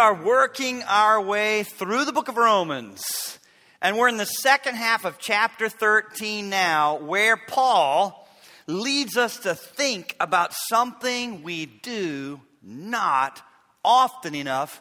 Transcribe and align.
are 0.00 0.14
working 0.14 0.82
our 0.84 1.20
way 1.20 1.62
through 1.62 2.06
the 2.06 2.12
book 2.12 2.28
of 2.28 2.38
Romans, 2.38 3.38
and 3.82 3.98
we're 3.98 4.08
in 4.08 4.16
the 4.16 4.24
second 4.24 4.74
half 4.74 5.04
of 5.04 5.18
chapter 5.18 5.68
13 5.68 6.48
now, 6.48 6.96
where 6.96 7.36
Paul 7.36 8.26
leads 8.66 9.18
us 9.18 9.36
to 9.40 9.54
think 9.54 10.16
about 10.18 10.54
something 10.70 11.42
we 11.42 11.66
do 11.66 12.40
not 12.62 13.42
often 13.84 14.34
enough 14.34 14.80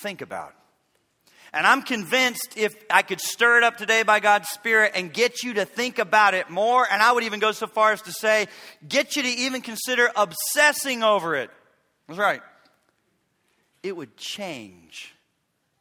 think 0.00 0.22
about. 0.22 0.54
And 1.52 1.66
I'm 1.66 1.82
convinced 1.82 2.54
if 2.56 2.74
I 2.88 3.02
could 3.02 3.20
stir 3.20 3.58
it 3.58 3.62
up 3.62 3.76
today 3.76 4.04
by 4.04 4.20
God's 4.20 4.48
Spirit 4.48 4.92
and 4.94 5.12
get 5.12 5.42
you 5.42 5.52
to 5.54 5.66
think 5.66 5.98
about 5.98 6.32
it 6.32 6.48
more, 6.48 6.86
and 6.90 7.02
I 7.02 7.12
would 7.12 7.24
even 7.24 7.40
go 7.40 7.52
so 7.52 7.66
far 7.66 7.92
as 7.92 8.00
to 8.02 8.12
say, 8.12 8.46
get 8.88 9.16
you 9.16 9.22
to 9.22 9.28
even 9.28 9.60
consider 9.60 10.10
obsessing 10.16 11.02
over 11.02 11.34
it. 11.34 11.50
That's 12.08 12.18
right. 12.18 12.40
It 13.86 13.96
would 13.96 14.16
change 14.16 15.14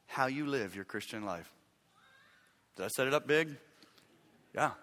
how 0.05 0.27
you 0.27 0.45
live 0.45 0.75
your 0.75 0.85
Christian 0.85 1.25
life. 1.25 1.52
Did 2.75 2.84
I 2.85 2.88
set 2.89 3.07
it 3.07 3.16
up 3.16 3.25
big? 3.25 3.55
Yeah. 4.53 4.73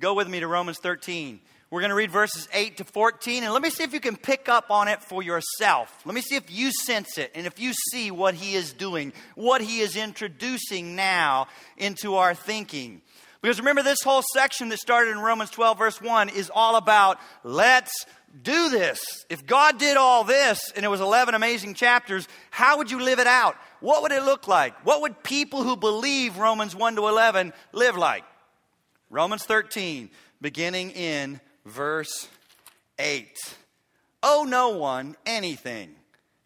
Go 0.00 0.14
with 0.14 0.26
me 0.26 0.40
to 0.40 0.48
Romans 0.48 0.78
13. 0.78 1.38
We're 1.70 1.82
going 1.82 1.90
to 1.90 1.94
read 1.94 2.10
verses 2.10 2.48
8 2.52 2.78
to 2.78 2.84
14, 2.84 3.44
and 3.44 3.52
let 3.52 3.62
me 3.62 3.70
see 3.70 3.84
if 3.84 3.92
you 3.92 4.00
can 4.00 4.16
pick 4.16 4.48
up 4.48 4.72
on 4.72 4.88
it 4.88 5.04
for 5.04 5.22
yourself. 5.22 5.96
Let 6.04 6.16
me 6.16 6.20
see 6.20 6.34
if 6.34 6.50
you 6.50 6.72
sense 6.72 7.16
it 7.16 7.30
and 7.36 7.46
if 7.46 7.60
you 7.60 7.72
see 7.92 8.10
what 8.10 8.34
he 8.34 8.54
is 8.54 8.72
doing, 8.72 9.12
what 9.36 9.60
he 9.60 9.78
is 9.78 9.94
introducing 9.94 10.96
now 10.96 11.46
into 11.76 12.16
our 12.16 12.34
thinking. 12.34 13.02
Because 13.40 13.60
remember, 13.60 13.84
this 13.84 14.02
whole 14.02 14.22
section 14.34 14.68
that 14.70 14.78
started 14.78 15.12
in 15.12 15.20
Romans 15.20 15.50
12, 15.50 15.78
verse 15.78 16.02
1, 16.02 16.28
is 16.30 16.50
all 16.52 16.74
about 16.74 17.20
let's 17.44 18.04
do 18.40 18.70
this. 18.70 19.00
If 19.28 19.46
God 19.46 19.78
did 19.78 19.96
all 19.96 20.24
this 20.24 20.72
and 20.74 20.84
it 20.84 20.88
was 20.88 21.00
11 21.00 21.34
amazing 21.34 21.74
chapters, 21.74 22.26
how 22.50 22.78
would 22.78 22.90
you 22.90 23.00
live 23.00 23.18
it 23.18 23.26
out? 23.26 23.56
What 23.80 24.02
would 24.02 24.12
it 24.12 24.22
look 24.22 24.48
like? 24.48 24.74
What 24.86 25.02
would 25.02 25.22
people 25.22 25.62
who 25.62 25.76
believe 25.76 26.38
Romans 26.38 26.74
1 26.74 26.96
to 26.96 27.08
11 27.08 27.52
live 27.72 27.96
like? 27.96 28.24
Romans 29.10 29.44
13, 29.44 30.08
beginning 30.40 30.92
in 30.92 31.40
verse 31.66 32.28
8. 32.98 33.36
Owe 34.22 34.44
no 34.44 34.70
one 34.70 35.16
anything 35.26 35.94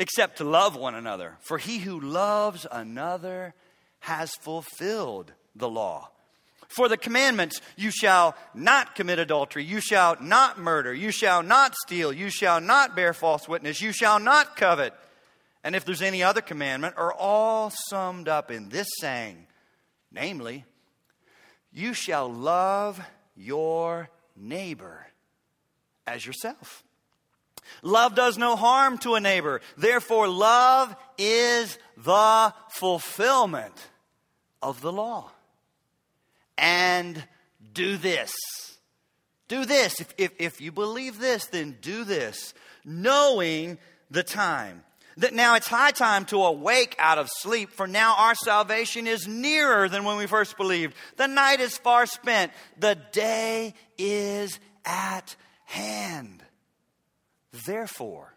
except 0.01 0.39
to 0.39 0.45
love 0.45 0.77
one 0.77 0.95
another, 0.95 1.37
for 1.41 1.59
he 1.59 1.79
who 1.79 2.01
loves 2.01 2.67
another 2.71 3.55
has 4.01 4.35
fulfilled 4.43 5.33
the 5.55 5.69
law. 5.69 6.11
For 6.77 6.91
the 6.91 6.99
commandments, 6.99 7.63
you 7.77 7.91
shall 7.91 8.37
not 8.53 8.95
commit 8.97 9.19
adultery, 9.19 9.65
you 9.65 9.81
shall 9.81 10.19
not 10.21 10.59
murder, 10.59 10.93
you 10.93 11.11
shall 11.11 11.43
not 11.43 11.75
steal, 11.75 12.13
you 12.13 12.29
shall 12.29 12.61
not 12.61 12.95
bear 12.95 13.15
false 13.15 13.49
witness, 13.49 13.81
you 13.81 13.93
shall 13.93 14.21
not 14.21 14.57
covet. 14.57 14.93
And 15.65 15.75
if 15.75 15.87
there's 15.87 16.03
any 16.03 16.23
other 16.23 16.43
commandment, 16.43 16.99
are 16.99 17.15
all 17.15 17.73
summed 17.89 18.29
up 18.29 18.51
in 18.51 18.69
this 18.69 18.89
saying, 19.01 19.47
namely, 20.13 20.67
you 21.73 21.95
shall 21.95 22.31
love 22.31 23.01
your 23.35 24.11
neighbor 24.37 25.07
as 26.07 26.27
yourself. 26.27 26.85
Love 27.81 28.15
does 28.15 28.37
no 28.37 28.55
harm 28.55 28.99
to 28.99 29.15
a 29.15 29.21
neighbor. 29.21 29.63
Therefore, 29.79 30.29
love 30.29 30.95
is 31.17 31.79
the 31.97 32.53
fulfillment 32.69 33.89
of 34.61 34.83
the 34.83 34.93
law. 34.93 35.31
And 36.59 37.23
do 37.73 37.97
this. 37.97 38.33
Do 39.49 39.65
this. 39.65 40.01
If, 40.01 40.15
if, 40.19 40.33
if, 40.39 40.61
you 40.61 40.73
believe 40.73 41.19
this, 41.19 41.47
then 41.47 41.77
do 41.81 42.05
this, 42.05 42.55
knowing 42.85 43.79
the 44.11 44.23
time. 44.23 44.83
That 45.19 45.33
now 45.33 45.55
it's 45.55 45.69
high 45.69 45.93
time 45.93 46.27
to 46.27 46.43
awake 46.43 46.95
out 46.99 47.17
of 47.17 47.29
sleep, 47.41 47.71
for 47.71 47.87
now 47.87 48.17
our 48.19 48.35
salvation 48.35 49.07
is 49.07 49.27
nearer 49.27 49.89
than 49.89 50.05
when 50.05 50.19
we 50.19 50.27
first 50.27 50.59
believed. 50.59 50.95
The 51.17 51.27
night 51.27 51.61
is 51.61 51.79
far 51.79 52.05
spent, 52.05 52.53
the 52.79 52.99
day 53.13 53.75
is 53.97 54.61
at 54.85 55.35
hand. 55.65 56.43
Therefore, 57.67 58.36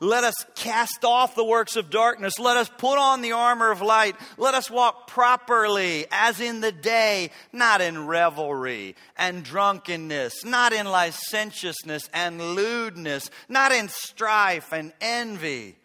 let 0.00 0.24
us 0.24 0.46
cast 0.54 1.04
off 1.04 1.34
the 1.34 1.44
works 1.44 1.76
of 1.76 1.90
darkness. 1.90 2.38
Let 2.38 2.56
us 2.56 2.70
put 2.78 2.98
on 2.98 3.20
the 3.20 3.32
armor 3.32 3.70
of 3.70 3.82
light. 3.82 4.16
Let 4.36 4.54
us 4.54 4.70
walk 4.70 5.08
properly 5.08 6.06
as 6.10 6.40
in 6.40 6.60
the 6.60 6.72
day, 6.72 7.30
not 7.52 7.80
in 7.80 8.06
revelry 8.06 8.96
and 9.16 9.42
drunkenness, 9.42 10.44
not 10.44 10.72
in 10.72 10.86
licentiousness 10.86 12.08
and 12.12 12.54
lewdness, 12.54 13.30
not 13.48 13.72
in 13.72 13.88
strife 13.88 14.72
and 14.72 14.92
envy, 15.00 15.76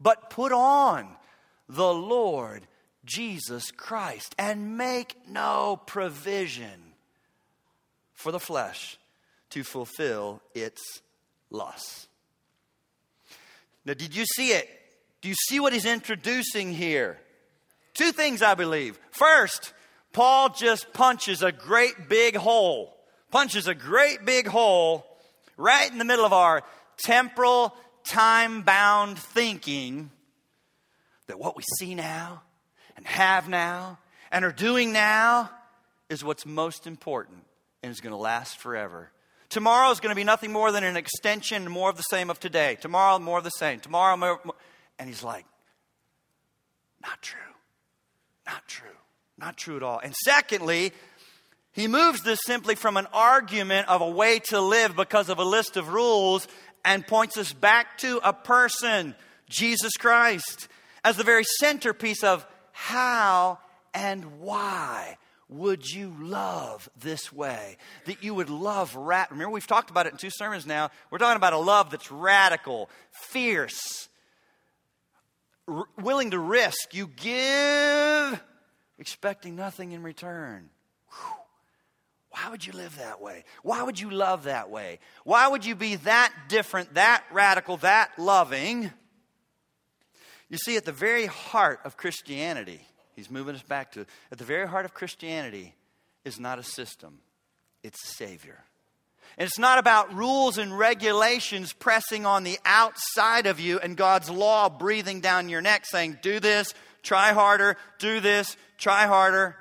but 0.00 0.30
put 0.30 0.52
on 0.52 1.08
the 1.68 1.92
Lord 1.92 2.66
Jesus 3.04 3.70
Christ 3.70 4.34
and 4.38 4.76
make 4.76 5.16
no 5.28 5.80
provision 5.86 6.94
for 8.14 8.32
the 8.32 8.40
flesh 8.40 8.98
to 9.50 9.62
fulfill 9.62 10.42
its 10.54 11.02
lusts. 11.50 12.07
Now, 13.88 13.94
did 13.94 14.14
you 14.14 14.26
see 14.26 14.50
it? 14.50 14.68
Do 15.22 15.30
you 15.30 15.34
see 15.34 15.60
what 15.60 15.72
he's 15.72 15.86
introducing 15.86 16.74
here? 16.74 17.18
Two 17.94 18.12
things, 18.12 18.42
I 18.42 18.54
believe. 18.54 19.00
First, 19.10 19.72
Paul 20.12 20.50
just 20.50 20.92
punches 20.92 21.42
a 21.42 21.52
great 21.52 22.06
big 22.06 22.36
hole, 22.36 22.94
punches 23.30 23.66
a 23.66 23.74
great 23.74 24.26
big 24.26 24.46
hole 24.46 25.06
right 25.56 25.90
in 25.90 25.96
the 25.96 26.04
middle 26.04 26.26
of 26.26 26.34
our 26.34 26.64
temporal, 26.98 27.74
time 28.04 28.60
bound 28.60 29.18
thinking 29.18 30.10
that 31.26 31.38
what 31.38 31.56
we 31.56 31.62
see 31.78 31.94
now 31.94 32.42
and 32.94 33.06
have 33.06 33.48
now 33.48 33.98
and 34.30 34.44
are 34.44 34.52
doing 34.52 34.92
now 34.92 35.48
is 36.10 36.22
what's 36.22 36.44
most 36.44 36.86
important 36.86 37.38
and 37.82 37.90
is 37.90 38.02
going 38.02 38.12
to 38.12 38.18
last 38.18 38.58
forever. 38.58 39.10
Tomorrow 39.50 39.90
is 39.90 40.00
going 40.00 40.10
to 40.10 40.16
be 40.16 40.24
nothing 40.24 40.52
more 40.52 40.70
than 40.72 40.84
an 40.84 40.96
extension, 40.96 41.70
more 41.70 41.88
of 41.88 41.96
the 41.96 42.02
same 42.02 42.28
of 42.28 42.38
today. 42.38 42.76
Tomorrow, 42.80 43.18
more 43.18 43.38
of 43.38 43.44
the 43.44 43.50
same. 43.50 43.80
Tomorrow, 43.80 44.16
more. 44.16 44.40
more. 44.44 44.54
And 44.98 45.08
he's 45.08 45.22
like, 45.22 45.46
not 47.02 47.22
true. 47.22 47.40
Not 48.46 48.66
true. 48.66 48.88
Not 49.38 49.56
true 49.56 49.76
at 49.76 49.82
all. 49.82 50.00
And 50.00 50.14
secondly, 50.24 50.92
he 51.72 51.86
moves 51.86 52.22
this 52.22 52.40
simply 52.44 52.74
from 52.74 52.96
an 52.96 53.06
argument 53.12 53.88
of 53.88 54.00
a 54.00 54.10
way 54.10 54.40
to 54.46 54.60
live 54.60 54.96
because 54.96 55.28
of 55.28 55.38
a 55.38 55.44
list 55.44 55.76
of 55.76 55.88
rules 55.88 56.48
and 56.84 57.06
points 57.06 57.36
us 57.36 57.52
back 57.52 57.98
to 57.98 58.20
a 58.24 58.32
person, 58.32 59.14
Jesus 59.48 59.92
Christ, 59.96 60.68
as 61.04 61.16
the 61.16 61.24
very 61.24 61.44
centerpiece 61.60 62.24
of 62.24 62.46
how 62.72 63.58
and 63.94 64.40
why 64.40 65.16
would 65.48 65.90
you 65.90 66.14
love 66.20 66.88
this 66.96 67.32
way? 67.32 67.78
That 68.04 68.22
you 68.22 68.34
would 68.34 68.50
love 68.50 68.94
rat. 68.94 69.30
Remember, 69.30 69.50
we've 69.50 69.66
talked 69.66 69.90
about 69.90 70.06
it 70.06 70.12
in 70.12 70.18
two 70.18 70.30
sermons 70.30 70.66
now. 70.66 70.90
We're 71.10 71.18
talking 71.18 71.36
about 71.36 71.54
a 71.54 71.58
love 71.58 71.90
that's 71.90 72.10
radical, 72.10 72.90
fierce, 73.10 74.08
r- 75.66 75.88
willing 75.98 76.32
to 76.32 76.38
risk. 76.38 76.92
You 76.92 77.08
give, 77.08 78.40
expecting 78.98 79.56
nothing 79.56 79.92
in 79.92 80.02
return. 80.02 80.68
Whew. 81.10 81.34
Why 82.30 82.50
would 82.50 82.66
you 82.66 82.74
live 82.74 82.96
that 82.98 83.20
way? 83.20 83.44
Why 83.62 83.82
would 83.82 83.98
you 83.98 84.10
love 84.10 84.44
that 84.44 84.70
way? 84.70 84.98
Why 85.24 85.48
would 85.48 85.64
you 85.64 85.74
be 85.74 85.96
that 85.96 86.32
different, 86.48 86.94
that 86.94 87.24
radical, 87.32 87.78
that 87.78 88.10
loving? 88.18 88.92
You 90.50 90.58
see, 90.58 90.76
at 90.76 90.84
the 90.84 90.92
very 90.92 91.26
heart 91.26 91.80
of 91.84 91.96
Christianity, 91.96 92.86
He's 93.18 93.32
moving 93.32 93.56
us 93.56 93.62
back 93.62 93.90
to 93.92 94.06
at 94.30 94.38
the 94.38 94.44
very 94.44 94.68
heart 94.68 94.84
of 94.84 94.94
Christianity 94.94 95.74
is 96.24 96.38
not 96.38 96.60
a 96.60 96.62
system, 96.62 97.18
it's 97.82 98.00
a 98.04 98.14
Savior. 98.14 98.62
And 99.36 99.48
it's 99.48 99.58
not 99.58 99.80
about 99.80 100.14
rules 100.14 100.56
and 100.56 100.78
regulations 100.78 101.72
pressing 101.72 102.24
on 102.24 102.44
the 102.44 102.60
outside 102.64 103.46
of 103.46 103.58
you 103.58 103.80
and 103.80 103.96
God's 103.96 104.30
law 104.30 104.68
breathing 104.68 105.20
down 105.20 105.48
your 105.48 105.60
neck 105.60 105.82
saying, 105.84 106.18
do 106.22 106.38
this, 106.38 106.72
try 107.02 107.32
harder, 107.32 107.76
do 107.98 108.20
this, 108.20 108.56
try 108.78 109.06
harder. 109.06 109.56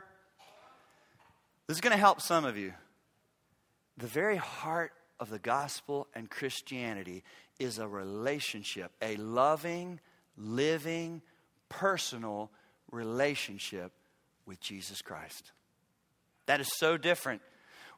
This 1.65 1.77
is 1.77 1.81
going 1.81 1.93
to 1.93 1.99
help 1.99 2.21
some 2.21 2.45
of 2.45 2.57
you. 2.57 2.73
The 3.97 4.05
very 4.05 4.37
heart 4.37 4.93
of 5.19 5.31
the 5.31 5.39
gospel 5.39 6.05
and 6.13 6.29
Christianity 6.29 7.23
is 7.57 7.79
a 7.79 7.87
relationship, 7.87 8.91
a 9.01 9.15
loving, 9.15 9.99
living, 10.37 11.23
personal 11.69 12.51
relationship 12.51 12.66
with 14.45 14.59
Jesus 14.59 15.01
Christ. 15.01 15.51
That 16.45 16.61
is 16.61 16.69
so 16.77 16.97
different. 16.97 17.41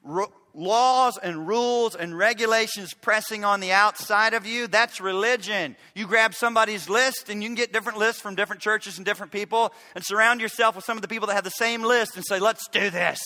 R- 0.08 0.30
laws 0.54 1.18
and 1.22 1.48
rules 1.48 1.96
and 1.96 2.18
regulations 2.18 2.94
pressing 2.94 3.44
on 3.44 3.60
the 3.60 3.72
outside 3.72 4.34
of 4.34 4.46
you, 4.46 4.68
that's 4.68 5.00
religion. 5.00 5.76
You 5.94 6.08
grab 6.08 6.34
somebody's 6.34 6.90
list, 6.90 7.30
and 7.30 7.44
you 7.44 7.50
can 7.50 7.56
get 7.56 7.74
different 7.74 8.00
lists 8.00 8.22
from 8.22 8.36
different 8.36 8.62
churches 8.62 8.98
and 8.98 9.06
different 9.06 9.32
people, 9.32 9.74
and 9.96 10.04
surround 10.04 10.42
yourself 10.42 10.76
with 10.76 10.86
some 10.86 10.98
of 10.98 11.02
the 11.02 11.08
people 11.08 11.28
that 11.28 11.36
have 11.36 11.44
the 11.44 11.52
same 11.52 11.84
list 11.84 12.16
and 12.16 12.26
say, 12.26 12.40
let's 12.40 12.68
do 12.70 12.90
this. 12.90 13.20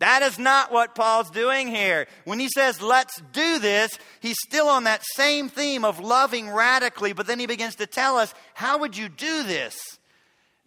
That 0.00 0.22
is 0.22 0.38
not 0.38 0.70
what 0.70 0.94
Paul's 0.94 1.30
doing 1.30 1.68
here. 1.68 2.06
When 2.24 2.38
he 2.38 2.48
says, 2.48 2.80
let's 2.80 3.20
do 3.32 3.58
this, 3.58 3.90
he's 4.20 4.36
still 4.46 4.68
on 4.68 4.84
that 4.84 5.02
same 5.16 5.48
theme 5.48 5.84
of 5.84 5.98
loving 5.98 6.50
radically, 6.50 7.12
but 7.12 7.26
then 7.26 7.40
he 7.40 7.46
begins 7.46 7.76
to 7.76 7.86
tell 7.86 8.16
us, 8.16 8.32
how 8.54 8.78
would 8.78 8.96
you 8.96 9.08
do 9.08 9.42
this? 9.42 9.97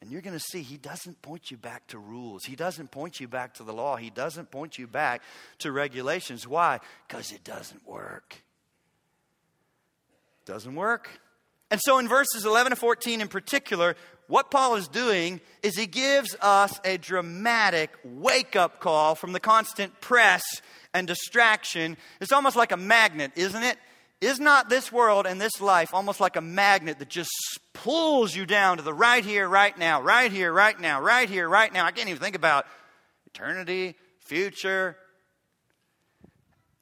And 0.02 0.12
you're 0.12 0.22
going 0.22 0.38
to 0.38 0.44
see 0.44 0.64
he 0.64 0.78
doesn't 0.78 1.22
point 1.22 1.52
you 1.52 1.58
back 1.58 1.86
to 1.88 2.00
rules. 2.00 2.44
He 2.44 2.56
doesn't 2.56 2.90
point 2.90 3.20
you 3.20 3.28
back 3.28 3.54
to 3.56 3.64
the 3.64 3.72
law. 3.72 3.98
He 3.98 4.10
doesn't 4.10 4.50
point 4.50 4.80
you 4.80 4.88
back 4.88 5.22
to 5.60 5.72
regulations. 5.72 6.48
Why? 6.48 6.80
Because 7.08 7.32
it 7.32 7.44
doesn't 7.44 7.88
work. 7.88 8.38
Doesn't 10.46 10.74
work. 10.74 11.22
And 11.70 11.80
so 11.84 12.00
in 12.00 12.08
verses 12.08 12.46
11 12.46 12.72
to 12.72 12.76
14 12.76 13.22
in 13.22 13.28
particular, 13.28 13.96
what 14.28 14.50
Paul 14.50 14.76
is 14.76 14.88
doing 14.88 15.40
is 15.62 15.78
he 15.78 15.86
gives 15.86 16.36
us 16.42 16.80
a 16.84 16.98
dramatic 16.98 17.92
wake 18.04 18.56
up 18.56 18.80
call 18.80 19.14
from 19.14 19.34
the 19.34 19.40
constant 19.40 20.02
press 20.02 20.42
and 20.94 21.06
distraction. 21.06 21.96
It's 22.20 22.32
almost 22.32 22.56
like 22.56 22.72
a 22.72 22.78
magnet, 22.78 23.34
isn't 23.36 23.64
it? 23.64 23.78
Is 24.22 24.40
not 24.40 24.70
this 24.70 24.92
world 24.92 25.26
and 25.26 25.42
this 25.42 25.60
life 25.60 25.94
almost 25.94 26.20
like 26.20 26.36
a 26.36 26.42
magnet 26.42 27.00
that 27.00 27.10
just 27.10 27.32
pulls 27.74 28.36
you 28.36 28.46
down 28.46 28.78
to 28.78 28.84
the 28.84 28.94
right 28.94 29.26
here, 29.26 29.48
right 29.48 29.76
now, 29.76 30.02
right 30.02 30.32
here, 30.32 30.54
right 30.54 30.80
now, 30.80 31.02
right 31.02 31.28
here, 31.28 31.50
right 31.50 31.74
now? 31.74 31.86
I 31.86 31.92
can't 31.92 32.08
even 32.08 32.22
think 32.22 32.36
about 32.36 32.68
eternity, 33.26 33.96
future. 34.20 34.96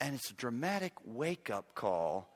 And 0.02 0.16
it's 0.16 0.30
a 0.32 0.34
dramatic 0.34 0.94
wake 1.06 1.50
up 1.50 1.74
call 1.76 2.28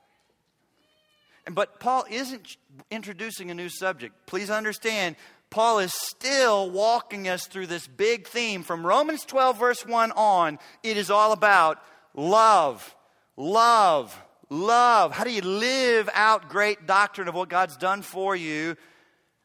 but 1.50 1.78
Paul 1.78 2.04
isn't 2.10 2.56
introducing 2.90 3.50
a 3.50 3.54
new 3.54 3.68
subject. 3.68 4.14
Please 4.26 4.50
understand, 4.50 5.16
Paul 5.50 5.80
is 5.80 5.92
still 5.92 6.70
walking 6.70 7.28
us 7.28 7.46
through 7.46 7.66
this 7.66 7.86
big 7.86 8.26
theme. 8.26 8.62
From 8.62 8.86
Romans 8.86 9.24
12, 9.24 9.58
verse 9.58 9.86
1 9.86 10.12
on, 10.12 10.58
it 10.82 10.96
is 10.96 11.10
all 11.10 11.32
about 11.32 11.82
love, 12.14 12.94
love, 13.36 14.18
love. 14.50 15.12
How 15.12 15.24
do 15.24 15.30
you 15.30 15.42
live 15.42 16.08
out 16.14 16.48
great 16.48 16.86
doctrine 16.86 17.28
of 17.28 17.34
what 17.34 17.48
God's 17.48 17.76
done 17.76 18.02
for 18.02 18.34
you? 18.34 18.76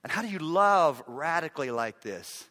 And 0.04 0.12
how 0.12 0.22
do 0.22 0.30
you 0.30 0.40
love 0.40 1.04
radically 1.08 1.72
like 1.72 2.02
this? 2.02 2.46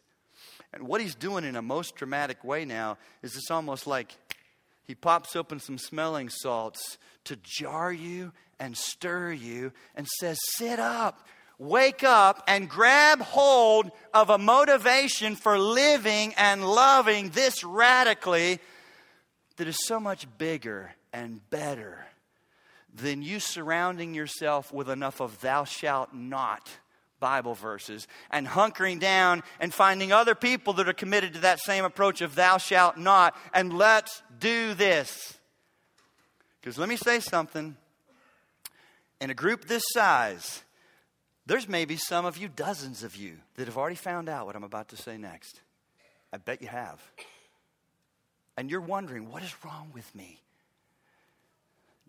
And 0.73 0.87
what 0.87 1.01
he's 1.01 1.15
doing 1.15 1.45
in 1.45 1.55
a 1.55 1.61
most 1.61 1.95
dramatic 1.95 2.43
way 2.43 2.65
now 2.65 2.97
is 3.23 3.35
it's 3.35 3.49
almost 3.49 3.87
like 3.87 4.15
he 4.85 4.95
pops 4.95 5.35
open 5.35 5.59
some 5.59 5.77
smelling 5.77 6.29
salts 6.29 6.97
to 7.25 7.37
jar 7.43 7.91
you 7.91 8.31
and 8.59 8.77
stir 8.77 9.31
you 9.31 9.71
and 9.95 10.07
says, 10.07 10.37
Sit 10.57 10.79
up, 10.79 11.27
wake 11.57 12.03
up, 12.03 12.43
and 12.47 12.69
grab 12.69 13.21
hold 13.21 13.91
of 14.13 14.29
a 14.29 14.37
motivation 14.37 15.35
for 15.35 15.57
living 15.57 16.33
and 16.37 16.67
loving 16.67 17.29
this 17.29 17.63
radically 17.63 18.59
that 19.57 19.67
is 19.67 19.77
so 19.87 19.99
much 19.99 20.27
bigger 20.37 20.93
and 21.11 21.47
better 21.49 22.05
than 22.93 23.21
you 23.21 23.39
surrounding 23.39 24.13
yourself 24.13 24.73
with 24.73 24.89
enough 24.89 25.21
of 25.21 25.41
thou 25.41 25.63
shalt 25.63 26.13
not 26.13 26.69
Bible 27.19 27.53
verses 27.53 28.07
and 28.31 28.47
hunkering 28.47 28.99
down 28.99 29.43
and 29.59 29.73
finding 29.73 30.11
other 30.11 30.35
people 30.35 30.73
that 30.73 30.87
are 30.87 30.93
committed 30.93 31.33
to 31.33 31.39
that 31.39 31.59
same 31.59 31.85
approach 31.85 32.21
of 32.21 32.35
thou 32.35 32.57
shalt 32.57 32.97
not 32.97 33.35
and 33.53 33.73
let's 33.73 34.23
do 34.39 34.73
this. 34.73 35.37
Because 36.59 36.77
let 36.77 36.89
me 36.89 36.97
say 36.97 37.19
something 37.19 37.75
in 39.21 39.29
a 39.29 39.33
group 39.33 39.65
this 39.65 39.83
size, 39.93 40.63
there's 41.45 41.67
maybe 41.67 41.97
some 41.97 42.25
of 42.25 42.37
you, 42.37 42.47
dozens 42.47 43.03
of 43.03 43.15
you, 43.15 43.37
that 43.55 43.67
have 43.67 43.77
already 43.77 43.95
found 43.95 44.29
out 44.29 44.45
what 44.45 44.55
I'm 44.55 44.63
about 44.63 44.89
to 44.89 44.97
say 44.97 45.17
next. 45.17 45.61
I 46.31 46.37
bet 46.37 46.61
you 46.61 46.67
have. 46.67 47.01
And 48.55 48.69
you're 48.69 48.81
wondering, 48.81 49.29
what 49.29 49.41
is 49.41 49.53
wrong 49.63 49.91
with 49.93 50.13
me? 50.13 50.41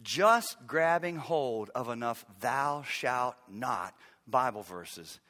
Just 0.02 0.56
grabbing 0.66 1.16
hold 1.16 1.70
of 1.74 1.88
enough 1.88 2.24
thou 2.40 2.82
shalt 2.82 3.36
not 3.48 3.94
Bible 4.26 4.62
verses 4.62 5.20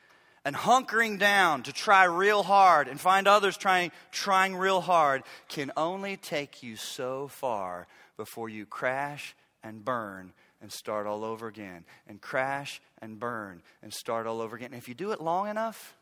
and 0.45 0.57
hunkering 0.57 1.19
down 1.19 1.63
to 1.65 1.73
try 1.73 2.05
real 2.05 2.43
hard 2.43 2.89
and 2.89 2.99
find 2.99 3.29
others 3.29 3.57
trying, 3.57 3.93
trying 4.11 4.57
real 4.57 4.81
hard 4.81 5.23
can 5.49 5.71
only 5.77 6.17
take 6.17 6.63
you 6.63 6.77
so 6.77 7.29
far 7.29 7.87
before 8.17 8.49
you 8.49 8.65
crash 8.65 9.35
and 9.63 9.85
burn 9.85 10.33
and 10.63 10.71
start 10.71 11.07
all 11.07 11.25
over 11.25 11.47
again, 11.47 11.85
and 12.07 12.21
crash 12.21 12.83
and 13.01 13.19
burn 13.19 13.63
and 13.83 13.95
start 13.95 14.27
all 14.27 14.43
over 14.43 14.57
again. 14.57 14.73
And 14.73 14.83
if 14.83 14.89
you 14.89 14.95
do 14.95 15.11
it 15.11 15.21
long 15.21 15.49
enough, 15.49 15.97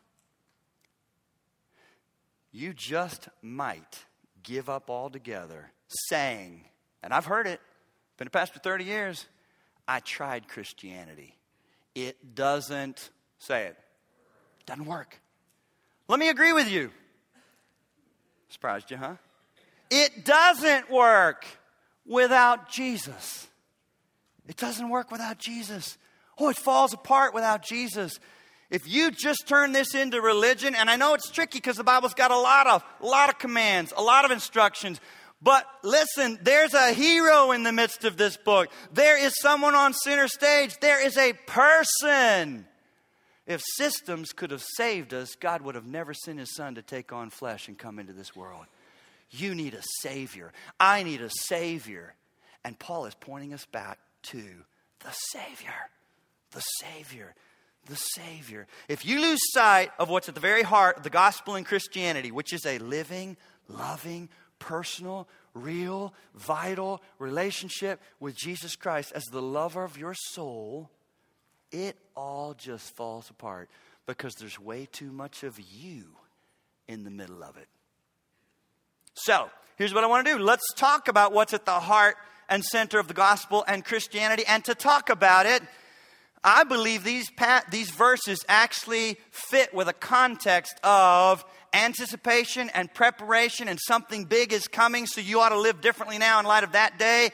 you 2.51 2.73
just 2.73 3.29
might 3.41 4.05
give 4.43 4.69
up 4.69 4.89
altogether 4.89 5.71
saying, 5.87 6.65
and 7.01 7.13
I've 7.13 7.25
heard 7.25 7.47
it, 7.47 7.61
been 8.19 8.27
a 8.27 8.31
pastor 8.31 8.59
30 8.59 8.83
years, 8.83 9.25
I 9.87 10.01
tried 10.01 10.47
Christianity. 10.47 11.35
It 11.95 12.35
doesn't, 12.35 13.09
say 13.39 13.65
it, 13.65 13.77
doesn't 14.65 14.85
work. 14.85 15.19
Let 16.07 16.19
me 16.19 16.29
agree 16.29 16.53
with 16.53 16.69
you. 16.69 16.91
Surprised 18.49 18.91
you, 18.91 18.97
huh? 18.97 19.15
It 19.89 20.25
doesn't 20.25 20.91
work 20.91 21.45
without 22.05 22.69
Jesus. 22.69 23.47
It 24.47 24.57
doesn't 24.57 24.89
work 24.89 25.11
without 25.11 25.39
Jesus. 25.39 25.97
Oh, 26.37 26.49
it 26.49 26.57
falls 26.57 26.93
apart 26.93 27.33
without 27.33 27.63
Jesus. 27.63 28.19
If 28.69 28.87
you 28.87 29.11
just 29.11 29.47
turn 29.47 29.71
this 29.71 29.95
into 29.95 30.21
religion, 30.21 30.75
and 30.75 30.89
I 30.89 30.95
know 30.95 31.13
it's 31.13 31.31
tricky 31.31 31.57
because 31.57 31.77
the 31.77 31.83
Bible's 31.83 32.13
got 32.13 32.31
a 32.31 32.37
lot 32.37 32.67
of, 32.67 32.83
a 33.01 33.05
lot 33.05 33.29
of 33.29 33.39
commands, 33.39 33.93
a 33.95 34.01
lot 34.01 34.25
of 34.25 34.31
instructions, 34.31 34.99
but 35.41 35.65
listen, 35.83 36.37
there's 36.41 36.73
a 36.73 36.91
hero 36.91 37.51
in 37.51 37.63
the 37.63 37.71
midst 37.71 38.03
of 38.03 38.17
this 38.17 38.35
book. 38.37 38.69
There 38.91 39.17
is 39.17 39.39
someone 39.39 39.75
on 39.75 39.93
center 39.93 40.27
stage. 40.27 40.77
There 40.79 41.05
is 41.05 41.17
a 41.17 41.33
person. 41.33 42.65
If 43.47 43.61
systems 43.77 44.31
could 44.31 44.51
have 44.51 44.63
saved 44.75 45.13
us, 45.13 45.35
God 45.35 45.61
would 45.61 45.75
have 45.75 45.87
never 45.87 46.13
sent 46.13 46.39
his 46.39 46.53
son 46.55 46.75
to 46.75 46.81
take 46.81 47.11
on 47.11 47.29
flesh 47.29 47.67
and 47.67 47.77
come 47.77 47.97
into 47.97 48.13
this 48.13 48.35
world. 48.35 48.65
You 49.31 49.55
need 49.55 49.73
a 49.73 49.81
savior. 50.01 50.51
I 50.79 51.03
need 51.03 51.21
a 51.21 51.29
savior. 51.29 52.15
And 52.63 52.77
Paul 52.77 53.05
is 53.05 53.15
pointing 53.15 53.53
us 53.53 53.65
back 53.65 53.99
to 54.23 54.43
the 54.99 55.11
Savior. 55.31 55.73
The 56.51 56.63
Savior. 56.81 57.33
The 57.85 57.95
Savior. 57.95 58.67
If 58.87 59.05
you 59.05 59.21
lose 59.21 59.39
sight 59.53 59.91
of 59.97 60.09
what's 60.09 60.29
at 60.29 60.35
the 60.35 60.41
very 60.41 60.63
heart 60.63 60.97
of 60.97 61.03
the 61.03 61.09
gospel 61.09 61.55
in 61.55 61.63
Christianity, 61.63 62.31
which 62.31 62.53
is 62.53 62.65
a 62.65 62.79
living, 62.79 63.37
loving, 63.67 64.29
personal, 64.59 65.27
real, 65.53 66.13
vital 66.35 67.01
relationship 67.17 67.99
with 68.19 68.35
Jesus 68.35 68.75
Christ 68.75 69.11
as 69.15 69.23
the 69.25 69.41
lover 69.41 69.83
of 69.83 69.97
your 69.97 70.13
soul, 70.13 70.89
it 71.71 71.97
all 72.15 72.53
just 72.53 72.95
falls 72.95 73.29
apart 73.29 73.69
because 74.05 74.35
there's 74.35 74.59
way 74.59 74.87
too 74.91 75.11
much 75.11 75.43
of 75.43 75.59
you 75.59 76.05
in 76.87 77.03
the 77.03 77.11
middle 77.11 77.43
of 77.43 77.57
it. 77.57 77.67
So, 79.13 79.49
here's 79.77 79.93
what 79.93 80.03
I 80.03 80.07
want 80.07 80.25
to 80.25 80.33
do. 80.33 80.39
Let's 80.39 80.73
talk 80.75 81.07
about 81.07 81.33
what's 81.33 81.53
at 81.53 81.65
the 81.65 81.79
heart 81.79 82.15
and 82.49 82.63
center 82.63 82.99
of 82.99 83.07
the 83.07 83.13
gospel 83.13 83.63
and 83.67 83.85
Christianity. 83.85 84.43
And 84.47 84.65
to 84.65 84.75
talk 84.75 85.09
about 85.09 85.45
it, 85.45 85.61
I 86.43 86.63
believe 86.63 87.03
these, 87.03 87.29
these 87.69 87.91
verses 87.91 88.39
actually 88.47 89.17
fit 89.29 89.73
with 89.73 89.87
a 89.87 89.93
context 89.93 90.79
of 90.83 91.43
anticipation 91.73 92.69
and 92.73 92.93
preparation, 92.93 93.67
and 93.67 93.79
something 93.87 94.25
big 94.25 94.53
is 94.53 94.67
coming, 94.67 95.05
so 95.05 95.21
you 95.21 95.39
ought 95.39 95.49
to 95.49 95.59
live 95.59 95.81
differently 95.81 96.17
now 96.17 96.39
in 96.39 96.45
light 96.45 96.63
of 96.63 96.73
that 96.73 96.99
day. 96.99 97.31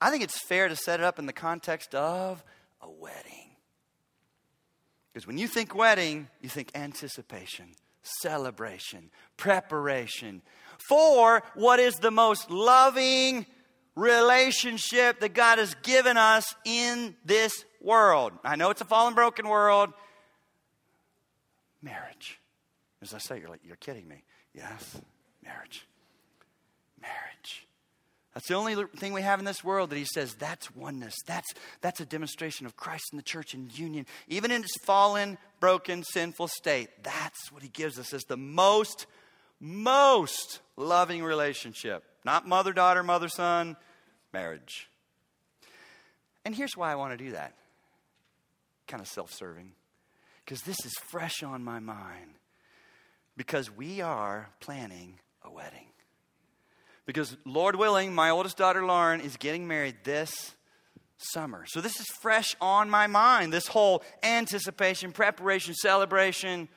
I 0.00 0.10
think 0.10 0.24
it's 0.24 0.38
fair 0.46 0.68
to 0.68 0.76
set 0.76 1.00
it 1.00 1.04
up 1.04 1.18
in 1.18 1.26
the 1.26 1.32
context 1.32 1.94
of 1.94 2.42
a 2.80 2.90
wedding. 2.90 3.50
Because 5.12 5.26
when 5.26 5.38
you 5.38 5.46
think 5.46 5.74
wedding, 5.74 6.28
you 6.40 6.48
think 6.48 6.70
anticipation, 6.74 7.66
celebration, 8.02 9.10
preparation 9.36 10.42
for 10.88 11.42
what 11.54 11.78
is 11.78 11.94
the 11.96 12.10
most 12.10 12.50
loving, 12.50 13.46
relationship 13.94 15.20
that 15.20 15.34
God 15.34 15.58
has 15.58 15.74
given 15.82 16.16
us 16.16 16.54
in 16.64 17.14
this 17.24 17.64
world. 17.80 18.32
I 18.42 18.56
know 18.56 18.70
it's 18.70 18.80
a 18.80 18.86
fallen, 18.86 19.14
broken 19.14 19.46
world. 19.46 19.92
Marriage. 21.82 22.40
As 23.02 23.12
I 23.12 23.18
say, 23.18 23.40
you're 23.40 23.48
like, 23.48 23.60
you're 23.64 23.76
kidding 23.76 24.08
me. 24.08 24.22
Yes, 24.54 25.00
marriage. 25.44 25.86
Marriage. 27.00 27.66
That's 28.32 28.48
the 28.48 28.54
only 28.54 28.76
thing 28.96 29.12
we 29.12 29.22
have 29.22 29.40
in 29.40 29.44
this 29.44 29.62
world 29.62 29.90
that 29.90 29.96
he 29.96 30.06
says 30.06 30.34
that's 30.34 30.74
oneness. 30.74 31.14
That's, 31.26 31.52
that's 31.82 32.00
a 32.00 32.06
demonstration 32.06 32.64
of 32.64 32.76
Christ 32.76 33.04
and 33.10 33.18
the 33.18 33.24
church 33.24 33.52
in 33.52 33.68
union. 33.74 34.06
Even 34.28 34.50
in 34.50 34.62
its 34.62 34.76
fallen, 34.86 35.36
broken, 35.60 36.02
sinful 36.02 36.48
state, 36.48 36.88
that's 37.02 37.52
what 37.52 37.62
he 37.62 37.68
gives 37.68 37.98
us 37.98 38.14
as 38.14 38.22
the 38.24 38.38
most, 38.38 39.06
most 39.60 40.60
loving 40.76 41.22
relationship. 41.22 42.04
Not 42.24 42.48
mother 42.48 42.72
daughter, 42.72 43.02
mother 43.02 43.28
son, 43.28 43.76
marriage. 44.32 44.88
And 46.44 46.54
here's 46.54 46.76
why 46.76 46.90
I 46.90 46.94
want 46.94 47.18
to 47.18 47.22
do 47.22 47.32
that 47.32 47.54
kind 48.86 49.00
of 49.00 49.08
self 49.08 49.32
serving. 49.32 49.72
Because 50.44 50.62
this 50.62 50.78
is 50.84 50.92
fresh 51.10 51.42
on 51.42 51.62
my 51.62 51.80
mind. 51.80 52.34
Because 53.36 53.70
we 53.70 54.00
are 54.00 54.50
planning 54.60 55.18
a 55.42 55.50
wedding. 55.50 55.86
Because, 57.06 57.36
Lord 57.44 57.76
willing, 57.76 58.14
my 58.14 58.30
oldest 58.30 58.56
daughter 58.56 58.84
Lauren 58.84 59.20
is 59.20 59.36
getting 59.36 59.66
married 59.66 59.96
this 60.04 60.54
summer. 61.16 61.64
So, 61.66 61.80
this 61.80 61.98
is 61.98 62.06
fresh 62.20 62.54
on 62.60 62.88
my 62.90 63.06
mind 63.06 63.52
this 63.52 63.66
whole 63.66 64.02
anticipation, 64.22 65.12
preparation, 65.12 65.74
celebration. 65.74 66.68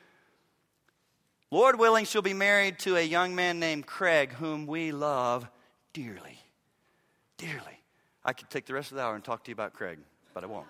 Lord 1.50 1.78
willing, 1.78 2.06
she'll 2.06 2.22
be 2.22 2.34
married 2.34 2.80
to 2.80 2.96
a 2.96 3.02
young 3.02 3.34
man 3.34 3.60
named 3.60 3.86
Craig, 3.86 4.32
whom 4.32 4.66
we 4.66 4.90
love 4.90 5.48
dearly. 5.92 6.40
Dearly. 7.38 7.80
I 8.24 8.32
could 8.32 8.50
take 8.50 8.66
the 8.66 8.74
rest 8.74 8.90
of 8.90 8.96
the 8.96 9.02
hour 9.02 9.14
and 9.14 9.22
talk 9.22 9.44
to 9.44 9.50
you 9.50 9.54
about 9.54 9.72
Craig, 9.72 9.98
but 10.34 10.42
I 10.42 10.48
won't. 10.48 10.66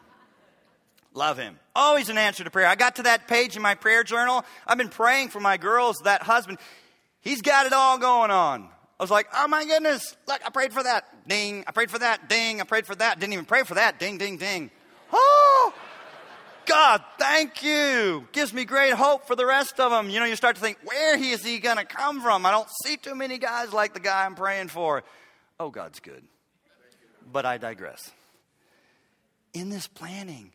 Love 1.17 1.39
him. 1.39 1.59
Always 1.75 2.11
an 2.11 2.19
answer 2.19 2.45
to 2.45 2.51
prayer. 2.51 2.67
I 2.67 2.75
got 2.75 2.97
to 2.97 3.05
that 3.05 3.27
page 3.27 3.57
in 3.57 3.63
my 3.63 3.75
prayer 3.75 4.05
journal. 4.05 4.45
I've 4.67 4.77
been 4.77 4.91
praying 4.91 5.31
for 5.31 5.41
my 5.41 5.57
girls, 5.57 5.97
that 6.05 6.23
husband. 6.23 6.59
He's 7.23 7.41
got 7.41 7.65
it 7.65 7.73
all 7.73 7.97
going 7.97 8.31
on. 8.31 8.69
I 9.01 9.03
was 9.03 9.11
like, 9.11 9.27
oh 9.35 9.49
my 9.49 9.65
goodness, 9.65 10.15
look, 10.29 10.43
I 10.45 10.51
prayed 10.51 10.75
for 10.75 10.83
that. 10.83 11.07
Ding. 11.27 11.65
I 11.67 11.73
prayed 11.73 11.91
for 11.91 11.99
that. 11.99 12.29
Ding. 12.29 12.61
I 12.61 12.65
prayed 12.65 12.87
for 12.87 12.95
that. 12.95 13.19
Didn't 13.19 13.33
even 13.33 13.47
pray 13.47 13.63
for 13.63 13.75
that. 13.75 13.99
Ding, 13.99 14.19
ding, 14.19 14.37
ding. 14.37 14.71
Oh, 15.11 15.73
God, 16.67 17.03
thank 17.19 17.63
you. 17.63 18.29
Gives 18.33 18.53
me 18.53 18.67
great 18.67 18.93
hope 18.93 19.27
for 19.27 19.37
the 19.37 19.47
rest 19.47 19.81
of 19.81 19.91
them. 19.91 20.11
You 20.11 20.21
know, 20.21 20.27
you 20.27 20.37
start 20.37 20.57
to 20.57 20.63
think, 20.63 20.77
where 20.85 21.19
is 21.19 21.43
he 21.43 21.61
going 21.61 21.79
to 21.79 21.87
come 21.87 22.21
from? 22.21 22.45
I 22.45 22.51
don't 22.51 22.69
see 22.85 22.99
too 22.99 23.15
many 23.15 23.39
guys 23.39 23.73
like 23.73 23.95
the 23.95 24.01
guy 24.01 24.27
I'm 24.27 24.35
praying 24.35 24.69
for. 24.69 25.03
Oh, 25.59 25.71
God's 25.71 25.99
good. 25.99 26.25
But 27.33 27.47
I 27.47 27.57
digress. 27.57 28.11
In 29.55 29.71
this 29.71 29.89
planning, 29.89 30.53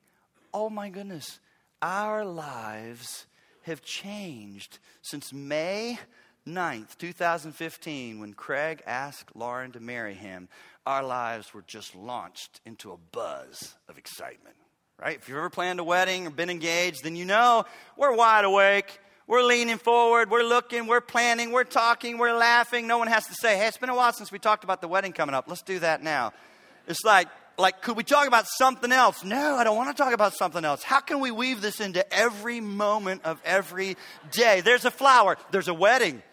oh 0.53 0.69
my 0.69 0.89
goodness, 0.89 1.39
our 1.81 2.25
lives 2.25 3.25
have 3.63 3.81
changed 3.81 4.79
since 5.01 5.31
May 5.33 5.99
9th, 6.47 6.97
2015, 6.97 8.19
when 8.19 8.33
Craig 8.33 8.81
asked 8.85 9.35
Lauren 9.35 9.71
to 9.73 9.79
marry 9.79 10.13
him. 10.13 10.49
Our 10.85 11.03
lives 11.03 11.53
were 11.53 11.63
just 11.67 11.95
launched 11.95 12.59
into 12.65 12.91
a 12.91 12.97
buzz 12.97 13.75
of 13.87 13.97
excitement 13.97 14.55
right? 15.01 15.17
If 15.17 15.27
you've 15.27 15.37
ever 15.37 15.49
planned 15.49 15.79
a 15.79 15.83
wedding 15.83 16.27
or 16.27 16.29
been 16.29 16.49
engaged, 16.49 17.03
then 17.03 17.15
you 17.15 17.25
know 17.25 17.65
we're 17.97 18.15
wide 18.15 18.45
awake. 18.45 18.99
We're 19.27 19.43
leaning 19.43 19.77
forward. 19.77 20.29
We're 20.29 20.43
looking. 20.43 20.87
We're 20.87 21.01
planning. 21.01 21.51
We're 21.51 21.63
talking. 21.63 22.17
We're 22.17 22.35
laughing. 22.35 22.85
No 22.85 22.97
one 22.97 23.07
has 23.07 23.25
to 23.27 23.33
say, 23.33 23.57
hey, 23.57 23.67
it's 23.67 23.77
been 23.77 23.89
a 23.89 23.95
while 23.95 24.13
since 24.13 24.31
we 24.31 24.39
talked 24.39 24.63
about 24.63 24.81
the 24.81 24.87
wedding 24.87 25.13
coming 25.13 25.33
up. 25.33 25.45
Let's 25.47 25.61
do 25.61 25.79
that 25.79 26.03
now. 26.03 26.33
It's 26.87 27.03
like, 27.03 27.29
like, 27.57 27.81
could 27.81 27.95
we 27.95 28.03
talk 28.03 28.27
about 28.27 28.47
something 28.47 28.91
else? 28.91 29.23
No, 29.23 29.55
I 29.55 29.63
don't 29.63 29.75
want 29.75 29.95
to 29.95 30.03
talk 30.03 30.13
about 30.13 30.33
something 30.33 30.65
else. 30.65 30.83
How 30.83 30.99
can 30.99 31.19
we 31.19 31.31
weave 31.31 31.61
this 31.61 31.79
into 31.79 32.11
every 32.13 32.59
moment 32.59 33.21
of 33.23 33.39
every 33.45 33.97
day? 34.31 34.61
There's 34.61 34.85
a 34.85 34.91
flower. 34.91 35.37
There's 35.51 35.67
a 35.67 35.73
wedding. 35.73 36.23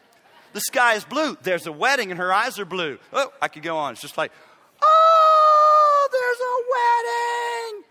The 0.53 0.61
sky 0.61 0.95
is 0.95 1.05
blue. 1.05 1.37
There's 1.43 1.67
a 1.67 1.73
wedding 1.73 2.11
and 2.11 2.19
her 2.19 2.33
eyes 2.33 2.59
are 2.59 2.65
blue. 2.65 2.99
Oh, 3.13 3.33
I 3.41 3.49
could 3.49 3.63
go 3.63 3.77
on. 3.77 3.93
It's 3.93 4.01
just 4.01 4.17
like, 4.17 4.33
oh, 4.83 6.09
there's 6.11 6.41
a 6.41 6.57
wedding. 7.77 7.85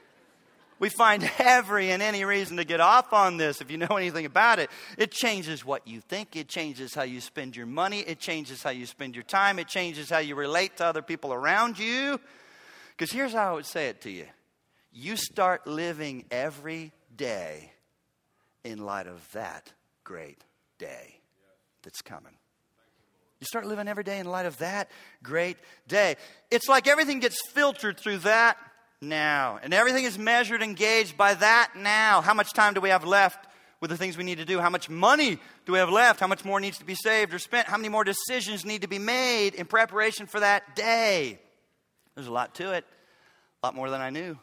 We 0.80 0.90
find 0.90 1.30
every 1.40 1.92
and 1.92 2.04
any 2.04 2.24
reason 2.24 2.58
to 2.58 2.64
get 2.64 2.80
off 2.80 3.12
on 3.12 3.38
this 3.38 3.62
if 3.62 3.72
you 3.72 3.78
know 3.78 3.98
anything 3.98 4.26
about 4.26 4.60
it. 4.60 4.70
It 4.98 5.12
changes 5.12 5.66
what 5.66 5.88
you 5.88 6.02
think, 6.02 6.36
it 6.36 6.48
changes 6.48 6.94
how 6.94 7.04
you 7.04 7.20
spend 7.20 7.56
your 7.56 7.66
money, 7.66 8.02
it 8.02 8.20
changes 8.20 8.62
how 8.62 8.70
you 8.70 8.86
spend 8.86 9.16
your 9.16 9.24
time, 9.24 9.58
it 9.58 9.68
changes 9.68 10.10
how 10.10 10.20
you 10.20 10.36
relate 10.36 10.78
to 10.78 10.86
other 10.86 11.02
people 11.02 11.34
around 11.34 11.80
you. 11.80 12.20
Because 12.98 13.12
here's 13.12 13.34
how 13.34 13.52
I 13.52 13.54
would 13.54 13.66
say 13.66 13.90
it 13.90 14.02
to 14.02 14.10
you 14.10 14.26
you 14.92 15.16
start 15.16 15.68
living 15.68 16.26
every 16.32 16.92
day 17.16 17.72
in 18.64 18.80
light 18.80 19.08
of 19.08 19.32
that 19.34 19.72
great 20.04 20.44
day 20.80 21.20
that's 21.84 22.02
coming. 22.02 22.34
You 23.40 23.46
start 23.46 23.68
living 23.68 23.88
every 23.88 24.04
day 24.04 24.18
in 24.18 24.26
light 24.26 24.48
of 24.48 24.58
that 24.58 24.90
great 25.22 25.58
day. 25.88 26.16
It's 26.50 26.68
like 26.68 26.88
everything 26.88 27.20
gets 27.20 27.40
filtered 27.52 28.00
through 28.00 28.20
that 28.20 28.58
now. 29.00 29.60
And 29.62 29.76
everything 29.76 30.06
is 30.06 30.18
measured 30.18 30.64
and 30.64 30.76
gauged 30.76 31.16
by 31.16 31.36
that 31.36 31.74
now. 31.76 32.22
How 32.22 32.34
much 32.34 32.54
time 32.54 32.74
do 32.74 32.82
we 32.82 32.90
have 32.90 33.04
left 33.04 33.48
with 33.80 33.92
the 33.92 33.98
things 33.98 34.18
we 34.18 34.24
need 34.24 34.40
to 34.40 34.46
do? 34.46 34.60
How 34.60 34.72
much 34.72 34.90
money 34.90 35.38
do 35.68 35.72
we 35.72 35.78
have 35.78 35.92
left? 35.92 36.20
How 36.20 36.26
much 36.26 36.44
more 36.44 36.60
needs 36.60 36.80
to 36.80 36.86
be 36.86 36.96
saved 36.96 37.32
or 37.32 37.38
spent? 37.38 37.68
How 37.68 37.78
many 37.78 37.90
more 37.90 38.04
decisions 38.04 38.66
need 38.66 38.82
to 38.82 38.88
be 38.88 38.98
made 38.98 39.54
in 39.54 39.68
preparation 39.68 40.26
for 40.26 40.40
that 40.40 40.76
day? 40.76 41.40
There's 42.18 42.26
a 42.26 42.34
lot 42.34 42.56
to 42.56 42.72
it, 42.74 42.84
a 43.62 43.68
lot 43.68 43.76
more 43.76 43.92
than 43.92 44.02
I 44.02 44.10
knew. 44.10 44.40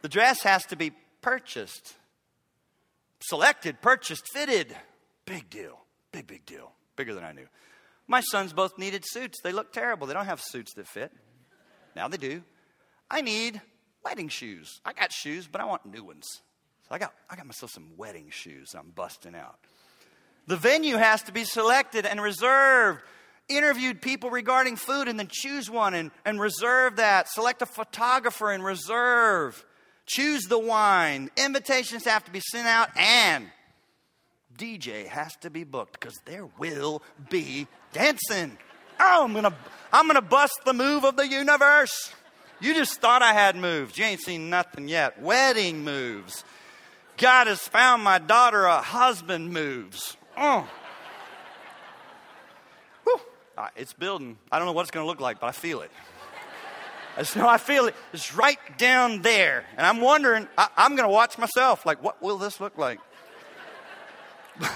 The 0.00 0.08
dress 0.08 0.42
has 0.44 0.64
to 0.66 0.76
be 0.76 0.92
purchased, 1.20 1.94
selected, 3.20 3.82
purchased, 3.82 4.26
fitted. 4.32 4.74
Big 5.26 5.50
deal. 5.50 5.78
Big, 6.10 6.26
big 6.26 6.46
deal. 6.46 6.72
Bigger 6.96 7.12
than 7.12 7.22
I 7.22 7.32
knew. 7.32 7.46
My 8.06 8.22
sons 8.22 8.54
both 8.54 8.78
needed 8.78 9.04
suits. 9.06 9.42
They 9.44 9.52
look 9.52 9.74
terrible. 9.74 10.06
They 10.06 10.14
don't 10.14 10.24
have 10.24 10.40
suits 10.40 10.72
that 10.72 10.88
fit. 10.88 11.12
Now 11.94 12.08
they 12.08 12.16
do. 12.16 12.42
I 13.10 13.20
need 13.20 13.60
wedding 14.02 14.30
shoes. 14.30 14.80
I 14.86 14.94
got 14.94 15.12
shoes, 15.12 15.46
but 15.46 15.60
I 15.60 15.66
want 15.66 15.84
new 15.84 16.02
ones. 16.02 16.24
So 16.88 16.94
I 16.94 16.98
got, 16.98 17.12
I 17.28 17.36
got 17.36 17.44
myself 17.44 17.72
some 17.72 17.90
wedding 17.98 18.30
shoes 18.30 18.74
I'm 18.74 18.92
busting 18.94 19.34
out. 19.34 19.58
The 20.46 20.56
venue 20.56 20.96
has 20.96 21.24
to 21.24 21.32
be 21.32 21.44
selected 21.44 22.06
and 22.06 22.22
reserved. 22.22 23.02
Interviewed 23.48 24.02
people 24.02 24.30
regarding 24.30 24.76
food 24.76 25.08
and 25.08 25.18
then 25.18 25.28
choose 25.30 25.70
one 25.70 25.94
and, 25.94 26.10
and 26.24 26.40
reserve 26.40 26.96
that. 26.96 27.28
Select 27.28 27.62
a 27.62 27.66
photographer 27.66 28.50
and 28.50 28.62
reserve. 28.62 29.64
Choose 30.06 30.44
the 30.44 30.58
wine. 30.58 31.30
Invitations 31.36 32.04
have 32.04 32.24
to 32.24 32.30
be 32.30 32.40
sent 32.40 32.66
out 32.66 32.88
and 32.96 33.46
DJ 34.58 35.06
has 35.06 35.36
to 35.36 35.50
be 35.50 35.64
booked 35.64 35.98
because 35.98 36.18
there 36.26 36.46
will 36.58 37.02
be 37.30 37.66
dancing. 37.92 38.58
Oh, 39.00 39.24
I'm 39.24 39.32
gonna, 39.32 39.54
I'm 39.92 40.06
gonna 40.06 40.20
bust 40.20 40.60
the 40.64 40.72
move 40.72 41.04
of 41.04 41.16
the 41.16 41.26
universe. 41.26 42.12
You 42.60 42.74
just 42.74 43.00
thought 43.00 43.22
I 43.22 43.32
had 43.32 43.54
moves. 43.54 43.96
You 43.96 44.04
ain't 44.04 44.20
seen 44.20 44.50
nothing 44.50 44.88
yet. 44.88 45.22
Wedding 45.22 45.84
moves. 45.84 46.44
God 47.16 47.46
has 47.46 47.60
found 47.60 48.02
my 48.02 48.18
daughter 48.18 48.64
a 48.64 48.80
husband 48.80 49.52
moves. 49.52 50.16
Oh. 50.36 50.68
It's 53.76 53.92
building. 53.92 54.38
I 54.50 54.58
don't 54.58 54.66
know 54.66 54.72
what 54.72 54.82
it's 54.82 54.90
going 54.90 55.04
to 55.04 55.08
look 55.08 55.20
like, 55.20 55.40
but 55.40 55.46
I 55.46 55.52
feel 55.52 55.80
it. 55.80 55.90
I 57.16 57.38
know 57.38 57.48
I 57.48 57.58
feel 57.58 57.86
it. 57.86 57.94
It's 58.12 58.34
right 58.34 58.58
down 58.78 59.22
there. 59.22 59.64
And 59.76 59.86
I'm 59.86 60.00
wondering, 60.00 60.46
I, 60.56 60.68
am 60.76 60.96
going 60.96 61.08
to 61.08 61.12
watch 61.12 61.38
myself. 61.38 61.84
Like, 61.84 62.02
what 62.02 62.22
will 62.22 62.38
this 62.38 62.60
look 62.60 62.78
like? 62.78 63.00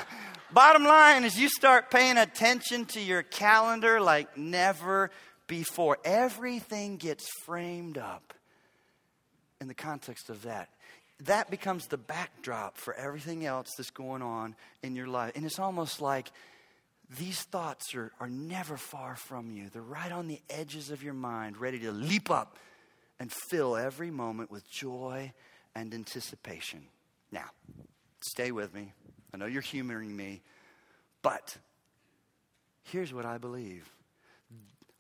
Bottom 0.53 0.85
line 0.85 1.25
is, 1.25 1.39
you 1.39 1.49
start 1.49 1.91
paying 1.91 2.19
attention 2.19 2.85
to 2.87 3.01
your 3.01 3.23
calendar 3.23 4.01
like 4.01 4.37
never 4.37 5.11
before. 5.47 5.99
Everything 6.05 6.97
gets 6.97 7.27
framed 7.45 7.97
up 7.97 8.35
in 9.61 9.69
the 9.69 9.75
context 9.75 10.29
of 10.29 10.43
that. 10.43 10.69
That 11.21 11.51
becomes 11.51 11.87
the 11.87 11.97
backdrop 11.97 12.77
for 12.77 12.95
everything 12.95 13.47
else 13.47 13.69
that's 13.77 13.91
going 13.91 14.23
on 14.23 14.57
in 14.83 14.97
your 14.97 15.07
life. 15.07 15.33
And 15.37 15.45
it's 15.47 15.59
almost 15.59 16.01
like 16.01 16.33
these 17.19 17.43
thoughts 17.43 17.95
are, 17.95 18.13
are 18.21 18.29
never 18.29 18.77
far 18.77 19.17
from 19.17 19.51
you. 19.51 19.69
They're 19.73 19.83
right 19.83 20.13
on 20.13 20.29
the 20.29 20.41
edges 20.49 20.91
of 20.91 21.03
your 21.03 21.15
mind, 21.15 21.57
ready 21.59 21.79
to 21.81 21.93
leap 21.93 22.31
up 22.31 22.57
and 23.19 23.31
fill 23.51 23.77
every 23.77 24.11
moment 24.11 24.51
with 24.51 24.69
joy 24.71 25.33
and 25.75 25.93
anticipation. 25.95 26.83
Now, 27.31 27.51
stay 28.21 28.53
with 28.53 28.75
me. 28.75 28.93
I 29.33 29.37
know 29.37 29.47
you're 29.47 29.63
humoring 29.63 30.15
me, 30.15 30.43
but 31.23 31.57
here's 32.85 33.13
what 33.13 33.25
I 33.25 33.39
believe 33.39 33.89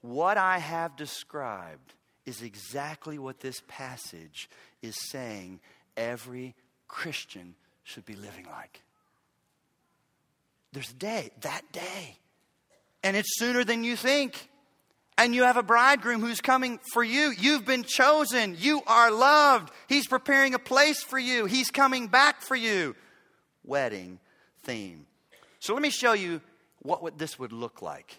what 0.01 0.37
I 0.37 0.59
have 0.59 0.97
described 0.97 1.95
is 2.27 2.43
exactly 2.43 3.19
what 3.19 3.41
this 3.41 3.63
passage 3.69 4.49
is 4.83 4.97
saying 5.11 5.61
every 5.97 6.55
Christian 6.89 7.55
should 7.85 8.05
be 8.05 8.15
living 8.15 8.47
like. 8.47 8.83
There's 10.73 10.91
a 10.91 10.95
day, 10.95 11.31
that 11.41 11.63
day. 11.73 12.17
And 13.03 13.17
it's 13.17 13.39
sooner 13.39 13.65
than 13.65 13.85
you 13.85 13.97
think. 13.97 14.49
And 15.19 15.35
you 15.35 15.43
have 15.43 15.57
a 15.57 15.63
bridegroom 15.63 16.21
who's 16.21 16.41
coming 16.41 16.81
for 16.93 17.05
you. 17.05 17.33
You've 17.39 17.67
been 17.67 17.85
chosen. 17.85 18.57
You 18.59 18.83
are 18.87 19.11
loved. 19.11 19.71
He's 19.89 20.07
preparing 20.07 20.55
a 20.55 20.59
place 20.59 21.03
for 21.03 21.19
you. 21.19 21.45
He's 21.47 21.71
coming 21.71 22.09
back 22.09 22.41
for 22.41 22.57
you. 22.57 22.97
Wedding 23.65 24.19
theme. 24.63 25.07
So 25.61 25.75
let 25.75 25.83
me 25.83 25.91
show 25.91 26.15
you 26.15 26.41
what 26.81 27.19
this 27.19 27.39
would 27.39 27.53
look 27.53 27.83
like 27.83 28.17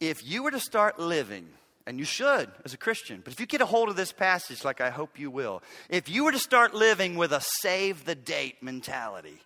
if 0.00 0.26
you 0.26 0.42
were 0.42 0.50
to 0.50 0.60
start 0.60 0.98
living, 0.98 1.46
and 1.86 1.98
you 1.98 2.04
should 2.04 2.50
as 2.64 2.72
a 2.72 2.78
Christian, 2.78 3.20
but 3.22 3.32
if 3.32 3.40
you 3.40 3.46
get 3.46 3.60
a 3.60 3.66
hold 3.66 3.88
of 3.88 3.96
this 3.96 4.12
passage, 4.12 4.64
like 4.64 4.80
I 4.80 4.90
hope 4.90 5.18
you 5.18 5.30
will, 5.30 5.62
if 5.88 6.08
you 6.08 6.24
were 6.24 6.32
to 6.32 6.38
start 6.38 6.74
living 6.74 7.16
with 7.16 7.32
a 7.32 7.40
save 7.60 8.04
the 8.04 8.14
date 8.14 8.62
mentality, 8.62 9.38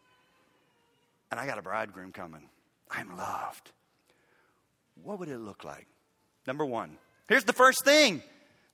and 1.35 1.41
I 1.41 1.47
got 1.49 1.59
a 1.59 1.63
bridegroom 1.63 2.13
coming, 2.13 2.49
I'm 2.89 3.17
loved, 3.17 3.73
what 5.03 5.19
would 5.19 5.29
it 5.29 5.39
look 5.39 5.65
like? 5.65 5.89
Number 6.47 6.65
one, 6.65 6.97
here's 7.29 7.43
the 7.43 7.53
first 7.53 7.85
thing 7.85 8.23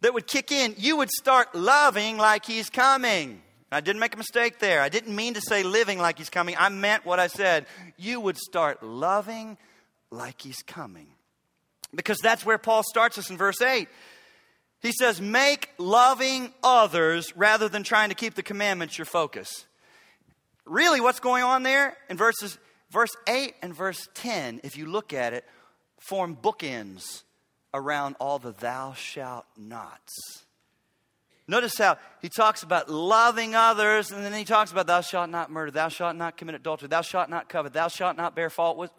that 0.03 0.13
would 0.13 0.27
kick 0.27 0.53
in 0.53 0.75
you 0.77 0.99
would 0.99 1.09
start 1.09 1.55
loving 1.55 2.19
like 2.19 2.45
he's 2.45 2.69
coming. 2.69 3.41
I 3.73 3.81
didn't 3.81 4.01
make 4.01 4.13
a 4.13 4.19
mistake 4.19 4.59
there. 4.59 4.83
I 4.83 4.91
didn't 4.91 5.17
mean 5.17 5.33
to 5.35 5.41
say 5.41 5.63
living 5.63 5.99
like 5.99 6.19
he's 6.19 6.29
coming. 6.29 6.55
I 6.59 6.69
meant 6.69 7.07
what 7.07 7.19
I 7.19 7.29
said. 7.29 7.65
You 7.97 8.21
would 8.21 8.37
start 8.37 8.83
loving 8.83 9.57
like 10.11 10.43
he's 10.43 10.61
coming. 10.61 11.07
Because 11.95 12.19
that's 12.19 12.45
where 12.45 12.59
Paul 12.59 12.83
starts 12.83 13.17
us 13.17 13.31
in 13.31 13.39
verse 13.39 13.63
8. 13.63 13.89
He 14.83 14.93
says, 14.93 15.19
Make 15.19 15.71
loving 15.79 16.53
others 16.63 17.35
rather 17.35 17.71
than 17.71 17.85
trying 17.85 18.11
to 18.11 18.15
keep 18.15 18.35
the 18.35 18.43
commandments 18.43 18.99
your 18.99 19.07
focus. 19.07 19.65
Really, 20.67 21.01
what's 21.01 21.21
going 21.21 21.43
on 21.43 21.63
there 21.63 21.97
in 22.09 22.17
verses 22.17 22.59
verse 22.91 23.15
8 23.29 23.55
and 23.63 23.75
verse 23.75 24.09
10, 24.15 24.61
if 24.65 24.77
you 24.77 24.87
look 24.87 25.13
at 25.13 25.33
it, 25.33 25.45
form 25.99 26.37
bookends 26.37 27.23
around 27.73 28.17
all 28.21 28.39
the 28.39 28.53
thou 28.53 28.93
shalt 28.93 29.47
nots. 29.57 30.45
Notice 31.47 31.77
how 31.79 31.99
he 32.23 32.29
talks 32.29 32.63
about 32.63 32.89
loving 32.89 33.57
others, 33.57 34.13
and 34.13 34.25
then 34.25 34.33
he 34.33 34.45
talks 34.45 34.71
about 34.71 34.87
thou 34.87 35.01
shalt 35.01 35.31
not 35.31 35.51
murder, 35.51 35.73
thou 35.73 35.89
shalt 35.89 36.15
not 36.15 36.37
commit 36.37 36.55
adultery, 36.55 36.89
thou 36.89 37.01
shalt 37.01 37.29
not 37.29 37.49
covet, 37.49 37.73
thou 37.73 37.89
shalt 37.89 38.17
not 38.17 38.37
bear 38.37 38.51
fault. 38.51 38.91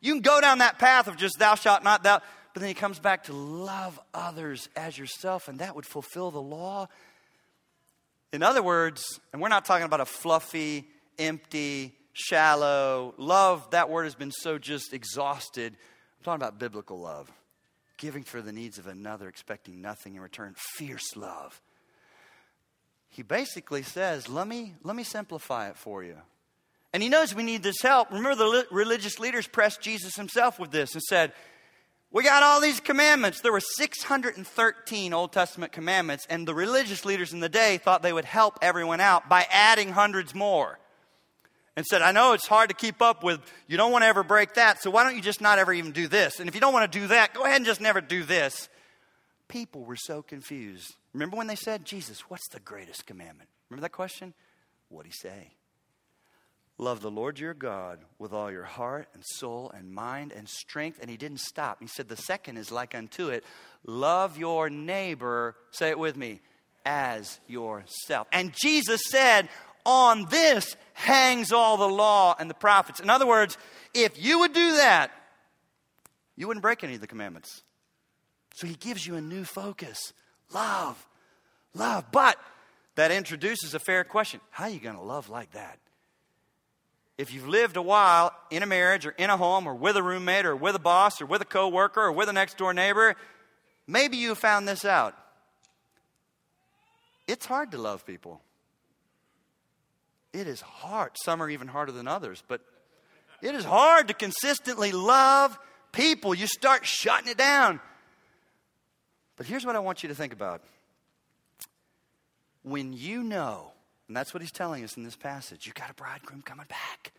You 0.00 0.12
can 0.12 0.22
go 0.22 0.40
down 0.40 0.58
that 0.58 0.78
path 0.78 1.08
of 1.08 1.16
just 1.16 1.38
thou 1.38 1.56
shalt 1.56 1.82
not, 1.82 2.04
thou, 2.04 2.20
but 2.54 2.60
then 2.60 2.68
he 2.68 2.74
comes 2.74 3.00
back 3.00 3.24
to 3.24 3.32
love 3.32 3.98
others 4.14 4.68
as 4.76 4.96
yourself, 4.96 5.48
and 5.48 5.58
that 5.58 5.74
would 5.74 5.86
fulfill 5.86 6.30
the 6.30 6.40
law. 6.40 6.88
In 8.32 8.44
other 8.44 8.62
words, 8.62 9.18
and 9.32 9.42
we're 9.42 9.48
not 9.48 9.64
talking 9.64 9.84
about 9.84 10.00
a 10.00 10.06
fluffy, 10.06 10.86
empty, 11.18 11.94
shallow 12.12 13.14
love. 13.16 13.70
That 13.70 13.90
word 13.90 14.04
has 14.04 14.14
been 14.14 14.32
so 14.32 14.58
just 14.58 14.92
exhausted. 14.92 15.72
I'm 15.72 16.24
talking 16.24 16.42
about 16.42 16.58
biblical 16.58 17.00
love, 17.00 17.30
giving 17.96 18.24
for 18.24 18.42
the 18.42 18.52
needs 18.52 18.78
of 18.78 18.86
another, 18.86 19.28
expecting 19.28 19.80
nothing 19.80 20.16
in 20.16 20.20
return, 20.20 20.54
fierce 20.76 21.16
love 21.16 21.60
he 23.18 23.22
basically 23.22 23.82
says, 23.82 24.28
let 24.28 24.46
me, 24.46 24.74
let 24.84 24.94
me 24.94 25.02
simplify 25.02 25.68
it 25.68 25.76
for 25.76 26.04
you. 26.04 26.16
And 26.92 27.02
he 27.02 27.08
knows 27.08 27.34
we 27.34 27.42
need 27.42 27.62
this 27.62 27.82
help. 27.82 28.10
Remember, 28.10 28.34
the 28.34 28.46
li- 28.46 28.64
religious 28.70 29.18
leaders 29.18 29.46
pressed 29.46 29.80
Jesus 29.80 30.14
himself 30.14 30.58
with 30.58 30.70
this 30.70 30.94
and 30.94 31.02
said, 31.02 31.32
We 32.10 32.22
got 32.22 32.42
all 32.42 32.60
these 32.60 32.80
commandments. 32.80 33.40
There 33.40 33.52
were 33.52 33.60
613 33.60 35.12
Old 35.12 35.32
Testament 35.32 35.72
commandments, 35.72 36.26
and 36.30 36.46
the 36.46 36.54
religious 36.54 37.04
leaders 37.04 37.32
in 37.32 37.40
the 37.40 37.48
day 37.48 37.76
thought 37.76 38.02
they 38.02 38.12
would 38.12 38.24
help 38.24 38.58
everyone 38.62 39.00
out 39.00 39.28
by 39.28 39.46
adding 39.50 39.90
hundreds 39.90 40.34
more. 40.34 40.78
And 41.78 41.86
said, 41.86 42.02
I 42.02 42.10
know 42.10 42.32
it's 42.32 42.48
hard 42.48 42.70
to 42.70 42.74
keep 42.74 43.00
up 43.00 43.22
with. 43.22 43.40
You 43.68 43.76
don't 43.76 43.92
want 43.92 44.02
to 44.02 44.08
ever 44.08 44.24
break 44.24 44.54
that, 44.54 44.82
so 44.82 44.90
why 44.90 45.04
don't 45.04 45.14
you 45.14 45.22
just 45.22 45.40
not 45.40 45.60
ever 45.60 45.72
even 45.72 45.92
do 45.92 46.08
this? 46.08 46.40
And 46.40 46.48
if 46.48 46.56
you 46.56 46.60
don't 46.60 46.72
want 46.72 46.90
to 46.90 46.98
do 46.98 47.06
that, 47.06 47.34
go 47.34 47.44
ahead 47.44 47.54
and 47.54 47.64
just 47.64 47.80
never 47.80 48.00
do 48.00 48.24
this. 48.24 48.68
People 49.46 49.84
were 49.84 49.94
so 49.94 50.20
confused. 50.20 50.96
Remember 51.12 51.36
when 51.36 51.46
they 51.46 51.54
said, 51.54 51.84
Jesus, 51.84 52.22
what's 52.22 52.48
the 52.48 52.58
greatest 52.58 53.06
commandment? 53.06 53.48
Remember 53.70 53.82
that 53.82 53.92
question? 53.92 54.34
What'd 54.88 55.12
he 55.12 55.16
say? 55.16 55.52
Love 56.78 57.00
the 57.00 57.12
Lord 57.12 57.38
your 57.38 57.54
God 57.54 58.00
with 58.18 58.32
all 58.32 58.50
your 58.50 58.64
heart 58.64 59.06
and 59.14 59.22
soul 59.24 59.70
and 59.72 59.94
mind 59.94 60.32
and 60.32 60.48
strength. 60.48 60.98
And 61.00 61.08
he 61.08 61.16
didn't 61.16 61.38
stop. 61.38 61.78
He 61.80 61.86
said, 61.86 62.08
The 62.08 62.16
second 62.16 62.56
is 62.56 62.72
like 62.72 62.96
unto 62.96 63.28
it 63.28 63.44
love 63.86 64.36
your 64.36 64.68
neighbor, 64.68 65.54
say 65.70 65.90
it 65.90 65.98
with 66.00 66.16
me, 66.16 66.40
as 66.84 67.38
yourself. 67.46 68.26
And 68.32 68.52
Jesus 68.60 69.00
said, 69.08 69.48
On 69.84 70.26
this 70.26 70.76
hangs 70.94 71.52
all 71.52 71.76
the 71.76 71.88
law 71.88 72.34
and 72.38 72.50
the 72.50 72.54
prophets. 72.54 73.00
In 73.00 73.08
other 73.08 73.26
words, 73.26 73.56
if 73.94 74.22
you 74.22 74.40
would 74.40 74.52
do 74.52 74.76
that, 74.76 75.10
you 76.36 76.46
wouldn't 76.46 76.62
break 76.62 76.84
any 76.84 76.94
of 76.94 77.00
the 77.00 77.06
commandments. 77.06 77.62
So 78.54 78.66
he 78.66 78.74
gives 78.74 79.06
you 79.06 79.16
a 79.16 79.20
new 79.20 79.44
focus 79.44 80.12
love, 80.52 81.06
love. 81.74 82.06
But 82.10 82.38
that 82.96 83.10
introduces 83.10 83.74
a 83.74 83.78
fair 83.78 84.04
question 84.04 84.40
how 84.50 84.64
are 84.64 84.70
you 84.70 84.80
going 84.80 84.96
to 84.96 85.02
love 85.02 85.28
like 85.28 85.52
that? 85.52 85.78
If 87.16 87.32
you've 87.34 87.48
lived 87.48 87.76
a 87.76 87.82
while 87.82 88.32
in 88.50 88.62
a 88.62 88.66
marriage 88.66 89.04
or 89.04 89.10
in 89.10 89.28
a 89.28 89.36
home 89.36 89.66
or 89.66 89.74
with 89.74 89.96
a 89.96 90.02
roommate 90.02 90.46
or 90.46 90.54
with 90.54 90.76
a 90.76 90.80
boss 90.80 91.20
or 91.20 91.26
with 91.26 91.42
a 91.42 91.44
coworker 91.44 92.00
or 92.00 92.12
with 92.12 92.28
a 92.28 92.32
next 92.32 92.56
door 92.56 92.72
neighbor, 92.72 93.16
maybe 93.88 94.16
you 94.16 94.36
found 94.36 94.68
this 94.68 94.84
out. 94.84 95.16
It's 97.26 97.44
hard 97.44 97.72
to 97.72 97.78
love 97.78 98.06
people. 98.06 98.40
It 100.32 100.46
is 100.46 100.60
hard. 100.60 101.12
Some 101.24 101.42
are 101.42 101.48
even 101.48 101.68
harder 101.68 101.92
than 101.92 102.06
others, 102.06 102.42
but 102.48 102.60
it 103.42 103.54
is 103.54 103.64
hard 103.64 104.08
to 104.08 104.14
consistently 104.14 104.92
love 104.92 105.58
people. 105.92 106.34
You 106.34 106.46
start 106.46 106.84
shutting 106.84 107.28
it 107.28 107.38
down. 107.38 107.80
But 109.36 109.46
here's 109.46 109.64
what 109.64 109.76
I 109.76 109.78
want 109.78 110.02
you 110.02 110.08
to 110.08 110.14
think 110.14 110.32
about. 110.32 110.62
When 112.62 112.92
you 112.92 113.22
know, 113.22 113.72
and 114.08 114.16
that's 114.16 114.34
what 114.34 114.42
he's 114.42 114.52
telling 114.52 114.84
us 114.84 114.96
in 114.96 115.04
this 115.04 115.16
passage, 115.16 115.66
you 115.66 115.72
got 115.72 115.90
a 115.90 115.94
bridegroom 115.94 116.42
coming 116.42 116.66
back. 116.68 117.12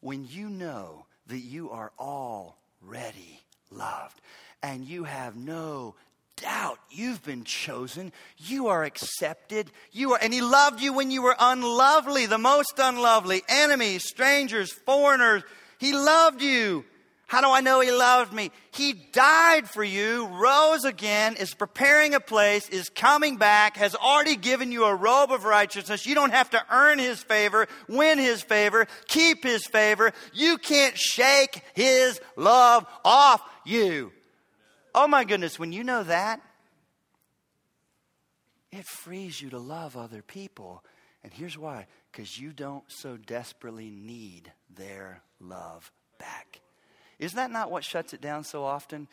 When 0.00 0.24
you 0.28 0.48
know 0.48 1.06
that 1.26 1.38
you 1.38 1.70
are 1.70 1.92
already 1.98 3.42
loved 3.70 4.20
and 4.62 4.84
you 4.84 5.04
have 5.04 5.36
no 5.36 5.94
doubt 6.36 6.78
you've 6.90 7.22
been 7.22 7.44
chosen, 7.44 8.12
you 8.36 8.68
are 8.68 8.84
accepted, 8.84 9.70
you 9.92 10.12
are 10.12 10.18
and 10.20 10.32
he 10.32 10.40
loved 10.40 10.80
you 10.80 10.92
when 10.92 11.10
you 11.10 11.22
were 11.22 11.36
unlovely, 11.38 12.26
the 12.26 12.38
most 12.38 12.74
unlovely, 12.78 13.42
enemies, 13.48 14.04
strangers, 14.06 14.72
foreigners. 14.72 15.42
He 15.78 15.92
loved 15.92 16.42
you. 16.42 16.84
How 17.26 17.40
do 17.40 17.48
I 17.48 17.62
know 17.62 17.80
He 17.80 17.90
loved 17.90 18.32
me? 18.32 18.50
He 18.70 18.92
died 18.92 19.68
for 19.68 19.82
you, 19.82 20.26
rose 20.26 20.84
again, 20.84 21.36
is 21.36 21.54
preparing 21.54 22.14
a 22.14 22.20
place, 22.20 22.68
is 22.68 22.90
coming 22.90 23.38
back, 23.38 23.76
has 23.76 23.94
already 23.94 24.36
given 24.36 24.70
you 24.70 24.84
a 24.84 24.94
robe 24.94 25.32
of 25.32 25.44
righteousness. 25.44 26.06
You 26.06 26.14
don't 26.14 26.32
have 26.32 26.50
to 26.50 26.64
earn 26.70 26.98
His 26.98 27.22
favor, 27.22 27.66
win 27.88 28.18
His 28.18 28.42
favor, 28.42 28.86
keep 29.08 29.42
His 29.42 29.66
favor. 29.66 30.12
You 30.32 30.58
can't 30.58 30.96
shake 30.96 31.62
His 31.74 32.20
love 32.36 32.86
off 33.04 33.40
you. 33.64 34.12
Oh 34.94 35.08
my 35.08 35.24
goodness, 35.24 35.58
when 35.58 35.72
you 35.72 35.82
know 35.82 36.04
that, 36.04 36.40
it 38.70 38.86
frees 38.86 39.40
you 39.40 39.50
to 39.50 39.58
love 39.58 39.96
other 39.96 40.22
people. 40.22 40.84
And 41.22 41.32
here's 41.32 41.56
why 41.58 41.86
because 42.12 42.38
you 42.38 42.52
don't 42.52 42.84
so 42.86 43.16
desperately 43.16 43.90
need 43.90 44.52
their 44.76 45.20
love 45.40 45.90
back. 46.18 46.60
Isn't 47.18 47.36
that 47.36 47.50
not 47.50 47.70
what 47.70 47.82
shuts 47.82 48.12
it 48.12 48.20
down 48.20 48.44
so 48.44 48.64
often? 48.64 49.08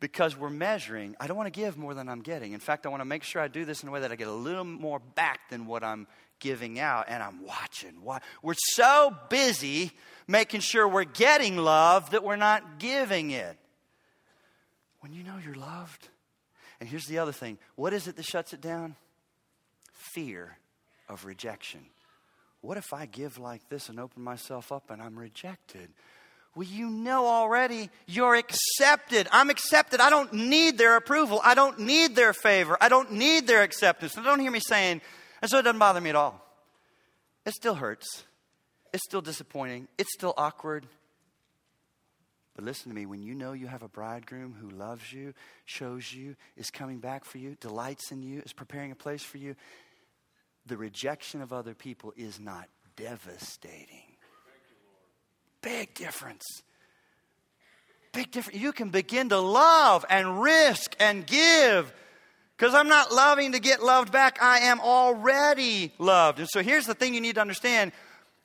Because 0.00 0.36
we're 0.36 0.50
measuring, 0.50 1.14
I 1.20 1.26
don't 1.26 1.36
want 1.36 1.46
to 1.52 1.60
give 1.60 1.78
more 1.78 1.94
than 1.94 2.08
I'm 2.08 2.22
getting. 2.22 2.52
In 2.52 2.60
fact, 2.60 2.84
I 2.84 2.88
want 2.88 3.00
to 3.00 3.06
make 3.06 3.22
sure 3.22 3.40
I 3.40 3.48
do 3.48 3.64
this 3.64 3.82
in 3.82 3.88
a 3.88 3.92
way 3.92 4.00
that 4.00 4.10
I 4.10 4.16
get 4.16 4.26
a 4.26 4.32
little 4.32 4.64
more 4.64 4.98
back 4.98 5.48
than 5.48 5.66
what 5.66 5.84
I'm 5.84 6.08
giving 6.40 6.80
out, 6.80 7.06
and 7.08 7.22
I'm 7.22 7.46
watching. 7.46 8.02
We're 8.42 8.54
so 8.56 9.16
busy 9.30 9.92
making 10.26 10.60
sure 10.60 10.88
we're 10.88 11.04
getting 11.04 11.56
love 11.56 12.10
that 12.10 12.24
we're 12.24 12.36
not 12.36 12.80
giving 12.80 13.30
it. 13.30 13.56
When 15.02 15.12
you 15.12 15.24
know 15.24 15.34
you're 15.44 15.56
loved, 15.56 16.08
and 16.78 16.88
here's 16.88 17.06
the 17.06 17.18
other 17.18 17.32
thing 17.32 17.58
what 17.74 17.92
is 17.92 18.06
it 18.06 18.16
that 18.16 18.24
shuts 18.24 18.52
it 18.52 18.60
down? 18.60 18.94
Fear 20.14 20.56
of 21.08 21.24
rejection. 21.24 21.80
What 22.60 22.76
if 22.76 22.92
I 22.92 23.06
give 23.06 23.38
like 23.38 23.68
this 23.68 23.88
and 23.88 23.98
open 23.98 24.22
myself 24.22 24.70
up 24.70 24.90
and 24.90 25.02
I'm 25.02 25.18
rejected? 25.18 25.88
Well, 26.54 26.68
you 26.68 26.88
know 26.88 27.26
already 27.26 27.90
you're 28.06 28.36
accepted. 28.36 29.26
I'm 29.32 29.50
accepted. 29.50 30.00
I 30.00 30.08
don't 30.08 30.32
need 30.32 30.78
their 30.78 30.96
approval. 30.96 31.40
I 31.42 31.54
don't 31.54 31.80
need 31.80 32.14
their 32.14 32.32
favor. 32.32 32.76
I 32.80 32.88
don't 32.88 33.12
need 33.12 33.48
their 33.48 33.62
acceptance. 33.62 34.12
So 34.12 34.22
don't 34.22 34.38
hear 34.38 34.52
me 34.52 34.60
saying, 34.60 35.00
and 35.40 35.50
so 35.50 35.58
it 35.58 35.62
doesn't 35.62 35.80
bother 35.80 36.00
me 36.00 36.10
at 36.10 36.16
all. 36.16 36.40
It 37.44 37.54
still 37.54 37.74
hurts. 37.74 38.24
It's 38.92 39.02
still 39.04 39.22
disappointing. 39.22 39.88
It's 39.98 40.12
still 40.12 40.34
awkward. 40.36 40.86
But 42.62 42.68
listen 42.68 42.90
to 42.90 42.94
me 42.94 43.06
when 43.06 43.24
you 43.24 43.34
know 43.34 43.54
you 43.54 43.66
have 43.66 43.82
a 43.82 43.88
bridegroom 43.88 44.54
who 44.54 44.70
loves 44.70 45.12
you, 45.12 45.34
shows 45.64 46.12
you, 46.12 46.36
is 46.56 46.70
coming 46.70 46.98
back 46.98 47.24
for 47.24 47.38
you, 47.38 47.56
delights 47.60 48.12
in 48.12 48.22
you, 48.22 48.40
is 48.44 48.52
preparing 48.52 48.92
a 48.92 48.94
place 48.94 49.24
for 49.24 49.38
you, 49.38 49.56
the 50.66 50.76
rejection 50.76 51.42
of 51.42 51.52
other 51.52 51.74
people 51.74 52.12
is 52.16 52.38
not 52.38 52.68
devastating. 52.94 54.14
Big 55.60 55.92
difference. 55.94 56.44
Big 58.12 58.30
difference. 58.30 58.60
You 58.60 58.70
can 58.70 58.90
begin 58.90 59.30
to 59.30 59.40
love 59.40 60.04
and 60.08 60.40
risk 60.40 60.94
and 61.00 61.26
give. 61.26 61.92
Because 62.56 62.76
I'm 62.76 62.88
not 62.88 63.12
loving 63.12 63.52
to 63.52 63.58
get 63.58 63.82
loved 63.82 64.12
back. 64.12 64.40
I 64.40 64.60
am 64.60 64.78
already 64.78 65.92
loved. 65.98 66.38
And 66.38 66.48
so 66.48 66.62
here's 66.62 66.86
the 66.86 66.94
thing 66.94 67.12
you 67.12 67.20
need 67.20 67.34
to 67.34 67.40
understand. 67.40 67.90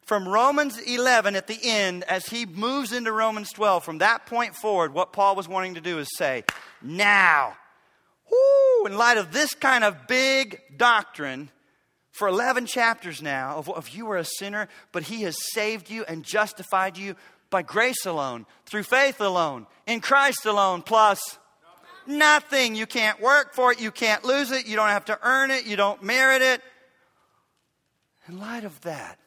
From 0.07 0.25
Romans 0.25 0.77
11 0.77 1.35
at 1.35 1.47
the 1.47 1.59
end, 1.61 2.05
as 2.05 2.27
he 2.27 2.45
moves 2.45 2.93
into 2.93 3.11
Romans 3.11 3.51
12, 3.51 3.83
from 3.83 3.97
that 3.97 4.25
point 4.25 4.55
forward, 4.55 4.93
what 4.93 5.11
Paul 5.11 5.35
was 5.35 5.49
wanting 5.49 5.75
to 5.75 5.81
do 5.81 5.99
is 5.99 6.07
say, 6.15 6.45
now, 6.81 7.57
whoo, 8.31 8.85
in 8.85 8.97
light 8.97 9.17
of 9.17 9.33
this 9.33 9.53
kind 9.53 9.83
of 9.83 10.07
big 10.07 10.61
doctrine, 10.77 11.49
for 12.13 12.29
11 12.29 12.67
chapters 12.67 13.21
now 13.21 13.57
of, 13.57 13.69
of 13.69 13.89
you 13.89 14.05
were 14.05 14.15
a 14.15 14.23
sinner, 14.23 14.69
but 14.93 15.03
he 15.03 15.23
has 15.23 15.35
saved 15.51 15.89
you 15.89 16.05
and 16.07 16.23
justified 16.23 16.97
you 16.97 17.17
by 17.49 17.61
grace 17.61 18.05
alone, 18.05 18.45
through 18.65 18.83
faith 18.83 19.19
alone, 19.19 19.67
in 19.85 19.99
Christ 19.99 20.45
alone, 20.45 20.83
plus 20.83 21.37
nothing. 22.05 22.75
You 22.75 22.85
can't 22.85 23.19
work 23.19 23.53
for 23.53 23.73
it, 23.73 23.81
you 23.81 23.91
can't 23.91 24.23
lose 24.23 24.51
it, 24.51 24.67
you 24.67 24.77
don't 24.77 24.87
have 24.87 25.05
to 25.05 25.19
earn 25.21 25.51
it, 25.51 25.65
you 25.65 25.75
don't 25.75 26.01
merit 26.01 26.41
it. 26.41 26.61
In 28.29 28.39
light 28.39 28.63
of 28.63 28.79
that, 28.81 29.19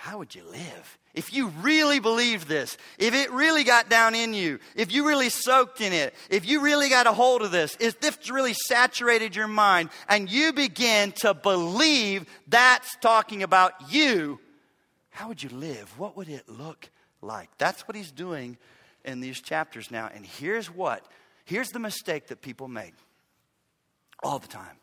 how 0.00 0.18
would 0.18 0.32
you 0.32 0.44
live? 0.44 0.98
If 1.12 1.32
you 1.32 1.48
really 1.60 1.98
believed 1.98 2.46
this, 2.46 2.76
if 2.98 3.14
it 3.14 3.32
really 3.32 3.64
got 3.64 3.90
down 3.90 4.14
in 4.14 4.32
you, 4.32 4.60
if 4.76 4.92
you 4.92 5.04
really 5.04 5.28
soaked 5.28 5.80
in 5.80 5.92
it, 5.92 6.14
if 6.30 6.48
you 6.48 6.60
really 6.60 6.88
got 6.88 7.08
a 7.08 7.12
hold 7.12 7.42
of 7.42 7.50
this, 7.50 7.76
if 7.80 7.98
this 7.98 8.30
really 8.30 8.54
saturated 8.54 9.34
your 9.34 9.48
mind 9.48 9.90
and 10.08 10.30
you 10.30 10.52
begin 10.52 11.10
to 11.16 11.34
believe 11.34 12.26
that's 12.46 12.94
talking 13.00 13.42
about 13.42 13.72
you, 13.92 14.38
how 15.10 15.26
would 15.26 15.42
you 15.42 15.48
live? 15.48 15.98
What 15.98 16.16
would 16.16 16.28
it 16.28 16.48
look 16.48 16.90
like? 17.20 17.50
That's 17.58 17.88
what 17.88 17.96
he's 17.96 18.12
doing 18.12 18.56
in 19.04 19.18
these 19.18 19.40
chapters 19.40 19.90
now. 19.90 20.08
And 20.14 20.24
here's 20.24 20.72
what 20.72 21.04
here's 21.44 21.70
the 21.70 21.80
mistake 21.80 22.28
that 22.28 22.40
people 22.40 22.68
make 22.68 22.94
all 24.22 24.38
the 24.38 24.46
time. 24.46 24.76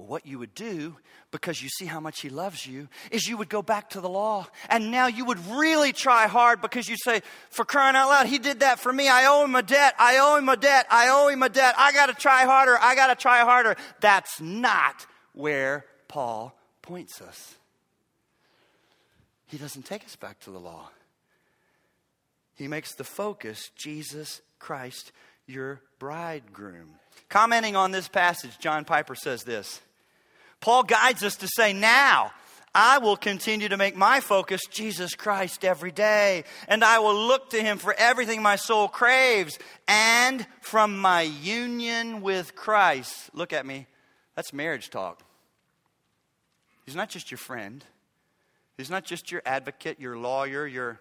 Well, 0.00 0.08
what 0.08 0.24
you 0.24 0.38
would 0.38 0.54
do, 0.54 0.96
because 1.30 1.62
you 1.62 1.68
see 1.68 1.84
how 1.84 2.00
much 2.00 2.22
He 2.22 2.30
loves 2.30 2.66
you, 2.66 2.88
is 3.10 3.28
you 3.28 3.36
would 3.36 3.50
go 3.50 3.60
back 3.60 3.90
to 3.90 4.00
the 4.00 4.08
law. 4.08 4.46
And 4.70 4.90
now 4.90 5.08
you 5.08 5.26
would 5.26 5.38
really 5.48 5.92
try 5.92 6.26
hard 6.26 6.62
because 6.62 6.88
you 6.88 6.96
say, 6.96 7.20
for 7.50 7.66
crying 7.66 7.96
out 7.96 8.08
loud, 8.08 8.26
He 8.26 8.38
did 8.38 8.60
that 8.60 8.78
for 8.78 8.90
me. 8.90 9.08
I 9.08 9.26
owe 9.26 9.44
Him 9.44 9.54
a 9.54 9.62
debt. 9.62 9.94
I 9.98 10.16
owe 10.16 10.38
Him 10.38 10.48
a 10.48 10.56
debt. 10.56 10.86
I 10.90 11.08
owe 11.10 11.28
Him 11.28 11.42
a 11.42 11.50
debt. 11.50 11.74
I 11.76 11.92
got 11.92 12.06
to 12.06 12.14
try 12.14 12.44
harder. 12.46 12.78
I 12.80 12.94
got 12.94 13.08
to 13.08 13.14
try 13.14 13.40
harder. 13.40 13.76
That's 14.00 14.40
not 14.40 15.06
where 15.34 15.84
Paul 16.08 16.58
points 16.80 17.20
us. 17.20 17.56
He 19.48 19.58
doesn't 19.58 19.84
take 19.84 20.04
us 20.04 20.16
back 20.16 20.40
to 20.40 20.50
the 20.50 20.60
law. 20.60 20.88
He 22.54 22.68
makes 22.68 22.94
the 22.94 23.04
focus 23.04 23.70
Jesus 23.76 24.40
Christ, 24.58 25.12
your 25.46 25.82
bridegroom. 25.98 26.94
Commenting 27.28 27.76
on 27.76 27.90
this 27.90 28.08
passage, 28.08 28.58
John 28.58 28.86
Piper 28.86 29.14
says 29.14 29.42
this 29.42 29.82
Paul 30.60 30.82
guides 30.82 31.22
us 31.22 31.36
to 31.36 31.48
say, 31.48 31.72
Now, 31.72 32.32
I 32.74 32.98
will 32.98 33.16
continue 33.16 33.68
to 33.68 33.76
make 33.76 33.96
my 33.96 34.20
focus 34.20 34.60
Jesus 34.70 35.14
Christ 35.14 35.64
every 35.64 35.90
day, 35.90 36.44
and 36.68 36.84
I 36.84 37.00
will 37.00 37.16
look 37.16 37.50
to 37.50 37.60
him 37.60 37.78
for 37.78 37.94
everything 37.94 38.42
my 38.42 38.56
soul 38.56 38.86
craves, 38.86 39.58
and 39.88 40.46
from 40.60 40.98
my 40.98 41.22
union 41.22 42.20
with 42.20 42.54
Christ. 42.54 43.30
Look 43.34 43.52
at 43.52 43.66
me. 43.66 43.86
That's 44.36 44.52
marriage 44.52 44.90
talk. 44.90 45.20
He's 46.86 46.94
not 46.96 47.08
just 47.08 47.30
your 47.30 47.38
friend. 47.38 47.84
He's 48.76 48.90
not 48.90 49.04
just 49.04 49.30
your 49.30 49.42
advocate, 49.44 50.00
your 50.00 50.16
lawyer, 50.16 50.66
your 50.66 51.00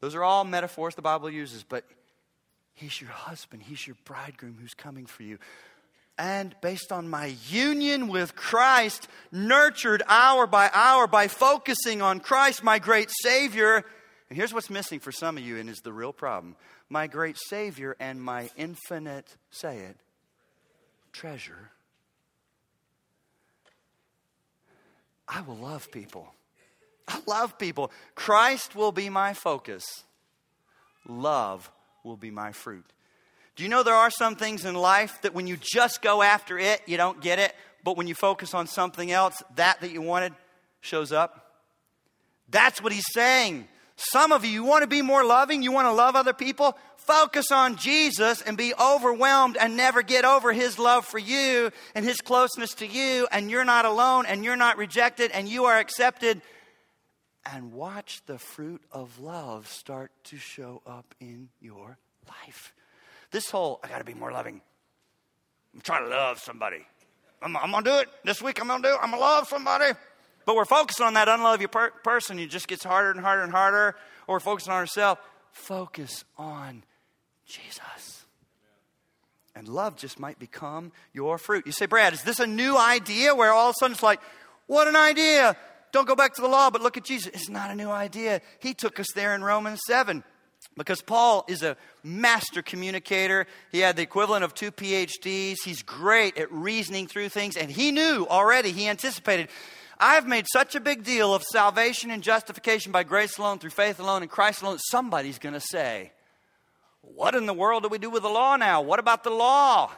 those 0.00 0.14
are 0.14 0.22
all 0.22 0.44
metaphors 0.44 0.94
the 0.94 1.02
Bible 1.02 1.28
uses, 1.28 1.64
but 1.64 1.84
he's 2.74 3.00
your 3.00 3.10
husband, 3.10 3.64
he's 3.64 3.86
your 3.86 3.96
bridegroom 4.04 4.56
who's 4.60 4.74
coming 4.74 5.06
for 5.06 5.24
you 5.24 5.38
and 6.18 6.54
based 6.60 6.90
on 6.90 7.08
my 7.08 7.34
union 7.48 8.08
with 8.08 8.34
Christ, 8.34 9.08
nurtured 9.30 10.02
hour 10.08 10.46
by 10.46 10.70
hour 10.72 11.06
by 11.06 11.28
focusing 11.28 12.02
on 12.02 12.20
Christ, 12.20 12.64
my 12.64 12.78
great 12.78 13.10
Savior. 13.22 13.84
And 14.28 14.36
here's 14.36 14.52
what's 14.52 14.68
missing 14.68 15.00
for 15.00 15.12
some 15.12 15.38
of 15.38 15.44
you, 15.44 15.56
and 15.56 15.70
is 15.70 15.78
the 15.78 15.92
real 15.92 16.12
problem 16.12 16.56
my 16.90 17.06
great 17.06 17.36
Savior 17.38 17.96
and 18.00 18.20
my 18.20 18.50
infinite, 18.56 19.36
say 19.50 19.78
it, 19.78 19.96
treasure. 21.12 21.70
I 25.28 25.42
will 25.42 25.56
love 25.56 25.90
people. 25.92 26.32
I 27.06 27.20
love 27.26 27.58
people. 27.58 27.92
Christ 28.14 28.74
will 28.74 28.92
be 28.92 29.10
my 29.10 29.34
focus, 29.34 29.84
love 31.06 31.70
will 32.04 32.16
be 32.16 32.30
my 32.30 32.52
fruit. 32.52 32.86
Do 33.58 33.64
you 33.64 33.68
know 33.68 33.82
there 33.82 33.92
are 33.92 34.08
some 34.08 34.36
things 34.36 34.64
in 34.64 34.76
life 34.76 35.20
that 35.22 35.34
when 35.34 35.48
you 35.48 35.56
just 35.60 36.00
go 36.00 36.22
after 36.22 36.60
it, 36.60 36.80
you 36.86 36.96
don't 36.96 37.20
get 37.20 37.40
it, 37.40 37.52
but 37.82 37.96
when 37.96 38.06
you 38.06 38.14
focus 38.14 38.54
on 38.54 38.68
something 38.68 39.10
else, 39.10 39.42
that 39.56 39.80
that 39.80 39.90
you 39.90 40.00
wanted 40.00 40.32
shows 40.80 41.10
up? 41.10 41.56
That's 42.48 42.80
what 42.80 42.92
he's 42.92 43.12
saying. 43.12 43.66
Some 43.96 44.30
of 44.30 44.44
you, 44.44 44.52
you 44.52 44.62
want 44.62 44.82
to 44.82 44.86
be 44.86 45.02
more 45.02 45.24
loving, 45.24 45.64
you 45.64 45.72
want 45.72 45.86
to 45.86 45.92
love 45.92 46.14
other 46.14 46.32
people, 46.32 46.78
focus 46.98 47.50
on 47.50 47.74
Jesus 47.74 48.42
and 48.42 48.56
be 48.56 48.74
overwhelmed 48.80 49.56
and 49.56 49.76
never 49.76 50.02
get 50.02 50.24
over 50.24 50.52
his 50.52 50.78
love 50.78 51.04
for 51.04 51.18
you 51.18 51.72
and 51.96 52.04
his 52.04 52.20
closeness 52.20 52.74
to 52.74 52.86
you, 52.86 53.26
and 53.32 53.50
you're 53.50 53.64
not 53.64 53.84
alone 53.84 54.24
and 54.26 54.44
you're 54.44 54.54
not 54.54 54.76
rejected 54.76 55.32
and 55.32 55.48
you 55.48 55.64
are 55.64 55.78
accepted. 55.78 56.42
And 57.44 57.72
watch 57.72 58.22
the 58.26 58.38
fruit 58.38 58.82
of 58.92 59.18
love 59.18 59.66
start 59.66 60.12
to 60.26 60.36
show 60.36 60.80
up 60.86 61.12
in 61.18 61.48
your 61.60 61.98
life. 62.28 62.72
This 63.30 63.50
whole, 63.50 63.80
I 63.82 63.88
got 63.88 63.98
to 63.98 64.04
be 64.04 64.14
more 64.14 64.32
loving. 64.32 64.60
I'm 65.74 65.80
trying 65.80 66.04
to 66.04 66.10
love 66.10 66.38
somebody. 66.38 66.84
I'm, 67.42 67.56
I'm 67.56 67.70
going 67.70 67.84
to 67.84 67.90
do 67.90 67.96
it 67.98 68.08
this 68.24 68.42
week. 68.42 68.60
I'm 68.60 68.68
going 68.68 68.82
to 68.82 68.88
do 68.88 68.94
it. 68.94 68.98
I'm 69.00 69.10
going 69.10 69.20
to 69.20 69.26
love 69.26 69.48
somebody. 69.48 69.92
But 70.46 70.56
we're 70.56 70.64
focused 70.64 71.00
on 71.00 71.14
that 71.14 71.28
unloving 71.28 71.68
per- 71.68 71.90
person. 71.90 72.38
It 72.38 72.48
just 72.48 72.68
gets 72.68 72.84
harder 72.84 73.10
and 73.10 73.20
harder 73.20 73.42
and 73.42 73.52
harder. 73.52 73.96
Or 74.26 74.36
we're 74.36 74.40
focused 74.40 74.68
on 74.68 74.74
ourselves. 74.74 75.20
Focus 75.52 76.24
on 76.36 76.84
Jesus. 77.46 78.24
And 79.54 79.68
love 79.68 79.96
just 79.96 80.18
might 80.18 80.38
become 80.38 80.92
your 81.12 81.36
fruit. 81.36 81.66
You 81.66 81.72
say, 81.72 81.86
Brad, 81.86 82.12
is 82.12 82.22
this 82.22 82.38
a 82.38 82.46
new 82.46 82.78
idea 82.78 83.34
where 83.34 83.52
all 83.52 83.70
of 83.70 83.74
a 83.74 83.78
sudden 83.80 83.92
it's 83.92 84.02
like, 84.02 84.20
what 84.66 84.88
an 84.88 84.96
idea? 84.96 85.56
Don't 85.92 86.06
go 86.06 86.14
back 86.14 86.34
to 86.34 86.40
the 86.40 86.48
law, 86.48 86.70
but 86.70 86.80
look 86.80 86.96
at 86.96 87.04
Jesus. 87.04 87.28
It's 87.34 87.48
not 87.48 87.70
a 87.70 87.74
new 87.74 87.90
idea. 87.90 88.40
He 88.60 88.74
took 88.74 89.00
us 89.00 89.06
there 89.14 89.34
in 89.34 89.42
Romans 89.42 89.80
7. 89.86 90.22
Because 90.78 91.02
Paul 91.02 91.44
is 91.48 91.62
a 91.62 91.76
master 92.02 92.62
communicator. 92.62 93.46
He 93.70 93.80
had 93.80 93.96
the 93.96 94.02
equivalent 94.02 94.44
of 94.44 94.54
two 94.54 94.70
PhDs. 94.70 95.56
He's 95.64 95.82
great 95.82 96.38
at 96.38 96.50
reasoning 96.50 97.06
through 97.06 97.28
things. 97.28 97.56
And 97.56 97.70
he 97.70 97.92
knew 97.92 98.26
already, 98.30 98.72
he 98.72 98.88
anticipated, 98.88 99.48
I've 100.00 100.26
made 100.26 100.46
such 100.50 100.74
a 100.74 100.80
big 100.80 101.02
deal 101.02 101.34
of 101.34 101.42
salvation 101.42 102.10
and 102.10 102.22
justification 102.22 102.92
by 102.92 103.02
grace 103.02 103.36
alone, 103.36 103.58
through 103.58 103.70
faith 103.70 103.98
alone, 103.98 104.22
in 104.22 104.28
Christ 104.28 104.62
alone. 104.62 104.78
Somebody's 104.90 105.38
going 105.38 105.54
to 105.54 105.60
say, 105.60 106.12
What 107.02 107.34
in 107.34 107.46
the 107.46 107.54
world 107.54 107.82
do 107.82 107.88
we 107.88 107.98
do 107.98 108.08
with 108.08 108.22
the 108.22 108.28
law 108.28 108.56
now? 108.56 108.80
What 108.80 109.00
about 109.00 109.24
the 109.24 109.30
law? 109.30 109.90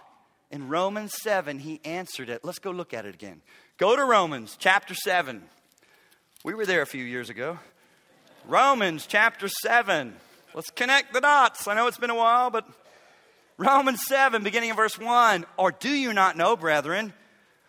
In 0.50 0.68
Romans 0.68 1.12
7, 1.20 1.60
he 1.60 1.80
answered 1.84 2.28
it. 2.28 2.44
Let's 2.44 2.58
go 2.58 2.70
look 2.72 2.92
at 2.92 3.04
it 3.04 3.14
again. 3.14 3.40
Go 3.76 3.94
to 3.94 4.04
Romans 4.04 4.56
chapter 4.58 4.94
7. 4.94 5.42
We 6.42 6.54
were 6.54 6.66
there 6.66 6.82
a 6.82 6.86
few 6.86 7.04
years 7.04 7.30
ago. 7.30 7.58
Romans 8.48 9.06
chapter 9.06 9.46
7. 9.48 10.14
Let's 10.54 10.70
connect 10.70 11.12
the 11.12 11.20
dots. 11.20 11.68
I 11.68 11.74
know 11.74 11.86
it's 11.86 11.98
been 11.98 12.10
a 12.10 12.14
while, 12.14 12.50
but 12.50 12.66
Romans 13.56 14.04
7, 14.06 14.42
beginning 14.42 14.70
of 14.70 14.76
verse 14.76 14.98
1. 14.98 15.46
Or 15.56 15.70
do 15.70 15.90
you 15.90 16.12
not 16.12 16.36
know, 16.36 16.56
brethren? 16.56 17.12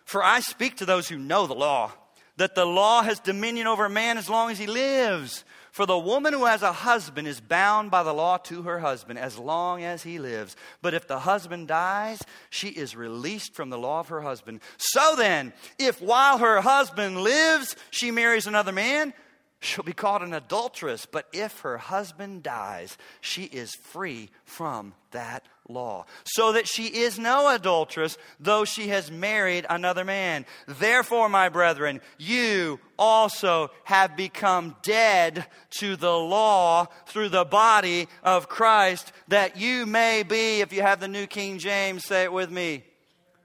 For 0.04 0.22
I 0.22 0.40
speak 0.40 0.76
to 0.78 0.86
those 0.86 1.08
who 1.08 1.16
know 1.16 1.46
the 1.46 1.54
law, 1.54 1.92
that 2.38 2.54
the 2.54 2.64
law 2.64 3.02
has 3.02 3.20
dominion 3.20 3.66
over 3.66 3.84
a 3.84 3.90
man 3.90 4.18
as 4.18 4.28
long 4.28 4.50
as 4.50 4.58
he 4.58 4.66
lives. 4.66 5.44
For 5.70 5.86
the 5.86 5.98
woman 5.98 6.34
who 6.34 6.44
has 6.44 6.62
a 6.62 6.72
husband 6.72 7.28
is 7.28 7.40
bound 7.40 7.90
by 7.90 8.02
the 8.02 8.12
law 8.12 8.36
to 8.38 8.62
her 8.62 8.80
husband 8.80 9.18
as 9.18 9.38
long 9.38 9.84
as 9.84 10.02
he 10.02 10.18
lives. 10.18 10.54
But 10.82 10.92
if 10.92 11.06
the 11.06 11.20
husband 11.20 11.68
dies, 11.68 12.20
she 12.50 12.68
is 12.68 12.96
released 12.96 13.54
from 13.54 13.70
the 13.70 13.78
law 13.78 14.00
of 14.00 14.08
her 14.08 14.20
husband. 14.20 14.60
So 14.76 15.14
then, 15.16 15.52
if 15.78 16.02
while 16.02 16.38
her 16.38 16.60
husband 16.60 17.22
lives, 17.22 17.76
she 17.90 18.10
marries 18.10 18.46
another 18.46 18.72
man, 18.72 19.14
she'll 19.62 19.84
be 19.84 19.92
called 19.92 20.22
an 20.22 20.34
adulteress. 20.34 21.06
But 21.06 21.26
if 21.32 21.60
her 21.60 21.78
husband 21.78 22.42
dies, 22.42 22.98
she 23.20 23.44
is 23.44 23.74
free 23.74 24.30
from 24.44 24.94
that 25.12 25.44
law. 25.68 26.04
So 26.24 26.52
that 26.52 26.66
she 26.66 26.86
is 26.86 27.18
no 27.18 27.48
adulteress, 27.48 28.18
though 28.40 28.64
she 28.64 28.88
has 28.88 29.10
married 29.10 29.64
another 29.70 30.04
man. 30.04 30.44
Therefore, 30.66 31.28
my 31.28 31.48
brethren, 31.48 32.00
you 32.18 32.80
also 32.98 33.70
have 33.84 34.16
become 34.16 34.76
dead 34.82 35.46
to 35.78 35.96
the 35.96 36.14
law 36.16 36.86
through 37.06 37.28
the 37.30 37.44
body 37.44 38.08
of 38.22 38.48
Christ, 38.48 39.12
that 39.28 39.56
you 39.56 39.86
may 39.86 40.22
be, 40.24 40.60
if 40.60 40.72
you 40.72 40.82
have 40.82 41.00
the 41.00 41.08
New 41.08 41.26
King 41.26 41.58
James, 41.58 42.04
say 42.04 42.24
it 42.24 42.32
with 42.32 42.50
me, 42.50 42.84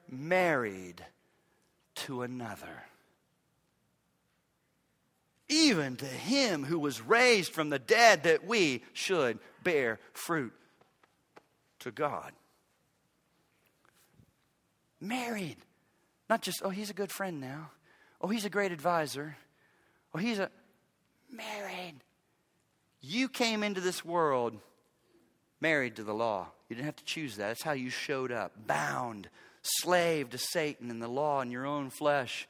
married 0.09 1.05
to 1.95 2.21
another 2.21 2.86
even 5.49 5.95
to 5.97 6.05
him 6.05 6.63
who 6.63 6.79
was 6.79 7.01
raised 7.01 7.53
from 7.53 7.69
the 7.69 7.79
dead, 7.79 8.23
that 8.23 8.45
we 8.45 8.83
should 8.93 9.39
bear 9.63 9.99
fruit 10.13 10.53
to 11.79 11.91
God. 11.91 12.31
Married. 14.99 15.57
Not 16.29 16.41
just, 16.41 16.61
oh, 16.63 16.69
he's 16.69 16.89
a 16.89 16.93
good 16.93 17.11
friend 17.11 17.39
now. 17.39 17.71
Oh, 18.19 18.27
he's 18.27 18.45
a 18.45 18.49
great 18.49 18.71
advisor. 18.71 19.37
Oh, 20.13 20.17
he's 20.17 20.39
a. 20.39 20.49
Married. 21.31 21.95
You 23.01 23.29
came 23.29 23.63
into 23.63 23.79
this 23.79 24.03
world 24.03 24.57
married 25.61 25.95
to 25.97 26.03
the 26.03 26.13
law. 26.13 26.47
You 26.69 26.75
didn't 26.75 26.85
have 26.85 26.95
to 26.97 27.05
choose 27.05 27.37
that. 27.37 27.47
That's 27.47 27.63
how 27.63 27.73
you 27.73 27.89
showed 27.89 28.31
up. 28.31 28.67
Bound, 28.67 29.29
slave 29.61 30.29
to 30.31 30.37
Satan 30.37 30.89
and 30.89 31.01
the 31.01 31.07
law 31.07 31.41
in 31.41 31.51
your 31.51 31.65
own 31.65 31.89
flesh. 31.89 32.47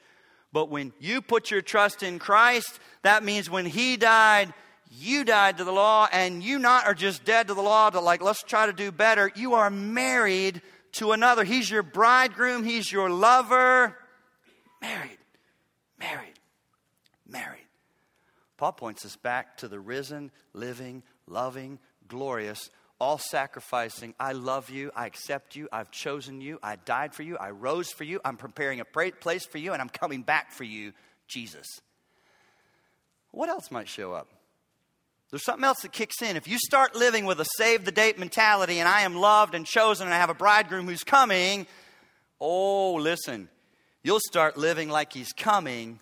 But 0.54 0.70
when 0.70 0.94
you 1.00 1.22
put 1.22 1.52
your 1.52 1.62
trust 1.62 2.04
in 2.04 2.20
Christ, 2.20 2.80
that 3.04 3.24
means 3.24 3.50
when 3.50 3.66
He 3.66 3.98
died, 3.98 4.54
you 4.90 5.26
died 5.26 5.58
to 5.58 5.64
the 5.64 5.72
law, 5.72 6.08
and 6.12 6.44
you 6.44 6.60
not 6.60 6.86
are 6.86 6.94
just 6.94 7.26
dead 7.26 7.48
to 7.48 7.54
the 7.54 7.62
law 7.62 7.90
to 7.90 8.00
like, 8.00 8.22
let's 8.22 8.44
try 8.44 8.66
to 8.66 8.74
do 8.74 8.92
better. 8.92 9.32
You 9.36 9.56
are 9.56 9.70
married 9.70 10.62
to 10.94 11.12
another. 11.12 11.44
He's 11.44 11.70
your 11.70 11.84
bridegroom, 11.84 12.64
He's 12.64 12.92
your 12.92 13.10
lover. 13.10 13.98
Married, 14.82 15.18
married, 16.00 16.40
married. 17.28 17.66
Paul 18.58 18.72
points 18.72 19.06
us 19.06 19.16
back 19.16 19.58
to 19.58 19.68
the 19.68 19.80
risen, 19.80 20.32
living, 20.54 21.04
loving, 21.28 21.80
glorious, 22.08 22.70
all 23.00 23.18
sacrificing. 23.18 24.16
I 24.20 24.32
love 24.32 24.70
you. 24.70 24.92
I 24.96 25.06
accept 25.06 25.56
you. 25.56 25.68
I've 25.72 25.92
chosen 25.92 26.42
you. 26.42 26.60
I 26.64 26.78
died 26.78 27.14
for 27.14 27.24
you. 27.24 27.38
I 27.38 27.52
rose 27.52 27.92
for 27.92 28.04
you. 28.04 28.20
I'm 28.26 28.38
preparing 28.38 28.80
a 28.80 28.86
place 28.86 29.46
for 29.46 29.58
you, 29.58 29.74
and 29.74 29.82
I'm 29.82 29.90
coming 29.90 30.24
back 30.24 30.52
for 30.52 30.64
you, 30.64 30.94
Jesus. 31.28 31.68
What 33.32 33.50
else 33.50 33.70
might 33.70 33.88
show 33.88 34.14
up? 34.14 34.28
There's 35.30 35.44
something 35.44 35.66
else 35.66 35.82
that 35.82 35.92
kicks 35.92 36.22
in. 36.22 36.38
If 36.38 36.48
you 36.48 36.58
start 36.58 36.96
living 36.96 37.26
with 37.26 37.40
a 37.42 37.46
save 37.58 37.84
the 37.84 37.92
date 37.92 38.18
mentality 38.18 38.80
and 38.80 38.88
I 38.88 39.02
am 39.02 39.16
loved 39.16 39.56
and 39.56 39.66
chosen 39.66 40.08
and 40.08 40.14
I 40.14 40.18
have 40.18 40.30
a 40.30 40.34
bridegroom 40.34 40.88
who's 40.88 41.04
coming, 41.04 41.68
oh, 42.40 42.94
listen, 42.94 43.50
you'll 44.04 44.22
start 44.22 44.58
living 44.58 44.90
like 44.90 45.12
he's 45.12 45.34
coming 45.34 46.00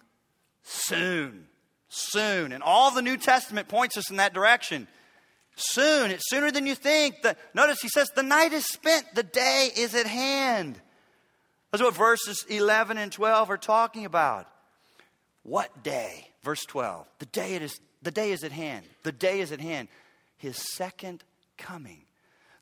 soon. 0.62 1.48
Soon. 1.88 2.52
And 2.52 2.62
all 2.62 2.92
the 2.92 3.02
New 3.02 3.18
Testament 3.18 3.68
points 3.68 3.98
us 3.98 4.12
in 4.12 4.18
that 4.18 4.34
direction. 4.34 4.88
Soon. 5.56 6.12
It's 6.12 6.30
sooner 6.30 6.52
than 6.52 6.65
you 6.65 6.76
think. 6.76 7.22
The, 7.22 7.36
notice 7.54 7.80
he 7.82 7.89
says, 7.89 8.10
the 8.15 8.24
night 8.24 8.54
is 8.54 8.65
spent, 8.65 9.06
the 9.15 9.24
day 9.24 9.70
is 9.76 9.96
at 9.96 10.06
hand. 10.08 10.80
That's 11.72 11.84
what 11.84 11.96
verses 11.96 12.46
11 12.50 12.98
and 12.98 13.12
12 13.12 13.50
are 13.50 13.58
talking 13.58 14.06
about. 14.06 14.48
What 15.44 15.84
day? 15.84 16.30
Verse 16.44 16.63
12. 16.65 17.06
The 17.20 17.26
day, 17.28 17.56
it 17.56 17.62
is, 17.62 17.80
the 18.02 18.12
day 18.12 18.32
is 18.32 18.44
at 18.44 18.52
hand. 18.52 18.86
The 19.04 19.12
day 19.12 19.39
is 19.39 19.52
at 19.52 19.62
hand. 19.62 19.88
His 20.38 20.58
second 20.76 21.24
coming. 21.58 22.02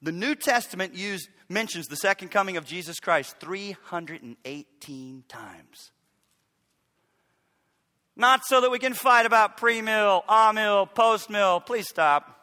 The 0.02 0.12
New 0.12 0.36
Testament 0.36 0.96
use, 0.96 1.28
mentions 1.48 1.88
the 1.88 1.96
second 1.96 2.30
coming 2.30 2.58
of 2.58 2.66
Jesus 2.66 3.00
Christ 3.00 3.38
318 3.40 5.24
times. 5.28 5.92
Not 8.16 8.42
so 8.46 8.62
that 8.62 8.70
we 8.70 8.80
can 8.80 8.94
fight 8.94 9.26
about 9.26 9.58
pre 9.58 9.82
mill, 9.82 10.24
ah 10.28 10.52
mill, 10.54 10.86
post 10.86 11.30
mill. 11.30 11.60
Please 11.62 11.88
stop. 11.88 12.43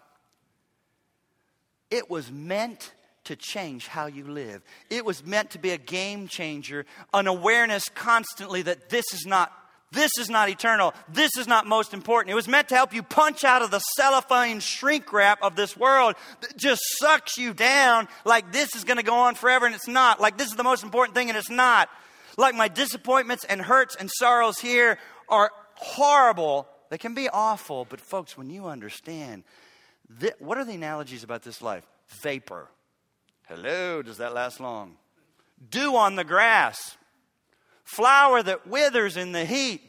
It 1.90 2.10
was 2.10 2.30
meant 2.30 2.92
to 3.24 3.36
change 3.36 3.86
how 3.86 4.06
you 4.06 4.26
live. 4.26 4.62
It 4.88 5.04
was 5.04 5.24
meant 5.24 5.50
to 5.50 5.58
be 5.58 5.70
a 5.70 5.78
game 5.78 6.28
changer, 6.28 6.86
an 7.12 7.26
awareness 7.26 7.88
constantly 7.88 8.62
that 8.62 8.88
this 8.90 9.12
is 9.12 9.26
not 9.26 9.52
this 9.92 10.12
is 10.20 10.30
not 10.30 10.48
eternal. 10.48 10.94
This 11.08 11.36
is 11.36 11.48
not 11.48 11.66
most 11.66 11.92
important. 11.94 12.30
It 12.30 12.36
was 12.36 12.46
meant 12.46 12.68
to 12.68 12.76
help 12.76 12.94
you 12.94 13.02
punch 13.02 13.42
out 13.42 13.60
of 13.60 13.72
the 13.72 13.80
cellophane 13.80 14.60
shrink 14.60 15.12
wrap 15.12 15.42
of 15.42 15.56
this 15.56 15.76
world 15.76 16.14
that 16.42 16.56
just 16.56 16.80
sucks 16.98 17.36
you 17.36 17.52
down 17.52 18.06
like 18.24 18.52
this 18.52 18.76
is 18.76 18.84
going 18.84 18.98
to 18.98 19.02
go 19.02 19.16
on 19.16 19.34
forever 19.34 19.66
and 19.66 19.74
it's 19.74 19.88
not. 19.88 20.20
Like 20.20 20.38
this 20.38 20.48
is 20.48 20.54
the 20.54 20.62
most 20.62 20.84
important 20.84 21.16
thing 21.16 21.28
and 21.28 21.36
it's 21.36 21.50
not. 21.50 21.88
Like 22.36 22.54
my 22.54 22.68
disappointments 22.68 23.44
and 23.44 23.60
hurts 23.60 23.96
and 23.96 24.08
sorrows 24.08 24.60
here 24.60 24.96
are 25.28 25.50
horrible. 25.74 26.68
They 26.90 26.98
can 26.98 27.14
be 27.14 27.28
awful, 27.28 27.84
but 27.88 28.00
folks, 28.00 28.38
when 28.38 28.48
you 28.48 28.66
understand, 28.66 29.42
th- 30.18 30.34
what 30.38 30.58
are 30.58 30.64
the 30.64 30.74
analogies 30.74 31.22
about 31.22 31.42
this 31.42 31.62
life? 31.62 31.86
Vapor. 32.22 32.68
Hello, 33.46 34.02
does 34.02 34.18
that 34.18 34.34
last 34.34 34.60
long? 34.60 34.96
Dew 35.70 35.96
on 35.96 36.16
the 36.16 36.24
grass 36.24 36.96
flower 37.84 38.42
that 38.42 38.66
withers 38.66 39.16
in 39.16 39.32
the 39.32 39.44
heat. 39.44 39.82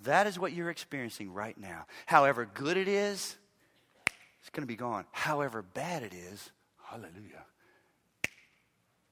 That 0.00 0.26
is 0.26 0.38
what 0.38 0.52
you're 0.52 0.70
experiencing 0.70 1.32
right 1.32 1.56
now. 1.56 1.86
However 2.06 2.44
good 2.52 2.76
it 2.76 2.88
is, 2.88 3.36
it's 4.40 4.50
going 4.50 4.62
to 4.62 4.66
be 4.66 4.76
gone. 4.76 5.06
However 5.12 5.62
bad 5.62 6.02
it 6.02 6.12
is, 6.12 6.50
hallelujah, 6.82 7.44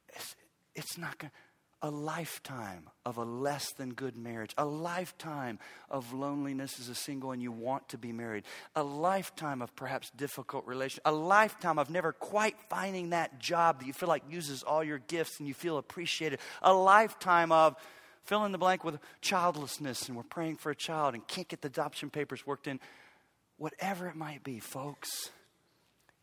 it's, 0.08 0.36
it's 0.74 0.98
not 0.98 1.16
going 1.18 1.30
to 1.30 1.36
a 1.82 1.90
lifetime 1.90 2.88
of 3.04 3.16
a 3.16 3.24
less 3.24 3.72
than 3.72 3.92
good 3.92 4.16
marriage, 4.16 4.54
a 4.56 4.64
lifetime 4.64 5.58
of 5.90 6.12
loneliness 6.12 6.78
as 6.78 6.88
a 6.88 6.94
single 6.94 7.32
and 7.32 7.42
you 7.42 7.50
want 7.50 7.88
to 7.88 7.98
be 7.98 8.12
married, 8.12 8.44
a 8.76 8.82
lifetime 8.84 9.60
of 9.60 9.74
perhaps 9.74 10.10
difficult 10.10 10.64
relations, 10.64 11.00
a 11.04 11.12
lifetime 11.12 11.80
of 11.80 11.90
never 11.90 12.12
quite 12.12 12.56
finding 12.70 13.10
that 13.10 13.40
job 13.40 13.80
that 13.80 13.86
you 13.86 13.92
feel 13.92 14.08
like 14.08 14.22
uses 14.30 14.62
all 14.62 14.84
your 14.84 14.98
gifts 14.98 15.40
and 15.40 15.48
you 15.48 15.54
feel 15.54 15.76
appreciated, 15.76 16.38
a 16.62 16.72
lifetime 16.72 17.50
of 17.50 17.74
fill 18.22 18.44
in 18.44 18.52
the 18.52 18.58
blank 18.58 18.84
with 18.84 18.98
childlessness 19.20 20.06
and 20.06 20.16
we're 20.16 20.22
praying 20.22 20.56
for 20.56 20.70
a 20.70 20.76
child 20.76 21.14
and 21.14 21.26
can't 21.26 21.48
get 21.48 21.62
the 21.62 21.68
adoption 21.68 22.10
papers 22.10 22.46
worked 22.46 22.68
in. 22.68 22.78
Whatever 23.56 24.06
it 24.06 24.14
might 24.14 24.44
be, 24.44 24.60
folks, 24.60 25.30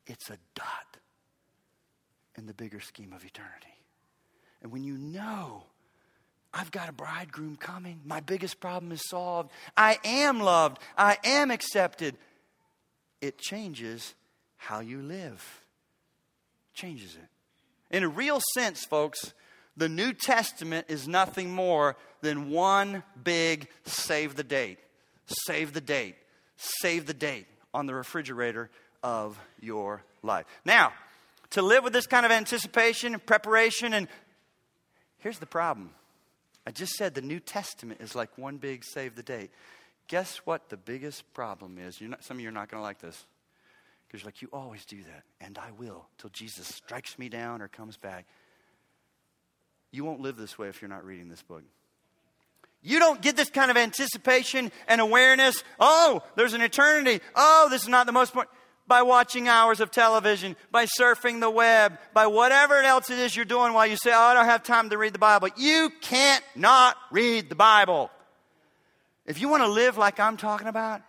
it's 0.07 0.29
a 0.29 0.37
dot 0.55 0.97
in 2.37 2.45
the 2.45 2.53
bigger 2.53 2.79
scheme 2.79 3.11
of 3.11 3.25
eternity. 3.25 3.78
And 4.61 4.71
when 4.71 4.83
you 4.83 4.97
know, 4.97 5.63
I've 6.53 6.71
got 6.71 6.89
a 6.89 6.91
bridegroom 6.91 7.55
coming, 7.55 8.01
my 8.05 8.19
biggest 8.19 8.59
problem 8.59 8.91
is 8.91 9.07
solved, 9.07 9.51
I 9.77 9.97
am 10.03 10.39
loved, 10.39 10.79
I 10.97 11.17
am 11.23 11.51
accepted, 11.51 12.15
it 13.21 13.37
changes 13.37 14.15
how 14.57 14.79
you 14.79 15.01
live. 15.01 15.63
Changes 16.73 17.15
it. 17.15 17.95
In 17.95 18.03
a 18.03 18.07
real 18.07 18.41
sense, 18.53 18.85
folks, 18.85 19.33
the 19.77 19.89
New 19.89 20.13
Testament 20.13 20.87
is 20.89 21.07
nothing 21.07 21.51
more 21.51 21.95
than 22.21 22.49
one 22.49 23.03
big 23.23 23.67
save 23.85 24.35
the 24.35 24.43
date. 24.43 24.79
Save 25.47 25.73
the 25.73 25.81
date. 25.81 26.15
Save 26.57 27.05
the 27.05 27.13
date 27.13 27.47
on 27.73 27.85
the 27.85 27.93
refrigerator 27.93 28.69
of 29.03 29.39
your 29.61 30.03
life. 30.23 30.45
Now, 30.65 30.91
to 31.51 31.61
live 31.61 31.83
with 31.83 31.93
this 31.93 32.07
kind 32.07 32.25
of 32.25 32.31
anticipation 32.31 33.13
and 33.13 33.25
preparation 33.25 33.93
and 33.93 34.07
Here's 35.19 35.39
the 35.39 35.45
problem. 35.45 35.91
I 36.65 36.71
just 36.71 36.93
said 36.93 37.13
the 37.13 37.21
New 37.21 37.39
Testament 37.39 38.01
is 38.01 38.15
like 38.15 38.37
one 38.37 38.57
big 38.57 38.83
save 38.83 39.15
the 39.15 39.23
date. 39.23 39.51
Guess 40.07 40.37
what 40.45 40.69
the 40.69 40.77
biggest 40.77 41.33
problem 41.33 41.77
is? 41.77 42.01
You're 42.01 42.09
not, 42.09 42.23
some 42.23 42.37
of 42.37 42.41
you 42.41 42.49
are 42.49 42.53
not 42.53 42.69
going 42.69 42.79
to 42.79 42.83
like 42.83 42.99
this. 42.99 43.25
Because 44.07 44.21
you're 44.21 44.27
like, 44.27 44.41
you 44.41 44.49
always 44.51 44.85
do 44.85 45.03
that, 45.03 45.23
and 45.39 45.59
I 45.59 45.69
will 45.77 46.07
till 46.17 46.31
Jesus 46.31 46.67
strikes 46.67 47.19
me 47.19 47.29
down 47.29 47.61
or 47.61 47.67
comes 47.67 47.95
back. 47.95 48.25
You 49.91 50.03
won't 50.03 50.19
live 50.19 50.35
this 50.35 50.57
way 50.57 50.67
if 50.67 50.81
you're 50.81 50.89
not 50.89 51.05
reading 51.05 51.29
this 51.29 51.43
book. 51.43 51.63
You 52.81 52.97
don't 52.97 53.21
get 53.21 53.35
this 53.35 53.49
kind 53.49 53.69
of 53.69 53.77
anticipation 53.77 54.71
and 54.87 55.01
awareness. 55.01 55.63
Oh, 55.79 56.23
there's 56.35 56.53
an 56.53 56.61
eternity. 56.61 57.23
Oh, 57.35 57.67
this 57.69 57.83
is 57.83 57.87
not 57.87 58.05
the 58.07 58.11
most 58.11 58.31
important 58.31 58.55
by 58.89 59.03
watching 59.03 59.47
hours 59.47 59.79
of 59.79 59.91
television, 59.91 60.57
by 60.71 60.85
surfing 60.99 61.39
the 61.39 61.49
web, 61.49 61.97
by 62.13 62.27
whatever 62.27 62.75
else 62.81 63.09
it 63.09 63.19
is 63.19 63.35
you're 63.35 63.45
doing 63.45 63.71
while 63.71 63.87
you 63.87 63.95
say, 63.95 64.11
Oh, 64.11 64.19
I 64.19 64.33
don't 64.33 64.45
have 64.45 64.63
time 64.63 64.89
to 64.89 64.97
read 64.97 65.13
the 65.13 65.19
Bible. 65.19 65.47
You 65.55 65.91
can't 66.01 66.43
not 66.55 66.97
read 67.11 67.47
the 67.47 67.55
Bible. 67.55 68.11
If 69.25 69.39
you 69.39 69.47
want 69.47 69.63
to 69.63 69.69
live 69.69 69.97
like 69.97 70.19
I'm 70.19 70.35
talking 70.35 70.67
about, 70.67 71.01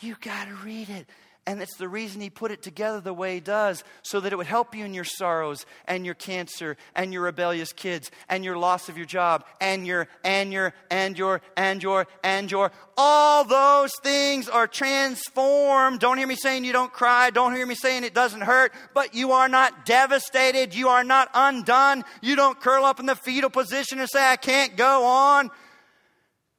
you 0.00 0.16
got 0.20 0.46
to 0.46 0.54
read 0.54 0.88
it. 0.88 1.06
And 1.48 1.62
it's 1.62 1.78
the 1.78 1.88
reason 1.88 2.20
he 2.20 2.28
put 2.28 2.50
it 2.50 2.60
together 2.60 3.00
the 3.00 3.14
way 3.14 3.36
he 3.36 3.40
does, 3.40 3.82
so 4.02 4.20
that 4.20 4.34
it 4.34 4.36
would 4.36 4.46
help 4.46 4.74
you 4.74 4.84
in 4.84 4.92
your 4.92 5.04
sorrows 5.04 5.64
and 5.86 6.04
your 6.04 6.14
cancer 6.14 6.76
and 6.94 7.10
your 7.10 7.22
rebellious 7.22 7.72
kids 7.72 8.10
and 8.28 8.44
your 8.44 8.58
loss 8.58 8.90
of 8.90 8.98
your 8.98 9.06
job 9.06 9.46
and 9.58 9.86
your, 9.86 10.08
and 10.22 10.52
your, 10.52 10.74
and 10.90 11.16
your, 11.16 11.40
and 11.56 11.82
your, 11.82 12.06
and 12.22 12.50
your. 12.50 12.70
All 12.98 13.44
those 13.44 13.92
things 14.02 14.50
are 14.50 14.66
transformed. 14.66 16.00
Don't 16.00 16.18
hear 16.18 16.26
me 16.26 16.36
saying 16.36 16.66
you 16.66 16.74
don't 16.74 16.92
cry. 16.92 17.30
Don't 17.30 17.54
hear 17.54 17.64
me 17.64 17.74
saying 17.74 18.04
it 18.04 18.12
doesn't 18.12 18.42
hurt, 18.42 18.70
but 18.92 19.14
you 19.14 19.32
are 19.32 19.48
not 19.48 19.86
devastated. 19.86 20.74
You 20.74 20.90
are 20.90 21.02
not 21.02 21.30
undone. 21.32 22.04
You 22.20 22.36
don't 22.36 22.60
curl 22.60 22.84
up 22.84 23.00
in 23.00 23.06
the 23.06 23.16
fetal 23.16 23.48
position 23.48 24.00
and 24.00 24.08
say, 24.10 24.22
I 24.22 24.36
can't 24.36 24.76
go 24.76 25.06
on. 25.06 25.50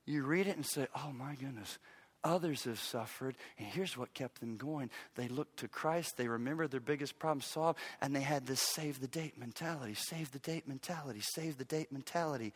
You 0.07 0.25
read 0.25 0.47
it 0.47 0.55
and 0.55 0.65
say, 0.65 0.87
Oh 0.95 1.11
my 1.13 1.35
goodness 1.35 1.77
Others 2.23 2.65
have 2.65 2.79
suffered, 2.79 3.35
and 3.57 3.67
here's 3.67 3.97
what 3.97 4.13
kept 4.13 4.41
them 4.41 4.57
going. 4.57 4.89
They 5.15 5.29
looked 5.29 5.57
to 5.59 5.69
Christ, 5.69 6.17
they 6.17 6.27
remembered 6.27 6.71
their 6.71 6.81
biggest 6.81 7.17
problem 7.17 7.41
solved, 7.41 7.79
and 8.01 8.13
they 8.13 8.21
had 8.21 8.45
this 8.45 8.59
save 8.59 8.99
the 8.99 9.07
date 9.07 9.37
mentality, 9.37 9.93
save 9.93 10.31
the 10.31 10.39
date 10.39 10.67
mentality, 10.67 11.21
save 11.21 11.57
the 11.57 11.63
date 11.63 11.91
mentality. 11.91 12.53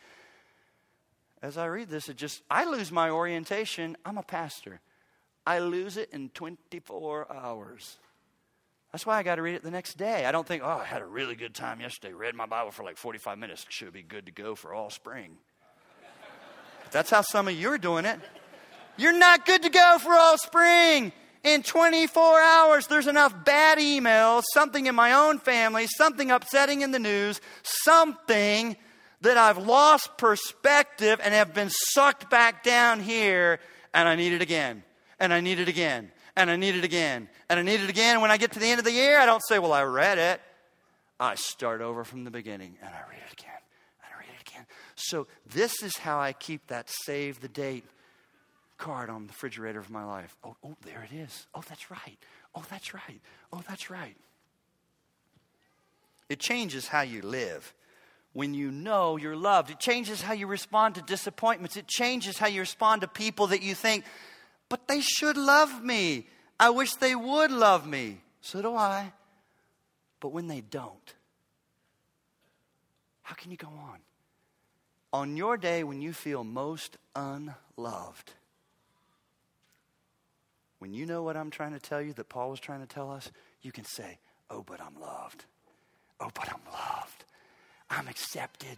As 1.40 1.56
I 1.56 1.66
read 1.66 1.88
this, 1.88 2.08
it 2.08 2.16
just, 2.16 2.42
I 2.50 2.64
lose 2.64 2.92
my 2.92 3.08
orientation. 3.08 3.96
I'm 4.04 4.18
a 4.18 4.22
pastor. 4.22 4.80
I 5.46 5.58
lose 5.60 5.96
it 5.96 6.10
in 6.12 6.30
24 6.30 7.32
hours. 7.32 7.98
That's 8.92 9.04
why 9.04 9.18
I 9.18 9.22
got 9.22 9.36
to 9.36 9.42
read 9.42 9.54
it 9.54 9.62
the 9.62 9.70
next 9.70 9.98
day. 9.98 10.24
I 10.24 10.32
don't 10.32 10.46
think, 10.46 10.62
oh, 10.62 10.80
I 10.82 10.84
had 10.84 11.02
a 11.02 11.06
really 11.06 11.34
good 11.34 11.54
time 11.54 11.80
yesterday, 11.80 12.14
read 12.14 12.34
my 12.34 12.46
Bible 12.46 12.70
for 12.70 12.84
like 12.84 12.96
45 12.96 13.38
minutes, 13.38 13.66
should 13.68 13.92
be 13.92 14.02
good 14.02 14.26
to 14.26 14.32
go 14.32 14.54
for 14.54 14.72
all 14.72 14.88
spring. 14.88 15.36
that's 16.90 17.10
how 17.10 17.22
some 17.22 17.48
of 17.48 17.54
you 17.54 17.70
are 17.70 17.78
doing 17.78 18.04
it. 18.04 18.20
You're 18.96 19.16
not 19.16 19.46
good 19.46 19.62
to 19.62 19.70
go 19.70 19.98
for 20.00 20.12
all 20.12 20.38
spring. 20.38 21.12
In 21.42 21.62
24 21.62 22.40
hours, 22.40 22.86
there's 22.86 23.06
enough 23.06 23.44
bad 23.44 23.78
emails, 23.78 24.44
something 24.54 24.86
in 24.86 24.94
my 24.94 25.12
own 25.12 25.38
family, 25.38 25.86
something 25.86 26.30
upsetting 26.30 26.80
in 26.80 26.90
the 26.90 26.98
news, 26.98 27.40
something 27.62 28.76
that 29.20 29.36
I've 29.36 29.58
lost 29.58 30.16
perspective 30.16 31.20
and 31.22 31.34
have 31.34 31.52
been 31.52 31.70
sucked 31.70 32.30
back 32.30 32.62
down 32.62 33.00
here, 33.00 33.60
and 33.92 34.08
I 34.08 34.16
need 34.16 34.32
it 34.32 34.40
again, 34.40 34.84
and 35.20 35.34
I 35.34 35.40
need 35.40 35.58
it 35.58 35.68
again, 35.68 36.10
and 36.34 36.50
I 36.50 36.56
need 36.56 36.76
it 36.76 36.84
again, 36.84 37.28
and 37.50 37.60
I 37.60 37.62
need 37.62 37.80
it 37.80 37.90
again. 37.90 38.22
When 38.22 38.30
I 38.30 38.38
get 38.38 38.52
to 38.52 38.58
the 38.58 38.66
end 38.66 38.78
of 38.78 38.84
the 38.84 38.92
year, 38.92 39.18
I 39.18 39.26
don't 39.26 39.42
say, 39.46 39.58
Well, 39.58 39.72
I 39.72 39.82
read 39.82 40.18
it. 40.18 40.40
I 41.20 41.34
start 41.34 41.82
over 41.82 42.04
from 42.04 42.24
the 42.24 42.30
beginning, 42.30 42.76
and 42.80 42.88
I 42.88 43.00
read 43.08 43.20
it 43.26 43.32
again, 43.32 43.60
and 44.02 44.12
I 44.14 44.18
read 44.18 44.30
it 44.34 44.48
again. 44.48 44.66
So, 44.94 45.26
this 45.46 45.82
is 45.82 45.98
how 45.98 46.18
I 46.18 46.32
keep 46.32 46.66
that 46.68 46.88
save 47.04 47.40
the 47.40 47.48
date 47.48 47.84
card 48.76 49.10
on 49.10 49.22
the 49.22 49.28
refrigerator 49.28 49.78
of 49.78 49.90
my 49.90 50.04
life. 50.04 50.36
Oh, 50.44 50.56
oh, 50.64 50.76
there 50.84 51.06
it 51.10 51.14
is. 51.14 51.46
Oh, 51.54 51.62
that's 51.68 51.90
right. 51.90 52.18
Oh, 52.54 52.64
that's 52.70 52.94
right. 52.94 53.20
Oh, 53.52 53.62
that's 53.68 53.90
right. 53.90 54.16
It 56.28 56.38
changes 56.38 56.88
how 56.88 57.02
you 57.02 57.22
live 57.22 57.74
when 58.32 58.54
you 58.54 58.70
know 58.70 59.16
you're 59.16 59.36
loved. 59.36 59.70
It 59.70 59.78
changes 59.78 60.20
how 60.20 60.32
you 60.32 60.46
respond 60.46 60.96
to 60.96 61.02
disappointments. 61.02 61.76
It 61.76 61.86
changes 61.86 62.38
how 62.38 62.48
you 62.48 62.60
respond 62.60 63.02
to 63.02 63.08
people 63.08 63.48
that 63.48 63.62
you 63.62 63.74
think, 63.74 64.04
but 64.68 64.88
they 64.88 65.00
should 65.00 65.36
love 65.36 65.82
me. 65.82 66.26
I 66.58 66.70
wish 66.70 66.94
they 66.94 67.14
would 67.14 67.50
love 67.50 67.86
me. 67.86 68.20
So 68.40 68.62
do 68.62 68.74
I. 68.74 69.12
But 70.20 70.32
when 70.32 70.48
they 70.48 70.60
don't, 70.60 71.14
how 73.22 73.34
can 73.34 73.50
you 73.50 73.56
go 73.56 73.68
on? 73.68 73.98
On 75.12 75.36
your 75.36 75.56
day 75.56 75.84
when 75.84 76.00
you 76.00 76.12
feel 76.12 76.44
most 76.44 76.96
unloved, 77.14 78.32
when 80.84 80.92
you 80.92 81.06
know 81.06 81.22
what 81.22 81.34
I'm 81.34 81.50
trying 81.50 81.72
to 81.72 81.80
tell 81.80 82.02
you 82.02 82.12
that 82.12 82.28
Paul 82.28 82.50
was 82.50 82.60
trying 82.60 82.80
to 82.80 82.86
tell 82.86 83.10
us, 83.10 83.32
you 83.62 83.72
can 83.72 83.86
say, 83.86 84.18
Oh, 84.50 84.62
but 84.62 84.82
I'm 84.82 85.00
loved. 85.00 85.46
Oh, 86.20 86.28
but 86.34 86.46
I'm 86.46 86.60
loved. 86.70 87.24
I'm 87.88 88.06
accepted. 88.06 88.76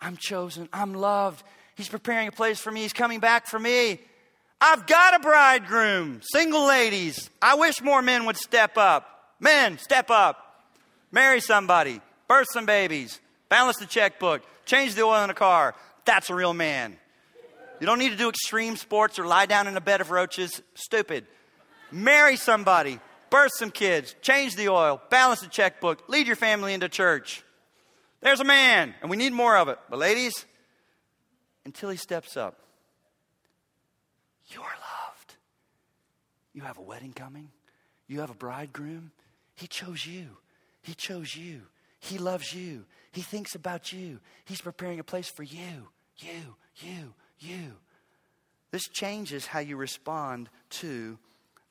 I'm 0.00 0.16
chosen. 0.16 0.68
I'm 0.72 0.92
loved. 0.92 1.44
He's 1.76 1.88
preparing 1.88 2.26
a 2.26 2.32
place 2.32 2.58
for 2.58 2.72
me. 2.72 2.80
He's 2.80 2.92
coming 2.92 3.20
back 3.20 3.46
for 3.46 3.60
me. 3.60 4.00
I've 4.60 4.88
got 4.88 5.14
a 5.14 5.20
bridegroom. 5.20 6.20
Single 6.32 6.66
ladies, 6.66 7.30
I 7.40 7.54
wish 7.54 7.80
more 7.80 8.02
men 8.02 8.26
would 8.26 8.36
step 8.36 8.76
up. 8.76 9.06
Men, 9.38 9.78
step 9.78 10.10
up. 10.10 10.64
Marry 11.12 11.38
somebody. 11.38 12.00
Birth 12.26 12.48
some 12.52 12.66
babies. 12.66 13.20
Balance 13.48 13.76
the 13.76 13.86
checkbook. 13.86 14.42
Change 14.64 14.96
the 14.96 15.02
oil 15.02 15.22
in 15.22 15.30
a 15.30 15.34
car. 15.34 15.76
That's 16.06 16.28
a 16.28 16.34
real 16.34 16.54
man. 16.54 16.96
You 17.78 17.86
don't 17.86 18.00
need 18.00 18.10
to 18.10 18.16
do 18.16 18.30
extreme 18.30 18.74
sports 18.74 19.16
or 19.16 19.26
lie 19.28 19.46
down 19.46 19.68
in 19.68 19.76
a 19.76 19.80
bed 19.80 20.00
of 20.00 20.10
roaches. 20.10 20.60
Stupid. 20.74 21.24
Marry 21.90 22.36
somebody. 22.36 23.00
Birth 23.30 23.52
some 23.56 23.70
kids. 23.70 24.14
Change 24.22 24.56
the 24.56 24.68
oil. 24.68 25.00
Balance 25.10 25.40
the 25.40 25.48
checkbook. 25.48 26.08
Lead 26.08 26.26
your 26.26 26.36
family 26.36 26.74
into 26.74 26.88
church. 26.88 27.42
There's 28.20 28.40
a 28.40 28.44
man, 28.44 28.94
and 29.00 29.10
we 29.10 29.16
need 29.16 29.32
more 29.32 29.56
of 29.56 29.68
it. 29.68 29.78
But, 29.90 29.98
ladies, 29.98 30.46
until 31.64 31.90
he 31.90 31.96
steps 31.96 32.36
up, 32.36 32.58
you're 34.48 34.62
loved. 34.62 35.34
You 36.54 36.62
have 36.62 36.78
a 36.78 36.82
wedding 36.82 37.12
coming, 37.12 37.50
you 38.06 38.20
have 38.20 38.30
a 38.30 38.34
bridegroom. 38.34 39.10
He 39.54 39.66
chose 39.66 40.06
you. 40.06 40.36
He 40.82 40.94
chose 40.94 41.34
you. 41.34 41.62
He 41.98 42.18
loves 42.18 42.52
you. 42.52 42.84
He 43.10 43.22
thinks 43.22 43.54
about 43.54 43.92
you. 43.92 44.20
He's 44.44 44.60
preparing 44.60 45.00
a 45.00 45.04
place 45.04 45.28
for 45.28 45.42
you, 45.42 45.88
you, 46.18 46.56
you, 46.76 47.14
you. 47.38 47.72
This 48.70 48.86
changes 48.88 49.46
how 49.46 49.60
you 49.60 49.76
respond 49.76 50.50
to 50.70 51.18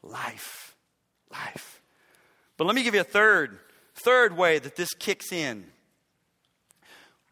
life. 0.06 0.76
Life. 1.32 1.82
But 2.58 2.66
let 2.66 2.76
me 2.76 2.84
give 2.84 2.96
you 2.96 3.02
a 3.02 3.06
third, 3.06 3.60
third 3.96 4.38
way 4.38 4.60
that 4.60 4.76
this 4.76 4.94
kicks 4.94 5.32
in. 5.32 5.66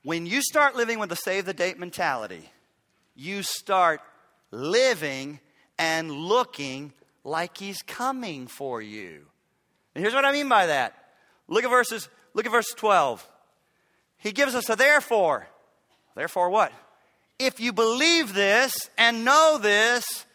When 0.04 0.26
you 0.26 0.42
start 0.42 0.76
living 0.76 1.00
with 1.00 1.12
a 1.12 1.16
save 1.16 1.46
the 1.46 1.54
date 1.54 1.80
mentality, 1.80 2.50
you 3.16 3.42
start 3.42 4.02
living 4.52 5.40
and 5.78 6.12
looking 6.12 6.92
like 7.24 7.58
he's 7.58 7.82
coming 7.84 8.48
for 8.48 8.82
you. 8.82 9.26
And 9.96 10.04
here's 10.04 10.14
what 10.14 10.26
I 10.26 10.34
mean 10.34 10.50
by 10.50 10.68
that. 10.68 10.94
Look 11.48 11.64
at 11.64 11.70
verses, 11.70 12.10
look 12.34 12.46
at 12.46 12.52
verse 12.52 12.74
12. 12.76 13.26
He 14.18 14.32
gives 14.32 14.56
us 14.56 14.70
a 14.70 14.76
therefore. 14.76 15.48
Therefore 16.16 16.50
what? 16.50 16.72
If 17.40 17.60
you 17.60 17.74
believe 17.74 18.34
this 18.34 18.74
and 18.98 19.26
know 19.26 19.58
this, 19.62 20.26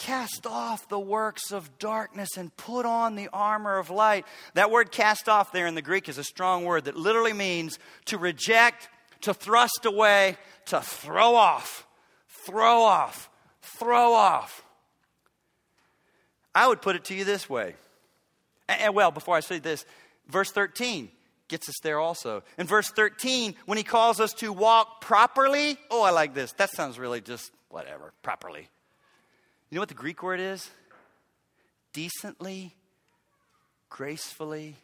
cast 0.00 0.46
off 0.46 0.88
the 0.88 0.98
works 0.98 1.52
of 1.52 1.78
darkness 1.78 2.38
and 2.38 2.56
put 2.56 2.86
on 2.86 3.16
the 3.16 3.28
armor 3.34 3.78
of 3.78 3.90
light. 3.90 4.24
That 4.54 4.70
word 4.70 4.90
cast 4.90 5.28
off 5.28 5.52
there 5.52 5.66
in 5.66 5.74
the 5.74 5.82
Greek 5.82 6.08
is 6.08 6.16
a 6.16 6.24
strong 6.24 6.64
word 6.64 6.86
that 6.86 6.96
literally 6.96 7.34
means 7.34 7.78
to 8.06 8.16
reject, 8.16 8.88
to 9.20 9.34
thrust 9.34 9.84
away, 9.84 10.38
to 10.66 10.80
throw 10.80 11.34
off, 11.34 11.86
throw 12.46 12.82
off, 12.82 13.28
throw 13.60 14.14
off. 14.14 14.64
I 16.54 16.66
would 16.66 16.80
put 16.80 16.96
it 16.96 17.04
to 17.04 17.14
you 17.14 17.24
this 17.24 17.48
way. 17.48 17.74
And 18.68 18.94
well, 18.94 19.10
before 19.10 19.36
I 19.36 19.40
say 19.40 19.58
this, 19.58 19.84
verse 20.28 20.50
13 20.50 21.10
gets 21.48 21.68
us 21.68 21.76
there 21.82 22.00
also. 22.00 22.42
In 22.56 22.66
verse 22.66 22.90
13, 22.90 23.54
when 23.66 23.76
he 23.76 23.84
calls 23.84 24.18
us 24.18 24.32
to 24.34 24.50
walk 24.50 25.02
properly, 25.02 25.76
oh, 25.90 26.02
I 26.02 26.10
like 26.10 26.32
this. 26.32 26.52
That 26.52 26.70
sounds 26.70 26.98
really 26.98 27.20
just 27.20 27.52
whatever, 27.68 28.14
properly. 28.22 28.70
You 29.70 29.76
know 29.76 29.82
what 29.82 29.88
the 29.88 29.94
Greek 29.94 30.22
word 30.22 30.40
is? 30.40 30.68
Decently, 31.92 32.74
gracefully, 33.88 34.76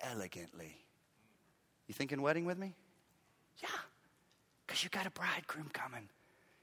elegantly. 0.00 0.76
You 1.86 1.94
thinking 1.94 2.20
wedding 2.20 2.46
with 2.46 2.58
me? 2.58 2.74
Yeah, 3.62 3.68
because 4.66 4.82
you 4.82 4.90
got 4.90 5.06
a 5.06 5.10
bridegroom 5.10 5.70
coming. 5.72 6.08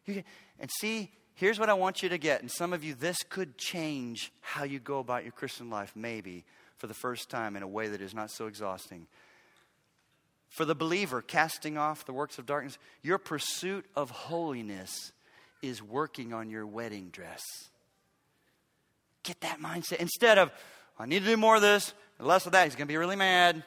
You, 0.05 0.23
and 0.59 0.69
see, 0.79 1.11
here's 1.35 1.59
what 1.59 1.69
I 1.69 1.73
want 1.73 2.03
you 2.03 2.09
to 2.09 2.17
get. 2.17 2.41
And 2.41 2.51
some 2.51 2.73
of 2.73 2.83
you, 2.83 2.93
this 2.93 3.23
could 3.29 3.57
change 3.57 4.33
how 4.41 4.65
you 4.65 4.79
go 4.79 4.99
about 4.99 5.23
your 5.23 5.31
Christian 5.31 5.69
life, 5.69 5.93
maybe 5.95 6.43
for 6.77 6.87
the 6.87 6.93
first 6.93 7.29
time 7.29 7.55
in 7.55 7.63
a 7.63 7.67
way 7.67 7.87
that 7.87 8.01
is 8.01 8.13
not 8.13 8.31
so 8.31 8.47
exhausting. 8.47 9.07
For 10.49 10.65
the 10.65 10.75
believer, 10.75 11.21
casting 11.21 11.77
off 11.77 12.05
the 12.05 12.11
works 12.11 12.37
of 12.37 12.45
darkness, 12.45 12.77
your 13.01 13.17
pursuit 13.17 13.85
of 13.95 14.09
holiness 14.09 15.13
is 15.63 15.81
working 15.81 16.33
on 16.33 16.49
your 16.49 16.67
wedding 16.67 17.09
dress. 17.09 17.41
Get 19.23 19.41
that 19.41 19.59
mindset. 19.59 19.97
Instead 19.97 20.37
of, 20.37 20.51
I 20.99 21.05
need 21.05 21.21
to 21.21 21.25
do 21.25 21.37
more 21.37 21.55
of 21.55 21.61
this, 21.61 21.93
less 22.19 22.45
of 22.45 22.51
that, 22.51 22.65
he's 22.65 22.75
going 22.75 22.87
to 22.87 22.91
be 22.91 22.97
really 22.97 23.15
mad. 23.15 23.63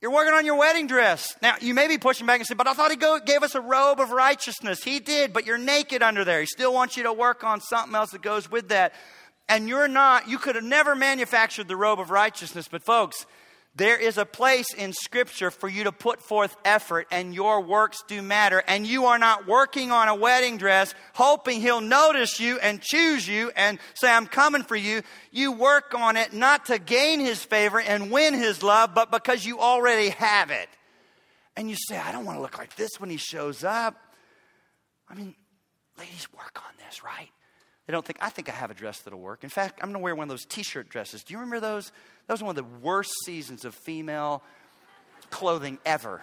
You're 0.00 0.12
working 0.12 0.34
on 0.34 0.44
your 0.44 0.56
wedding 0.56 0.86
dress. 0.86 1.34
Now, 1.40 1.54
you 1.60 1.72
may 1.72 1.88
be 1.88 1.96
pushing 1.96 2.26
back 2.26 2.40
and 2.40 2.46
say, 2.46 2.54
but 2.54 2.66
I 2.66 2.74
thought 2.74 2.90
he 2.90 2.98
gave 3.24 3.42
us 3.42 3.54
a 3.54 3.60
robe 3.60 4.00
of 4.00 4.10
righteousness. 4.10 4.84
He 4.84 5.00
did, 5.00 5.32
but 5.32 5.46
you're 5.46 5.56
naked 5.56 6.02
under 6.02 6.24
there. 6.24 6.40
He 6.40 6.46
still 6.46 6.74
wants 6.74 6.96
you 6.96 7.04
to 7.04 7.12
work 7.12 7.42
on 7.42 7.60
something 7.62 7.94
else 7.94 8.10
that 8.10 8.20
goes 8.20 8.50
with 8.50 8.68
that. 8.68 8.92
And 9.48 9.68
you're 9.68 9.88
not, 9.88 10.28
you 10.28 10.36
could 10.36 10.56
have 10.56 10.64
never 10.64 10.94
manufactured 10.94 11.68
the 11.68 11.76
robe 11.76 12.00
of 12.00 12.10
righteousness, 12.10 12.68
but 12.70 12.84
folks, 12.84 13.24
there 13.76 13.96
is 13.96 14.18
a 14.18 14.24
place 14.24 14.72
in 14.72 14.92
Scripture 14.92 15.50
for 15.50 15.68
you 15.68 15.84
to 15.84 15.92
put 15.92 16.22
forth 16.22 16.56
effort, 16.64 17.08
and 17.10 17.34
your 17.34 17.60
works 17.60 18.04
do 18.06 18.22
matter. 18.22 18.62
And 18.68 18.86
you 18.86 19.06
are 19.06 19.18
not 19.18 19.48
working 19.48 19.90
on 19.90 20.06
a 20.06 20.14
wedding 20.14 20.58
dress 20.58 20.94
hoping 21.14 21.60
He'll 21.60 21.80
notice 21.80 22.38
you 22.38 22.58
and 22.60 22.80
choose 22.80 23.26
you 23.26 23.50
and 23.56 23.80
say, 23.94 24.10
I'm 24.10 24.26
coming 24.26 24.62
for 24.62 24.76
you. 24.76 25.02
You 25.32 25.50
work 25.52 25.92
on 25.94 26.16
it 26.16 26.32
not 26.32 26.66
to 26.66 26.78
gain 26.78 27.18
His 27.18 27.44
favor 27.44 27.80
and 27.80 28.12
win 28.12 28.34
His 28.34 28.62
love, 28.62 28.94
but 28.94 29.10
because 29.10 29.44
you 29.44 29.58
already 29.58 30.10
have 30.10 30.50
it. 30.50 30.68
And 31.56 31.68
you 31.68 31.76
say, 31.76 31.98
I 31.98 32.12
don't 32.12 32.24
want 32.24 32.38
to 32.38 32.42
look 32.42 32.58
like 32.58 32.76
this 32.76 33.00
when 33.00 33.10
He 33.10 33.16
shows 33.16 33.64
up. 33.64 33.96
I 35.08 35.14
mean, 35.14 35.34
ladies, 35.98 36.28
work 36.32 36.62
on 36.64 36.74
this, 36.86 37.02
right? 37.02 37.30
They 37.86 37.92
don't 37.92 38.04
think, 38.04 38.18
I 38.20 38.30
think 38.30 38.48
I 38.48 38.52
have 38.52 38.70
a 38.70 38.74
dress 38.74 39.00
that'll 39.00 39.20
work. 39.20 39.44
In 39.44 39.50
fact, 39.50 39.80
I'm 39.82 39.90
going 39.90 40.00
to 40.00 40.02
wear 40.02 40.14
one 40.14 40.24
of 40.24 40.30
those 40.30 40.46
t 40.46 40.62
shirt 40.62 40.88
dresses. 40.88 41.22
Do 41.22 41.32
you 41.34 41.38
remember 41.38 41.60
those? 41.60 41.92
That 42.26 42.34
was 42.34 42.42
one 42.42 42.50
of 42.50 42.56
the 42.56 42.78
worst 42.80 43.12
seasons 43.24 43.64
of 43.64 43.74
female 43.74 44.42
clothing 45.30 45.78
ever. 45.84 46.22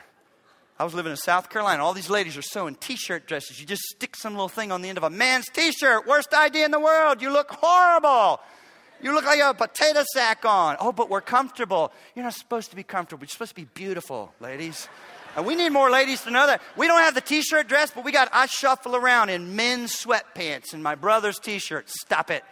I 0.79 0.83
was 0.83 0.95
living 0.95 1.11
in 1.11 1.17
South 1.17 1.51
Carolina. 1.51 1.83
All 1.83 1.93
these 1.93 2.09
ladies 2.09 2.35
are 2.37 2.41
sewing 2.41 2.73
t 2.75 2.95
shirt 2.95 3.27
dresses. 3.27 3.59
You 3.59 3.67
just 3.67 3.83
stick 3.83 4.15
some 4.15 4.33
little 4.33 4.49
thing 4.49 4.71
on 4.71 4.81
the 4.81 4.89
end 4.89 4.97
of 4.97 5.03
a 5.03 5.11
man's 5.11 5.47
t 5.49 5.71
shirt. 5.71 6.07
Worst 6.07 6.33
idea 6.33 6.65
in 6.65 6.71
the 6.71 6.79
world. 6.79 7.21
You 7.21 7.31
look 7.31 7.51
horrible. 7.51 8.39
You 8.99 9.13
look 9.13 9.25
like 9.25 9.39
a 9.39 9.53
potato 9.53 10.03
sack 10.13 10.45
on. 10.45 10.77
Oh, 10.79 10.91
but 10.91 11.09
we're 11.09 11.21
comfortable. 11.21 11.91
You're 12.15 12.23
not 12.23 12.33
supposed 12.33 12.69
to 12.71 12.75
be 12.75 12.83
comfortable. 12.83 13.23
You're 13.23 13.29
supposed 13.29 13.51
to 13.51 13.55
be 13.55 13.67
beautiful, 13.73 14.33
ladies. 14.39 14.87
And 15.35 15.45
we 15.45 15.55
need 15.55 15.69
more 15.69 15.89
ladies 15.89 16.21
to 16.23 16.31
know 16.31 16.45
that. 16.47 16.61
We 16.75 16.87
don't 16.87 17.01
have 17.01 17.15
the 17.15 17.21
t 17.21 17.41
shirt 17.41 17.67
dress, 17.67 17.91
but 17.91 18.03
we 18.03 18.11
got, 18.11 18.29
I 18.33 18.47
shuffle 18.47 18.95
around 18.95 19.29
in 19.29 19.55
men's 19.55 19.95
sweatpants 19.95 20.73
and 20.73 20.83
my 20.83 20.95
brother's 20.95 21.39
t 21.39 21.59
shirt. 21.59 21.89
Stop 21.89 22.31
it. 22.31 22.43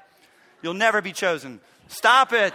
You'll 0.62 0.74
never 0.74 1.02
be 1.02 1.12
chosen. 1.12 1.60
Stop 1.88 2.34
it. 2.34 2.54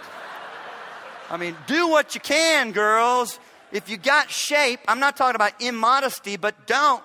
I 1.29 1.37
mean, 1.37 1.55
do 1.67 1.87
what 1.87 2.15
you 2.15 2.21
can, 2.21 2.71
girls. 2.71 3.39
If 3.71 3.89
you 3.89 3.97
got 3.97 4.29
shape, 4.29 4.79
I'm 4.87 4.99
not 4.99 5.17
talking 5.17 5.35
about 5.35 5.59
immodesty, 5.61 6.37
but 6.37 6.67
don't. 6.67 7.03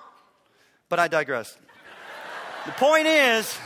But 0.89 0.99
I 0.99 1.07
digress. 1.07 1.57
The 2.65 2.71
point 2.73 3.07
is, 3.07 3.57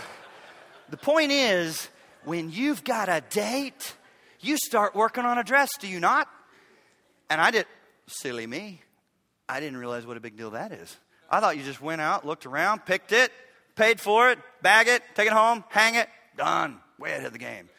the 0.89 0.97
point 0.97 1.31
is, 1.31 1.89
when 2.23 2.51
you've 2.51 2.83
got 2.83 3.09
a 3.09 3.21
date, 3.29 3.93
you 4.39 4.57
start 4.57 4.95
working 4.95 5.25
on 5.25 5.37
a 5.37 5.43
dress, 5.43 5.69
do 5.79 5.87
you 5.87 5.99
not? 5.99 6.27
And 7.29 7.41
I 7.41 7.51
did, 7.51 7.65
silly 8.07 8.47
me. 8.47 8.81
I 9.47 9.59
didn't 9.59 9.77
realize 9.77 10.05
what 10.05 10.17
a 10.17 10.19
big 10.19 10.37
deal 10.37 10.51
that 10.51 10.71
is. 10.71 10.97
I 11.29 11.39
thought 11.39 11.57
you 11.57 11.63
just 11.63 11.81
went 11.81 12.01
out, 12.01 12.25
looked 12.25 12.45
around, 12.45 12.85
picked 12.85 13.11
it, 13.11 13.31
paid 13.75 13.99
for 13.99 14.29
it, 14.29 14.39
bag 14.61 14.87
it, 14.87 15.01
take 15.15 15.27
it 15.27 15.33
home, 15.33 15.63
hang 15.69 15.95
it, 15.95 16.07
done. 16.37 16.79
Way 16.97 17.11
ahead 17.11 17.25
of 17.25 17.33
the 17.33 17.39
game. 17.39 17.69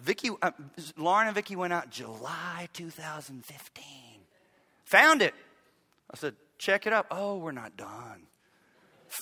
Vicky, 0.00 0.30
uh, 0.40 0.50
Lauren 0.96 1.28
and 1.28 1.34
Vicky 1.34 1.54
went 1.54 1.72
out 1.72 1.90
July 1.90 2.68
2015. 2.72 3.84
Found 4.86 5.22
it. 5.22 5.34
I 6.10 6.16
said, 6.16 6.34
check 6.58 6.86
it 6.86 6.92
up. 6.92 7.06
Oh, 7.10 7.36
we're 7.36 7.52
not 7.52 7.76
done. 7.76 8.26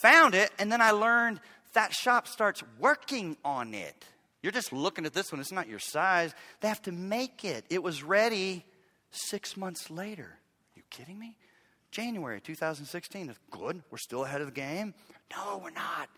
Found 0.02 0.34
it, 0.34 0.50
and 0.58 0.70
then 0.70 0.80
I 0.80 0.92
learned 0.92 1.40
that 1.72 1.92
shop 1.92 2.26
starts 2.26 2.62
working 2.78 3.36
on 3.44 3.74
it. 3.74 4.04
You're 4.42 4.52
just 4.52 4.72
looking 4.72 5.04
at 5.04 5.12
this 5.12 5.30
one, 5.30 5.40
it's 5.40 5.52
not 5.52 5.68
your 5.68 5.78
size. 5.78 6.34
They 6.60 6.68
have 6.68 6.82
to 6.82 6.92
make 6.92 7.44
it. 7.44 7.64
It 7.68 7.82
was 7.82 8.02
ready 8.02 8.64
six 9.10 9.56
months 9.56 9.90
later. 9.90 10.24
Are 10.24 10.76
you 10.76 10.82
kidding 10.88 11.18
me? 11.18 11.36
January 11.90 12.40
2016 12.40 13.30
is 13.30 13.36
good. 13.50 13.82
We're 13.90 13.98
still 13.98 14.24
ahead 14.24 14.40
of 14.40 14.46
the 14.46 14.52
game. 14.52 14.94
No, 15.34 15.60
we're 15.62 15.70
not. 15.70 16.08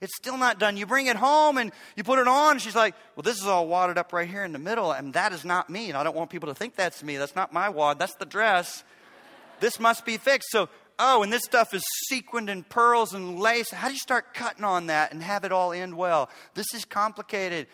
It's 0.00 0.16
still 0.16 0.38
not 0.38 0.58
done. 0.58 0.76
You 0.76 0.86
bring 0.86 1.06
it 1.06 1.16
home 1.16 1.58
and 1.58 1.72
you 1.94 2.04
put 2.04 2.18
it 2.18 2.26
on. 2.26 2.58
She's 2.58 2.74
like, 2.74 2.94
Well, 3.14 3.22
this 3.22 3.38
is 3.38 3.46
all 3.46 3.68
wadded 3.68 3.98
up 3.98 4.12
right 4.12 4.28
here 4.28 4.44
in 4.44 4.52
the 4.52 4.58
middle, 4.58 4.92
and 4.92 5.12
that 5.12 5.32
is 5.32 5.44
not 5.44 5.68
me. 5.68 5.88
And 5.88 5.96
I 5.96 6.02
don't 6.02 6.16
want 6.16 6.30
people 6.30 6.48
to 6.48 6.54
think 6.54 6.74
that's 6.74 7.02
me. 7.02 7.16
That's 7.16 7.36
not 7.36 7.52
my 7.52 7.68
wad. 7.68 7.98
That's 7.98 8.14
the 8.14 8.24
dress. 8.24 8.82
This 9.60 9.78
must 9.78 10.06
be 10.06 10.16
fixed. 10.16 10.50
So, 10.50 10.70
oh, 10.98 11.22
and 11.22 11.30
this 11.30 11.42
stuff 11.44 11.74
is 11.74 11.84
sequined 12.08 12.48
in 12.48 12.62
pearls 12.62 13.12
and 13.12 13.38
lace. 13.38 13.70
How 13.70 13.88
do 13.88 13.92
you 13.92 14.00
start 14.00 14.32
cutting 14.32 14.64
on 14.64 14.86
that 14.86 15.12
and 15.12 15.22
have 15.22 15.44
it 15.44 15.52
all 15.52 15.72
end 15.72 15.94
well? 15.94 16.30
This 16.54 16.72
is 16.72 16.86
complicated. 16.86 17.66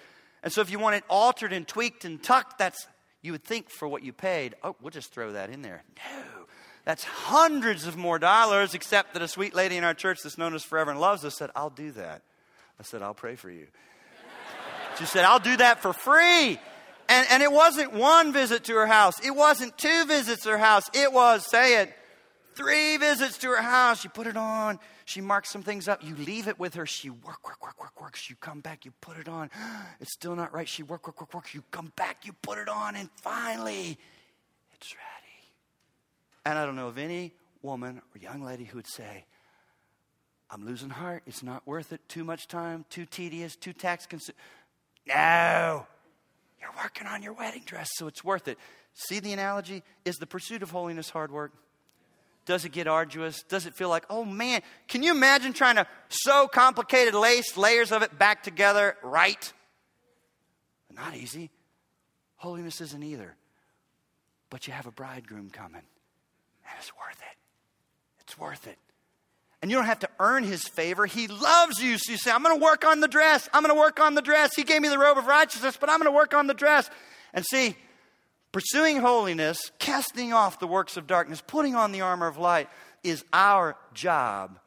And 0.43 0.53
so, 0.53 0.61
if 0.61 0.71
you 0.71 0.81
want 0.81 0.97
it 0.97 1.05
altered 1.09 1.53
and 1.53 1.67
tweaked 1.67 2.05
and 2.05 2.21
tucked, 2.21 2.59
that's, 2.59 2.89
you 3.23 3.31
would 3.33 3.45
think 3.45 3.71
for 3.71 3.87
what 3.87 4.03
you 4.03 4.13
paid, 4.13 4.57
oh, 4.65 4.75
we'll 4.83 4.91
just 4.91 5.13
throw 5.13 5.33
that 5.33 5.51
in 5.51 5.63
there. 5.63 5.85
No. 5.97 6.46
That's 6.87 7.03
hundreds 7.03 7.89
of 7.89 7.97
more 7.97 8.21
dollars, 8.21 8.73
except 8.73 9.13
that 9.15 9.21
a 9.21 9.27
sweet 9.27 9.57
lady 9.57 9.77
in 9.77 9.83
our 9.83 9.93
church 9.93 10.21
that's 10.23 10.39
known 10.39 10.55
as 10.55 10.63
Forever 10.63 10.93
and 10.93 11.01
Loves 11.01 11.25
us 11.25 11.37
said, 11.37 11.51
I'll 11.57 11.69
do 11.69 11.91
that. 11.91 12.23
I 12.79 12.85
said, 12.85 13.03
I'll 13.03 13.13
pray 13.13 13.35
for 13.35 13.51
you. 13.51 13.67
She 14.97 15.05
said, 15.05 15.25
I'll 15.25 15.41
do 15.41 15.57
that 15.57 15.83
for 15.83 15.93
free. 15.93 16.61
And, 17.09 17.27
and 17.29 17.43
it 17.43 17.51
wasn't 17.51 17.93
one 17.93 18.33
visit 18.33 18.65
to 18.65 18.75
her 18.75 18.87
house. 18.87 19.19
It 19.25 19.33
wasn't 19.33 19.77
two 19.77 20.05
visits 20.07 20.45
to 20.45 20.51
her 20.51 20.59
house. 20.59 20.89
It 20.95 21.13
was, 21.13 21.45
say 21.51 21.83
it, 21.83 21.93
three 22.55 22.97
visits 22.99 23.37
to 23.39 23.49
her 23.49 23.63
house. 23.63 24.05
You 24.05 24.11
put 24.11 24.29
it 24.29 24.37
on. 24.37 24.79
She 25.07 25.21
marks 25.21 25.51
some 25.51 25.63
things 25.63 25.89
up. 25.89 26.05
You 26.05 26.15
leave 26.15 26.47
it 26.47 26.59
with 26.59 26.75
her. 26.75 26.87
She 26.87 27.11
work, 27.11 27.49
work, 27.49 27.63
work, 27.65 27.81
work, 27.81 28.01
works. 28.01 28.31
You 28.31 28.37
come 28.37 28.61
back. 28.61 28.85
You 28.85 28.93
put 29.01 29.19
it 29.19 29.29
on. 29.29 29.51
It's 30.01 30.13
still 30.13 30.37
not 30.37 30.55
right. 30.55 30.69
She 30.69 30.85
work, 30.85 31.07
work, 31.09 31.21
work, 31.21 31.35
work. 31.35 31.53
You 31.53 31.65
come 31.73 31.93
back. 31.97 32.27
You 32.27 32.33
put 32.43 32.59
it 32.59 32.69
on. 32.69 32.95
And 32.95 33.09
finally, 33.23 33.99
it's 34.73 34.95
ready. 34.95 35.16
And 36.47 36.57
I 36.57 36.65
don't 36.65 36.77
know 36.77 36.87
of 36.87 36.97
any 36.97 37.33
woman 37.61 38.01
or 38.15 38.19
young 38.21 38.41
lady 38.41 38.63
who 38.63 38.79
would 38.79 38.87
say, 38.87 39.25
I'm 40.49 40.65
losing 40.65 40.91
heart. 40.91 41.25
It's 41.27 41.43
not 41.43 41.67
worth 41.67 41.93
it. 41.93 42.01
Too 42.09 42.23
much 42.23 42.47
time, 42.47 42.85
too 42.89 43.05
tedious, 43.05 43.57
too 43.57 43.73
tax 43.73 44.07
consuming. 44.07 44.39
No. 45.09 45.89
You're 46.61 46.71
working 46.81 47.09
on 47.09 47.25
your 47.25 47.33
wedding 47.33 47.65
dress, 47.67 47.89
so 47.95 48.07
it's 48.07 48.23
worth 48.23 48.47
it. 48.47 48.59
See 48.95 49.19
the 49.19 49.33
analogy? 49.33 49.83
Is 50.05 50.19
the 50.19 50.27
pursuit 50.27 50.63
of 50.63 50.71
holiness 50.71 51.11
hard 51.11 51.33
work? 51.33 51.53
Does 52.45 52.65
it 52.65 52.71
get 52.71 52.87
arduous? 52.87 53.43
Does 53.43 53.67
it 53.67 53.75
feel 53.75 53.89
like, 53.89 54.05
oh 54.09 54.25
man, 54.25 54.63
can 54.87 55.03
you 55.03 55.11
imagine 55.11 55.53
trying 55.53 55.75
to 55.75 55.87
sew 56.11 56.47
complicated 56.47 57.13
lace, 57.13 57.57
layers 57.57 57.91
of 57.91 58.03
it 58.03 58.17
back 58.21 58.45
together 58.45 58.97
right? 59.03 59.53
Not 60.95 61.17
easy. 61.17 61.51
Holiness 62.37 62.81
isn't 62.81 63.03
either. 63.03 63.35
But 64.49 64.69
you 64.69 64.75
have 64.75 64.87
a 64.87 64.93
bridegroom 64.93 65.51
coming. 65.51 65.83
And 66.69 66.77
it's 66.79 66.93
worth 66.97 67.21
it. 67.21 67.37
It's 68.21 68.39
worth 68.39 68.67
it. 68.67 68.79
And 69.63 69.71
you 69.71 69.77
don't 69.77 69.87
have 69.87 70.01
to 70.01 70.09
earn 70.21 70.45
his 70.45 70.63
favor. 70.63 71.07
He 71.07 71.29
loves 71.29 71.83
you. 71.83 71.99
So 71.99 72.13
you 72.13 72.19
say, 72.19 72.31
I'm 72.31 72.43
going 72.43 72.59
to 72.59 72.65
work 72.65 72.85
on 72.85 73.01
the 73.01 73.09
dress. 73.09 73.49
I'm 73.53 73.63
going 73.63 73.75
to 73.75 73.81
work 73.81 74.01
on 74.01 74.15
the 74.15 74.23
dress. 74.23 74.55
He 74.55 74.65
gave 74.65 74.83
me 74.83 74.89
the 74.89 74.99
robe 74.99 75.19
of 75.19 75.27
righteousness, 75.27 75.77
but 75.81 75.89
I'm 75.89 75.99
going 75.99 76.13
to 76.13 76.17
work 76.17 76.35
on 76.35 76.47
the 76.47 76.55
dress. 76.55 76.91
And 77.33 77.45
see, 77.45 77.75
pursuing 78.53 78.99
holiness, 78.99 79.71
casting 79.79 80.33
off 80.33 80.59
the 80.59 80.67
works 80.67 80.97
of 80.97 81.07
darkness, 81.07 81.43
putting 81.47 81.75
on 81.75 81.93
the 81.93 82.03
armor 82.03 82.27
of 82.27 82.37
light 82.39 82.69
is 83.03 83.25
our 83.33 83.77
job. 83.95 84.59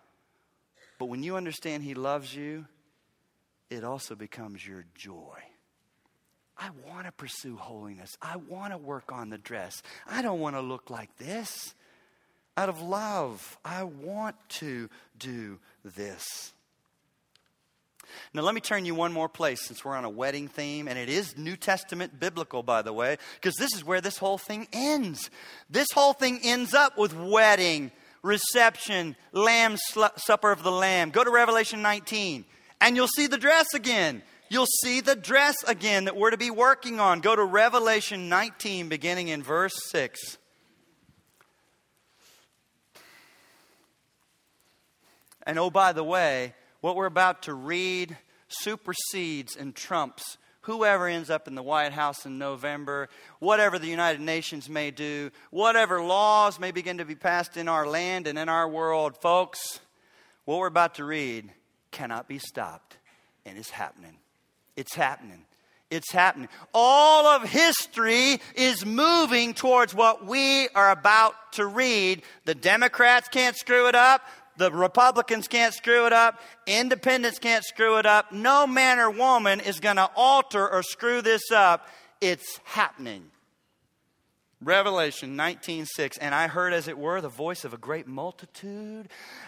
But 0.98 1.06
when 1.06 1.24
you 1.24 1.38
understand 1.38 1.84
he 1.84 1.94
loves 1.94 2.36
you, 2.36 2.66
it 3.70 3.84
also 3.84 4.16
becomes 4.16 4.66
your 4.66 4.86
joy. 4.96 5.38
I 6.58 6.72
want 6.90 7.06
to 7.06 7.12
pursue 7.14 7.56
holiness. 7.56 8.18
I 8.22 8.36
want 8.36 8.74
to 8.74 8.78
work 8.78 9.12
on 9.14 9.30
the 9.30 9.38
dress. 9.38 9.82
I 10.06 10.22
don't 10.22 10.40
want 10.40 10.56
to 10.56 10.62
look 10.62 10.90
like 10.90 11.16
this 11.18 11.74
out 12.60 12.68
of 12.68 12.82
love. 12.82 13.58
I 13.64 13.84
want 13.84 14.36
to 14.50 14.90
do 15.18 15.60
this. 15.86 16.52
Now, 18.34 18.42
let 18.42 18.54
me 18.54 18.60
turn 18.60 18.84
you 18.84 18.94
one 18.94 19.14
more 19.14 19.30
place 19.30 19.66
since 19.66 19.86
we're 19.86 19.96
on 19.96 20.04
a 20.04 20.10
wedding 20.10 20.50
theme, 20.50 20.90
and 20.90 21.00
it 21.00 21.08
is 21.08 21.38
New 21.38 21.56
Testament 21.56 22.20
biblical, 22.20 22.62
by 22.62 22.82
the 22.82 22.92
way, 22.92 23.16
because 23.36 23.56
this 23.56 23.74
is 23.74 23.86
where 23.86 24.02
this 24.02 24.18
whole 24.18 24.38
thing 24.38 24.68
ends. 24.74 25.30
This 25.70 25.88
whole 25.94 26.12
thing 26.12 26.42
ends 26.44 26.74
up 26.74 26.98
with 26.98 27.16
wedding, 27.16 27.92
reception, 28.24 29.16
lamb 29.32 29.78
supper 30.18 30.52
of 30.52 30.62
the 30.62 30.72
lamb. 30.72 31.12
Go 31.12 31.24
to 31.24 31.32
Revelation 31.32 31.82
19, 31.82 32.44
and 32.82 32.96
you'll 32.98 33.08
see 33.08 33.28
the 33.28 33.38
dress 33.38 33.68
again. 33.74 34.22
You'll 34.50 34.68
see 34.84 35.00
the 35.00 35.16
dress 35.16 35.56
again 35.66 36.06
that 36.06 36.18
we're 36.18 36.32
to 36.32 36.38
be 36.38 36.52
working 36.52 37.00
on. 37.00 37.22
Go 37.22 37.38
to 37.38 37.44
Revelation 37.44 38.28
19, 38.28 38.90
beginning 38.90 39.30
in 39.30 39.44
verse 39.44 39.80
6. 39.92 40.39
And 45.50 45.58
oh, 45.58 45.72
by 45.72 45.94
the 45.94 46.04
way, 46.04 46.54
what 46.80 46.96
we're 46.96 47.08
about 47.08 47.42
to 47.44 47.56
read 47.56 48.16
supersedes 48.50 49.56
and 49.56 49.74
trumps 49.74 50.38
whoever 50.62 51.08
ends 51.08 51.32
up 51.32 51.48
in 51.48 51.56
the 51.56 51.64
White 51.64 51.92
House 51.92 52.28
in 52.28 52.38
November, 52.38 53.10
whatever 53.40 53.80
the 53.80 53.88
United 53.88 54.22
Nations 54.22 54.70
may 54.70 54.92
do, 54.92 55.32
whatever 55.50 56.04
laws 56.04 56.60
may 56.60 56.70
begin 56.70 57.00
to 57.00 57.06
be 57.06 57.16
passed 57.16 57.58
in 57.58 57.68
our 57.68 57.88
land 57.88 58.28
and 58.28 58.38
in 58.38 58.48
our 58.48 58.70
world, 58.70 59.18
folks, 59.18 59.80
what 60.46 60.60
we're 60.60 60.68
about 60.68 60.94
to 60.96 61.04
read 61.04 61.50
cannot 61.90 62.28
be 62.28 62.38
stopped. 62.38 62.98
And 63.44 63.58
it's 63.58 63.72
happening. 63.72 64.18
It's 64.76 64.94
happening. 64.94 65.46
It's 65.90 66.12
happening. 66.12 66.50
All 66.76 67.26
of 67.26 67.50
history 67.50 68.40
is 68.54 68.86
moving 68.86 69.56
towards 69.56 69.96
what 69.96 70.28
we 70.28 70.70
are 70.76 70.92
about 70.92 71.34
to 71.54 71.66
read. 71.66 72.22
The 72.46 72.54
Democrats 72.54 73.30
can't 73.30 73.56
screw 73.56 73.88
it 73.88 73.96
up. 73.96 74.22
The 74.60 74.72
Republicans 74.74 75.48
can't 75.48 75.74
screw 75.74 76.06
it 76.06 76.12
up. 76.12 76.42
Independents 76.68 77.40
can't 77.40 77.64
screw 77.64 77.98
it 77.98 78.06
up. 78.06 78.34
No 78.34 78.68
man 78.68 79.00
or 79.00 79.10
woman 79.10 79.62
is 79.62 79.80
going 79.80 79.96
to 79.96 80.12
alter 80.18 80.70
or 80.70 80.84
screw 80.84 81.22
this 81.22 81.50
up. 81.50 81.88
It's 82.20 82.60
happening. 82.66 83.32
Revelation 84.62 85.38
19:6 85.38 86.18
and 86.20 86.36
I 86.36 86.48
heard 86.48 86.74
as 86.74 86.90
it 86.90 86.98
were 86.98 87.22
the 87.22 87.30
voice 87.30 87.64
of 87.64 87.74
a 87.74 87.78
great 87.78 88.06
multitude 88.06 89.08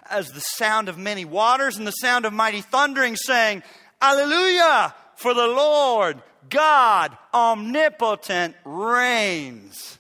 as 0.10 0.30
the 0.30 0.40
sound 0.40 0.88
of 0.88 0.98
many 0.98 1.26
waters 1.26 1.76
and 1.76 1.86
the 1.86 1.92
sound 1.92 2.24
of 2.24 2.32
mighty 2.32 2.62
thundering 2.62 3.18
saying 3.18 3.64
Alleluia 4.02 4.96
for 5.18 5.34
the 5.34 5.48
Lord 5.48 6.24
God 6.50 7.18
omnipotent 7.34 8.56
reigns 8.64 10.00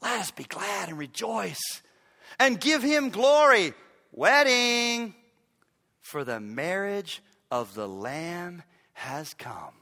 let 0.00 0.20
us 0.20 0.30
be 0.30 0.44
glad 0.44 0.88
and 0.88 0.96
rejoice 0.96 1.82
and 2.38 2.58
give 2.58 2.82
him 2.82 3.10
glory 3.10 3.74
Wedding, 4.12 5.14
for 6.00 6.24
the 6.24 6.40
marriage 6.40 7.22
of 7.50 7.74
the 7.74 7.88
Lamb 7.88 8.62
has 8.92 9.34
come. 9.34 9.74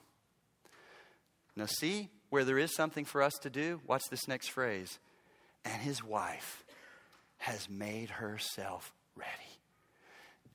Now, 1.56 1.66
see 1.66 2.08
where 2.30 2.44
there 2.44 2.58
is 2.58 2.74
something 2.74 3.04
for 3.04 3.22
us 3.22 3.34
to 3.42 3.50
do? 3.50 3.80
Watch 3.86 4.04
this 4.10 4.28
next 4.28 4.48
phrase. 4.48 4.98
And 5.64 5.82
his 5.82 6.04
wife 6.04 6.64
has 7.38 7.68
made 7.68 8.10
herself 8.10 8.92
ready. 9.16 9.30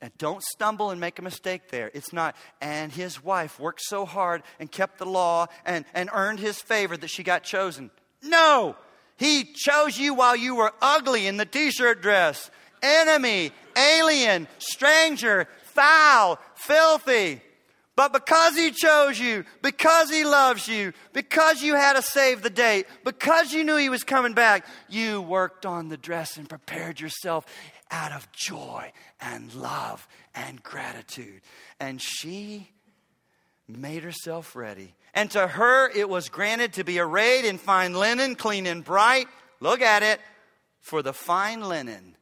And 0.02 0.12
don't 0.18 0.44
stumble 0.44 0.92
and 0.92 1.00
make 1.00 1.18
a 1.20 1.22
mistake 1.22 1.70
there. 1.70 1.90
It's 1.94 2.14
not, 2.14 2.36
and 2.62 2.92
his 2.92 3.24
wife 3.24 3.60
worked 3.60 3.82
so 3.82 4.06
hard 4.06 4.44
and 4.60 4.72
kept 4.72 4.98
the 4.98 5.06
law 5.06 5.48
and, 5.66 5.86
and 5.94 6.10
earned 6.14 6.40
his 6.40 6.62
favor 6.62 6.98
that 6.98 7.10
she 7.10 7.24
got 7.24 7.44
chosen. 7.44 7.90
No! 8.22 8.76
He 9.18 9.46
chose 9.46 9.98
you 9.98 10.14
while 10.14 10.36
you 10.36 10.56
were 10.56 10.74
ugly 10.82 11.28
in 11.28 11.38
the 11.38 11.46
t 11.46 11.72
shirt 11.72 12.02
dress 12.02 12.50
enemy, 12.84 13.52
alien, 13.76 14.48
stranger, 14.60 15.48
foul, 15.64 16.38
filthy. 16.56 17.42
But 17.96 18.12
because 18.12 18.56
he 18.56 18.72
chose 18.72 19.20
you, 19.20 19.46
because 19.62 20.10
he 20.10 20.24
loves 20.24 20.68
you, 20.68 20.94
because 21.14 21.62
you 21.62 21.76
had 21.76 21.94
to 21.94 22.02
save 22.02 22.42
the 22.42 22.50
date, 22.50 22.88
because 23.04 23.54
you 23.54 23.64
knew 23.64 23.78
he 23.78 23.90
was 23.90 24.04
coming 24.04 24.34
back, 24.34 24.66
you 24.90 25.22
worked 25.22 25.66
on 25.66 25.90
the 25.90 25.98
dress 25.98 26.38
and 26.38 26.50
prepared 26.50 27.00
yourself 27.00 27.46
out 27.92 28.12
of 28.12 28.32
joy 28.32 28.92
and 29.22 29.54
love 29.54 30.08
and 30.34 30.64
gratitude. 30.64 31.42
And 31.80 32.02
she 32.02 32.70
made 33.68 34.04
herself 34.04 34.56
ready. 34.56 34.96
And 35.14 35.30
to 35.32 35.48
her 35.48 35.90
it 35.92 36.10
was 36.10 36.30
granted 36.30 36.74
to 36.74 36.84
be 36.84 37.00
arrayed 37.00 37.46
in 37.46 37.60
fine 37.60 37.94
linen, 37.94 38.34
clean 38.34 38.66
and 38.66 38.84
bright. 38.84 39.28
Look 39.60 39.82
at 39.82 40.02
it. 40.02 40.20
For 40.82 41.02
the 41.02 41.14
fine 41.14 41.62
linen 41.62 42.13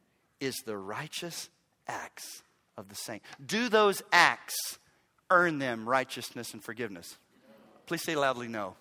is 0.42 0.56
the 0.66 0.76
righteous 0.76 1.50
acts 1.88 2.44
of 2.78 2.90
the 2.90 2.96
saint. 2.96 3.22
Do 3.44 3.70
those 3.70 4.02
acts 4.12 4.80
earn 5.30 5.60
them 5.60 5.88
righteousness 5.88 6.54
and 6.54 6.62
forgiveness? 6.62 7.18
Please 7.86 8.04
say 8.04 8.16
loudly 8.16 8.50
no. 8.50 8.76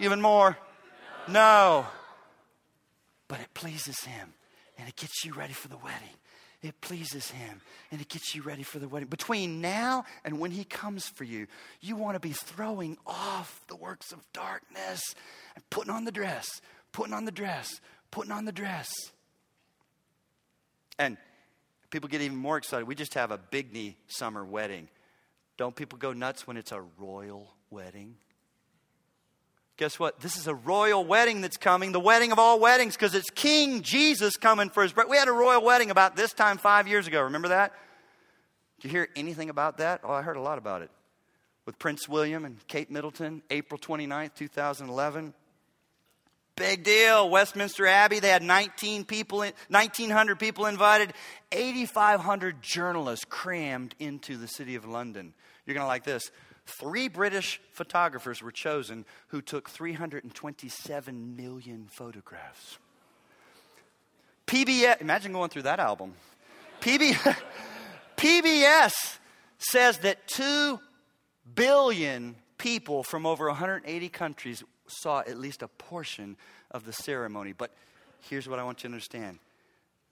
Even 0.00 0.20
more? 0.20 0.58
No. 1.28 1.32
no. 1.32 1.86
But 3.28 3.40
it 3.40 3.54
pleases 3.54 4.00
him 4.00 4.34
and 4.80 4.88
it 4.88 4.96
gets 4.96 5.24
you 5.24 5.34
ready 5.34 5.52
for 5.52 5.68
the 5.68 5.76
wedding. 5.76 6.16
it 6.62 6.80
pleases 6.80 7.30
Him 7.30 7.60
and 7.90 8.00
it 8.00 8.08
gets 8.08 8.34
you 8.34 8.42
ready 8.42 8.62
for 8.62 8.78
the 8.78 8.88
wedding. 8.88 9.08
Between 9.08 9.60
now 9.60 10.04
and 10.24 10.40
when 10.40 10.50
He 10.50 10.64
comes 10.64 11.06
for 11.06 11.24
you, 11.24 11.46
you 11.80 11.96
want 11.96 12.14
to 12.14 12.20
be 12.20 12.32
throwing 12.32 12.96
off 13.06 13.60
the 13.68 13.76
works 13.76 14.10
of 14.10 14.20
darkness 14.32 15.14
and 15.54 15.68
putting 15.68 15.92
on 15.92 16.06
the 16.06 16.12
dress, 16.12 16.46
putting 16.92 17.12
on 17.12 17.26
the 17.26 17.30
dress, 17.30 17.80
putting 18.10 18.32
on 18.32 18.46
the 18.46 18.52
dress. 18.52 18.88
And 21.00 21.16
people 21.88 22.10
get 22.10 22.20
even 22.20 22.36
more 22.36 22.58
excited. 22.58 22.86
We 22.86 22.94
just 22.94 23.14
have 23.14 23.30
a 23.30 23.38
big 23.38 23.72
knee 23.72 23.96
summer 24.06 24.44
wedding. 24.44 24.86
Don't 25.56 25.74
people 25.74 25.98
go 25.98 26.12
nuts 26.12 26.46
when 26.46 26.58
it's 26.58 26.72
a 26.72 26.82
royal 26.98 27.54
wedding? 27.70 28.16
Guess 29.78 29.98
what? 29.98 30.20
This 30.20 30.36
is 30.36 30.46
a 30.46 30.54
royal 30.54 31.02
wedding 31.02 31.40
that's 31.40 31.56
coming, 31.56 31.92
the 31.92 32.00
wedding 32.00 32.32
of 32.32 32.38
all 32.38 32.60
weddings, 32.60 32.96
because 32.96 33.14
it's 33.14 33.30
King 33.30 33.80
Jesus 33.80 34.36
coming 34.36 34.68
for 34.68 34.82
his 34.82 34.92
bride. 34.92 35.08
We 35.08 35.16
had 35.16 35.26
a 35.26 35.32
royal 35.32 35.64
wedding 35.64 35.90
about 35.90 36.16
this 36.16 36.34
time 36.34 36.58
five 36.58 36.86
years 36.86 37.06
ago. 37.06 37.22
Remember 37.22 37.48
that? 37.48 37.72
Did 38.78 38.88
you 38.88 38.90
hear 38.90 39.08
anything 39.16 39.48
about 39.48 39.78
that? 39.78 40.02
Oh, 40.04 40.12
I 40.12 40.20
heard 40.20 40.36
a 40.36 40.42
lot 40.42 40.58
about 40.58 40.82
it. 40.82 40.90
With 41.64 41.78
Prince 41.78 42.10
William 42.10 42.44
and 42.44 42.58
Kate 42.68 42.90
Middleton, 42.90 43.42
April 43.48 43.78
29th, 43.78 44.34
2011. 44.34 45.32
Big 46.56 46.84
deal. 46.84 47.30
Westminster 47.30 47.86
Abbey, 47.86 48.20
they 48.20 48.28
had 48.28 48.42
19 48.42 49.04
people, 49.04 49.38
1,900 49.38 50.38
people 50.38 50.66
invited, 50.66 51.12
8,500 51.52 52.62
journalists 52.62 53.24
crammed 53.24 53.94
into 53.98 54.36
the 54.36 54.46
city 54.46 54.74
of 54.74 54.84
London. 54.84 55.32
You're 55.64 55.74
going 55.74 55.84
to 55.84 55.88
like 55.88 56.04
this. 56.04 56.30
Three 56.66 57.08
British 57.08 57.60
photographers 57.72 58.42
were 58.42 58.52
chosen 58.52 59.04
who 59.28 59.40
took 59.42 59.70
327 59.70 61.36
million 61.36 61.88
photographs. 61.90 62.78
PBS, 64.46 65.00
imagine 65.00 65.32
going 65.32 65.48
through 65.48 65.62
that 65.62 65.80
album. 65.80 66.14
PB, 66.80 67.36
PBS 68.16 68.92
says 69.58 69.98
that 69.98 70.26
2 70.28 70.80
billion 71.54 72.36
people 72.58 73.02
from 73.02 73.26
over 73.26 73.46
180 73.46 74.08
countries 74.08 74.62
saw 74.90 75.20
at 75.20 75.38
least 75.38 75.62
a 75.62 75.68
portion 75.68 76.36
of 76.70 76.84
the 76.84 76.92
ceremony. 76.92 77.52
But 77.52 77.72
here's 78.28 78.48
what 78.48 78.58
I 78.58 78.64
want 78.64 78.82
you 78.82 78.88
to 78.88 78.94
understand 78.94 79.38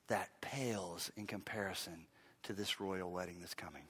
that 0.08 0.28
pales 0.40 1.10
in 1.16 1.26
comparison 1.26 2.06
to 2.44 2.52
this 2.52 2.80
royal 2.80 3.10
wedding 3.10 3.36
that's 3.40 3.54
coming. 3.54 3.82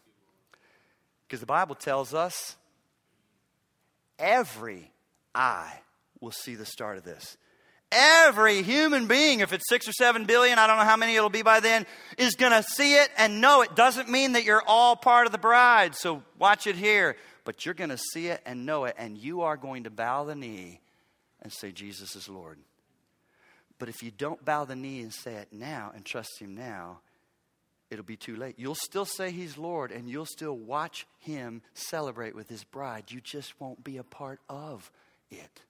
Because 1.27 1.41
the 1.41 1.47
Bible 1.47 1.75
tells 1.75 2.15
us 2.15 2.57
every 4.19 4.91
eye 5.35 5.81
will 6.21 6.33
see 6.33 6.55
the 6.55 6.65
start 6.65 6.99
of 6.99 7.05
this. 7.05 7.37
Every 7.91 8.63
human 8.63 9.07
being, 9.07 9.41
if 9.41 9.53
it's 9.53 9.67
six 9.69 9.89
or 9.89 9.93
seven 9.93 10.27
billion, 10.27 10.59
I 10.59 10.67
don't 10.67 10.77
know 10.77 10.85
how 10.85 10.97
many 10.97 11.15
it'll 11.17 11.31
be 11.31 11.43
by 11.43 11.61
then, 11.61 11.87
is 12.19 12.35
going 12.35 12.53
to 12.53 12.63
see 12.63 12.97
it 12.97 13.09
and 13.17 13.41
know 13.41 13.63
it. 13.63 13.75
Doesn't 13.75 14.11
mean 14.11 14.33
that 14.33 14.45
you're 14.45 14.63
all 14.67 14.95
part 14.95 15.27
of 15.27 15.33
the 15.33 15.39
bride. 15.39 15.95
So 15.95 16.23
watch 16.39 16.67
it 16.67 16.77
here. 16.77 17.17
But 17.49 17.65
you're 17.65 17.75
going 17.75 17.89
to 17.89 17.97
see 17.97 18.27
it 18.27 18.43
and 18.45 18.67
know 18.67 18.85
it, 18.85 18.95
and 18.99 19.17
you 19.17 19.41
are 19.41 19.57
going 19.57 19.85
to 19.85 19.91
bow 19.91 20.25
the 20.25 20.35
knee 20.35 20.81
and 21.41 21.51
say, 21.51 21.73
Jesus 21.73 22.15
is 22.15 22.29
Lord. 22.29 22.59
But 23.79 23.89
if 23.89 24.03
you 24.03 24.11
don't 24.11 24.45
bow 24.45 24.67
the 24.67 24.77
knee 24.77 25.01
and 25.01 25.15
say 25.15 25.37
it 25.37 25.49
now 25.51 25.91
and 25.95 26.05
trust 26.05 26.43
Him 26.43 26.55
now, 26.55 27.01
it'll 27.91 28.05
be 28.05 28.19
too 28.19 28.37
late. 28.37 28.57
You'll 28.59 28.75
still 28.75 29.07
say 29.07 29.31
He's 29.31 29.57
Lord 29.57 29.93
and 29.93 30.11
you'll 30.11 30.27
still 30.27 30.59
watch 30.59 31.07
Him 31.21 31.63
celebrate 31.73 32.35
with 32.35 32.51
His 32.51 32.65
bride. 32.65 33.05
You 33.09 33.23
just 33.23 33.59
won't 33.59 33.83
be 33.83 33.97
a 33.97 34.05
part 34.05 34.41
of 34.51 34.91
it. 35.31 35.63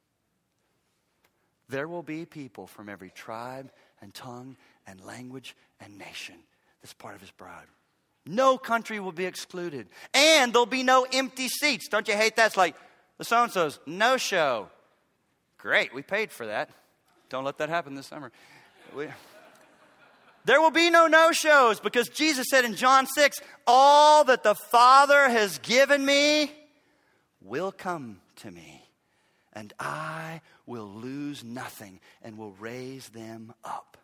There 1.68 1.86
will 1.86 2.02
be 2.02 2.24
people 2.24 2.66
from 2.66 2.88
every 2.88 3.10
tribe 3.10 3.70
and 4.02 4.12
tongue 4.12 4.56
and 4.84 5.00
language 5.04 5.54
and 5.80 5.96
nation 5.96 6.40
that's 6.82 6.92
part 6.92 7.14
of 7.14 7.20
His 7.20 7.30
bride. 7.30 7.66
No 8.26 8.58
country 8.58 9.00
will 9.00 9.12
be 9.12 9.24
excluded. 9.24 9.88
And 10.12 10.52
there'll 10.52 10.66
be 10.66 10.82
no 10.82 11.06
empty 11.12 11.48
seats. 11.48 11.88
Don't 11.88 12.06
you 12.08 12.14
hate 12.14 12.36
that? 12.36 12.48
It's 12.48 12.56
like 12.56 12.76
the 13.16 13.24
so 13.24 13.42
and 13.42 13.52
so's 13.52 13.78
no 13.86 14.16
show. 14.16 14.68
Great, 15.58 15.92
we 15.94 16.02
paid 16.02 16.30
for 16.30 16.46
that. 16.46 16.70
Don't 17.28 17.44
let 17.44 17.58
that 17.58 17.68
happen 17.68 17.94
this 17.94 18.06
summer. 18.06 18.30
We, 18.94 19.08
there 20.44 20.60
will 20.60 20.70
be 20.70 20.88
no 20.88 21.08
no 21.08 21.32
shows 21.32 21.80
because 21.80 22.08
Jesus 22.08 22.46
said 22.48 22.64
in 22.64 22.74
John 22.74 23.06
6 23.06 23.40
All 23.66 24.24
that 24.24 24.42
the 24.42 24.54
Father 24.54 25.28
has 25.28 25.58
given 25.58 26.04
me 26.04 26.50
will 27.42 27.72
come 27.72 28.20
to 28.36 28.50
me, 28.50 28.82
and 29.52 29.74
I 29.78 30.40
will 30.64 30.88
lose 30.88 31.44
nothing 31.44 32.00
and 32.22 32.38
will 32.38 32.52
raise 32.52 33.08
them 33.10 33.52
up. 33.64 33.98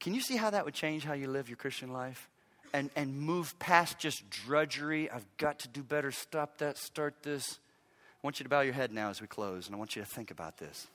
Can 0.00 0.14
you 0.14 0.20
see 0.20 0.36
how 0.36 0.50
that 0.50 0.64
would 0.64 0.74
change 0.74 1.04
how 1.04 1.12
you 1.12 1.28
live 1.28 1.48
your 1.48 1.56
Christian 1.56 1.92
life? 1.92 2.28
And, 2.74 2.88
and 2.96 3.20
move 3.20 3.58
past 3.58 3.98
just 3.98 4.30
drudgery. 4.30 5.10
I've 5.10 5.26
got 5.36 5.58
to 5.60 5.68
do 5.68 5.82
better. 5.82 6.10
Stop 6.10 6.58
that. 6.58 6.78
Start 6.78 7.22
this. 7.22 7.58
I 8.22 8.26
want 8.26 8.38
you 8.38 8.44
to 8.44 8.48
bow 8.48 8.60
your 8.60 8.72
head 8.72 8.92
now 8.92 9.10
as 9.10 9.20
we 9.20 9.26
close, 9.26 9.66
and 9.66 9.74
I 9.74 9.78
want 9.78 9.94
you 9.96 10.02
to 10.02 10.08
think 10.08 10.30
about 10.30 10.56
this. 10.56 10.86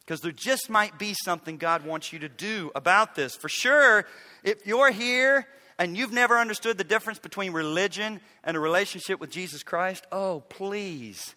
Because 0.00 0.20
there 0.20 0.32
just 0.32 0.68
might 0.68 0.98
be 0.98 1.14
something 1.24 1.56
God 1.56 1.84
wants 1.84 2.12
you 2.12 2.18
to 2.20 2.28
do 2.28 2.70
about 2.74 3.14
this. 3.14 3.34
For 3.34 3.48
sure, 3.48 4.04
if 4.44 4.66
you're 4.66 4.90
here 4.90 5.46
and 5.78 5.96
you've 5.96 6.12
never 6.12 6.38
understood 6.38 6.78
the 6.78 6.84
difference 6.84 7.18
between 7.18 7.52
religion 7.52 8.20
and 8.44 8.56
a 8.56 8.60
relationship 8.60 9.20
with 9.20 9.30
Jesus 9.30 9.62
Christ, 9.62 10.06
oh, 10.12 10.44
please, 10.48 11.34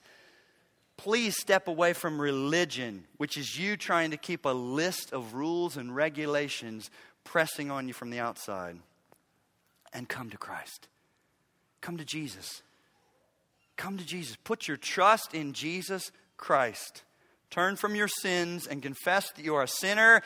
please 0.97 1.35
step 1.35 1.67
away 1.67 1.93
from 1.93 2.19
religion, 2.19 3.05
which 3.17 3.37
is 3.37 3.57
you 3.57 3.77
trying 3.77 4.11
to 4.11 4.17
keep 4.17 4.45
a 4.45 4.49
list 4.49 5.13
of 5.13 5.33
rules 5.33 5.77
and 5.77 5.95
regulations 5.95 6.91
pressing 7.23 7.71
on 7.71 7.87
you 7.87 7.93
from 7.93 8.09
the 8.09 8.19
outside, 8.19 8.77
and 9.93 10.07
come 10.07 10.29
to 10.29 10.37
Christ. 10.37 10.87
Come 11.81 11.97
to 11.97 12.05
Jesus. 12.05 12.61
Come 13.77 13.97
to 13.97 14.05
Jesus. 14.05 14.35
Put 14.43 14.67
your 14.67 14.77
trust 14.77 15.33
in 15.33 15.53
Jesus 15.53 16.11
Christ. 16.37 17.03
Turn 17.49 17.75
from 17.75 17.95
your 17.95 18.07
sins 18.07 18.67
and 18.67 18.83
confess 18.83 19.31
that 19.31 19.43
you 19.43 19.55
are 19.55 19.63
a 19.63 19.67
sinner. 19.67 20.21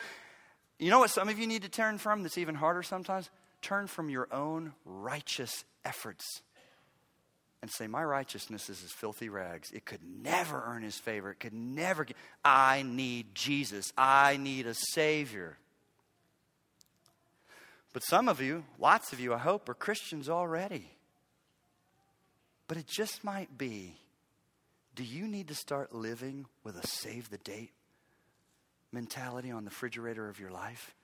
You 0.78 0.90
know 0.90 0.98
what 0.98 1.10
some 1.10 1.28
of 1.28 1.38
you 1.38 1.46
need 1.46 1.62
to 1.62 1.68
turn 1.68 1.98
from 1.98 2.22
that's 2.22 2.38
even 2.38 2.56
harder 2.56 2.82
sometimes? 2.82 3.30
Turn 3.62 3.86
from 3.86 4.10
your 4.10 4.28
own 4.32 4.74
righteous 4.84 5.64
efforts 5.84 6.42
and 7.62 7.70
say, 7.70 7.86
My 7.86 8.04
righteousness 8.04 8.68
is 8.68 8.84
as 8.84 8.90
filthy 8.90 9.30
rags. 9.30 9.70
It 9.70 9.86
could 9.86 10.00
never 10.04 10.62
earn 10.66 10.82
his 10.82 10.98
favor. 10.98 11.30
It 11.30 11.40
could 11.40 11.54
never 11.54 12.04
get. 12.04 12.16
I 12.44 12.82
need 12.82 13.34
Jesus. 13.34 13.90
I 13.96 14.36
need 14.36 14.66
a 14.66 14.74
Savior. 14.74 15.56
But 17.94 18.02
some 18.02 18.28
of 18.28 18.42
you, 18.42 18.64
lots 18.78 19.12
of 19.12 19.20
you, 19.20 19.32
I 19.32 19.38
hope, 19.38 19.68
are 19.68 19.74
Christians 19.74 20.28
already. 20.28 20.90
But 22.66 22.76
it 22.76 22.86
just 22.86 23.24
might 23.24 23.56
be 23.56 23.94
do 24.96 25.02
you 25.02 25.26
need 25.26 25.48
to 25.48 25.54
start 25.54 25.92
living 25.92 26.46
with 26.62 26.76
a 26.76 26.86
save 26.86 27.30
the 27.30 27.38
date 27.38 27.72
mentality 28.92 29.50
on 29.50 29.64
the 29.64 29.70
refrigerator 29.70 30.28
of 30.28 30.38
your 30.38 30.50
life? 30.50 30.94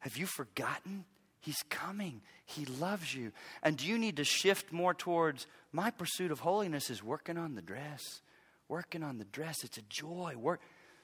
Have 0.00 0.16
you 0.16 0.26
forgotten? 0.26 1.04
He's 1.40 1.62
coming. 1.70 2.20
He 2.44 2.66
loves 2.66 3.14
you. 3.14 3.32
And 3.62 3.76
do 3.76 3.86
you 3.86 3.98
need 3.98 4.16
to 4.16 4.24
shift 4.24 4.72
more 4.72 4.92
towards 4.92 5.46
my 5.72 5.90
pursuit 5.90 6.30
of 6.30 6.40
holiness 6.40 6.90
is 6.90 7.02
working 7.02 7.38
on 7.38 7.54
the 7.54 7.62
dress? 7.62 8.20
Working 8.68 9.02
on 9.02 9.18
the 9.18 9.24
dress. 9.24 9.64
It's 9.64 9.78
a 9.78 9.82
joy. 9.88 10.34
Work. 10.38 10.60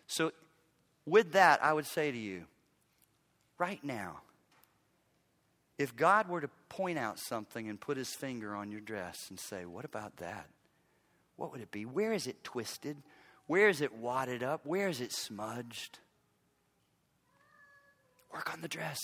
So, 0.07 0.33
with 1.07 1.33
that, 1.33 1.63
I 1.63 1.73
would 1.73 1.87
say 1.87 2.11
to 2.11 2.19
you, 2.19 2.45
right 3.59 3.83
now, 3.83 4.21
if 5.81 5.97
God 5.97 6.29
were 6.29 6.41
to 6.41 6.51
point 6.69 6.99
out 6.99 7.19
something 7.19 7.69
and 7.69 7.81
put 7.81 7.97
his 7.97 8.15
finger 8.15 8.55
on 8.55 8.71
your 8.71 8.81
dress 8.81 9.27
and 9.31 9.41
say, 9.41 9.65
What 9.65 9.85
about 9.85 10.19
that? 10.19 10.47
what 11.41 11.53
would 11.53 11.63
it 11.63 11.71
be? 11.71 11.87
Where 11.87 12.13
is 12.13 12.27
it 12.27 12.45
twisted? 12.45 12.99
Where 13.47 13.71
is 13.71 13.81
it 13.81 13.95
wadded 13.95 14.43
up? 14.43 14.67
Where 14.67 14.89
is 14.89 15.01
it 15.01 15.11
smudged? 15.11 15.99
Work 18.31 18.53
on 18.53 18.61
the 18.61 18.69
dress. 18.69 18.99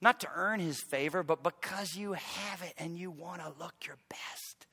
Not 0.00 0.20
to 0.20 0.28
earn 0.36 0.60
his 0.60 0.80
favor, 0.80 1.24
but 1.24 1.42
because 1.42 1.96
you 1.96 2.12
have 2.12 2.62
it 2.62 2.74
and 2.78 2.96
you 2.96 3.10
want 3.10 3.40
to 3.40 3.52
look 3.58 3.74
your 3.84 3.96
best. 4.08 4.66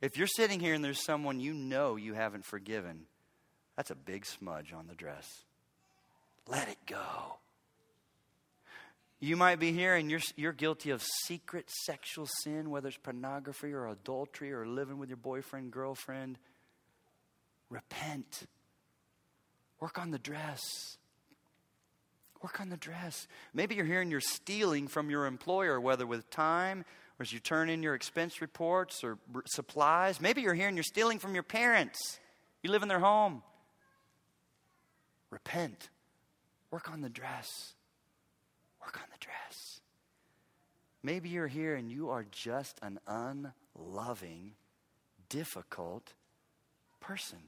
If 0.00 0.16
you're 0.16 0.28
sitting 0.28 0.60
here 0.60 0.72
and 0.72 0.84
there's 0.84 1.04
someone 1.04 1.40
you 1.40 1.52
know 1.52 1.96
you 1.96 2.14
haven't 2.14 2.44
forgiven, 2.44 3.06
that's 3.76 3.90
a 3.90 3.96
big 3.96 4.26
smudge 4.26 4.72
on 4.72 4.86
the 4.86 4.94
dress. 4.94 5.42
Let 6.46 6.68
it 6.68 6.78
go. 6.86 7.38
You 9.22 9.36
might 9.36 9.60
be 9.60 9.70
here 9.70 9.96
and 9.96 10.10
you're, 10.10 10.20
you're 10.34 10.54
guilty 10.54 10.90
of 10.90 11.02
secret 11.26 11.68
sexual 11.84 12.26
sin, 12.42 12.70
whether 12.70 12.88
it's 12.88 12.96
pornography 12.96 13.72
or 13.72 13.86
adultery 13.86 14.50
or 14.50 14.66
living 14.66 14.98
with 14.98 15.10
your 15.10 15.18
boyfriend, 15.18 15.70
girlfriend. 15.70 16.38
Repent. 17.68 18.44
Work 19.78 19.98
on 19.98 20.10
the 20.10 20.18
dress. 20.18 20.96
Work 22.42 22.62
on 22.62 22.70
the 22.70 22.78
dress. 22.78 23.28
Maybe 23.52 23.74
you're 23.74 23.84
here 23.84 24.00
and 24.00 24.10
you're 24.10 24.22
stealing 24.22 24.88
from 24.88 25.10
your 25.10 25.26
employer, 25.26 25.78
whether 25.78 26.06
with 26.06 26.30
time 26.30 26.86
or 27.18 27.22
as 27.22 27.32
you 27.34 27.40
turn 27.40 27.68
in 27.68 27.82
your 27.82 27.94
expense 27.94 28.40
reports 28.40 29.04
or 29.04 29.18
supplies. 29.44 30.22
Maybe 30.22 30.40
you're 30.40 30.54
here 30.54 30.68
and 30.68 30.76
you're 30.78 30.82
stealing 30.82 31.18
from 31.18 31.34
your 31.34 31.42
parents. 31.42 32.18
You 32.62 32.70
live 32.70 32.82
in 32.82 32.88
their 32.88 33.00
home. 33.00 33.42
Repent. 35.28 35.90
Work 36.70 36.90
on 36.90 37.02
the 37.02 37.10
dress. 37.10 37.74
Work 38.80 38.96
on 38.96 39.08
the 39.12 39.18
dress. 39.18 39.80
Maybe 41.02 41.28
you're 41.28 41.46
here 41.46 41.74
and 41.74 41.90
you 41.90 42.10
are 42.10 42.26
just 42.30 42.78
an 42.82 42.98
unloving, 43.06 44.52
difficult 45.28 46.12
person. 47.00 47.38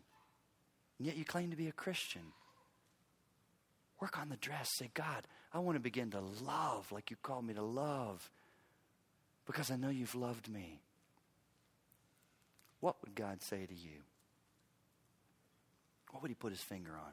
And 0.98 1.06
yet 1.06 1.16
you 1.16 1.24
claim 1.24 1.50
to 1.50 1.56
be 1.56 1.68
a 1.68 1.72
Christian. 1.72 2.22
Work 4.00 4.18
on 4.18 4.30
the 4.30 4.36
dress. 4.36 4.70
Say, 4.76 4.90
God, 4.94 5.26
I 5.52 5.58
want 5.58 5.76
to 5.76 5.80
begin 5.80 6.10
to 6.12 6.20
love 6.20 6.90
like 6.90 7.10
you 7.10 7.16
called 7.22 7.46
me 7.46 7.54
to 7.54 7.62
love 7.62 8.30
because 9.46 9.70
I 9.70 9.76
know 9.76 9.90
you've 9.90 10.14
loved 10.14 10.48
me. 10.48 10.80
What 12.80 12.96
would 13.02 13.14
God 13.14 13.42
say 13.42 13.66
to 13.66 13.74
you? 13.74 14.02
What 16.10 16.22
would 16.22 16.30
he 16.30 16.34
put 16.34 16.52
his 16.52 16.62
finger 16.62 16.92
on? 16.92 17.12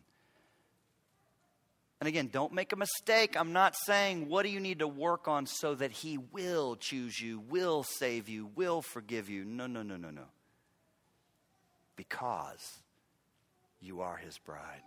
And 2.00 2.08
again, 2.08 2.30
don't 2.32 2.54
make 2.54 2.72
a 2.72 2.78
mistake. 2.78 3.36
I'm 3.38 3.52
not 3.52 3.76
saying 3.76 4.30
what 4.30 4.44
do 4.44 4.50
you 4.50 4.62
need 4.62 4.80
to 4.80 4.88
work 4.88 5.28
on 5.28 5.46
so 5.46 5.76
that 5.76 5.92
he 5.92 6.18
will 6.18 6.78
choose 6.78 7.20
you, 7.20 7.40
will 7.50 7.84
save 7.84 8.30
you, 8.30 8.50
will 8.56 8.82
forgive 8.82 9.30
you. 9.30 9.44
No, 9.44 9.68
no, 9.68 9.84
no, 9.84 9.98
no, 9.98 10.10
no. 10.10 10.26
Because 11.98 12.80
you 13.82 14.00
are 14.02 14.16
his 14.16 14.38
bride. 14.38 14.82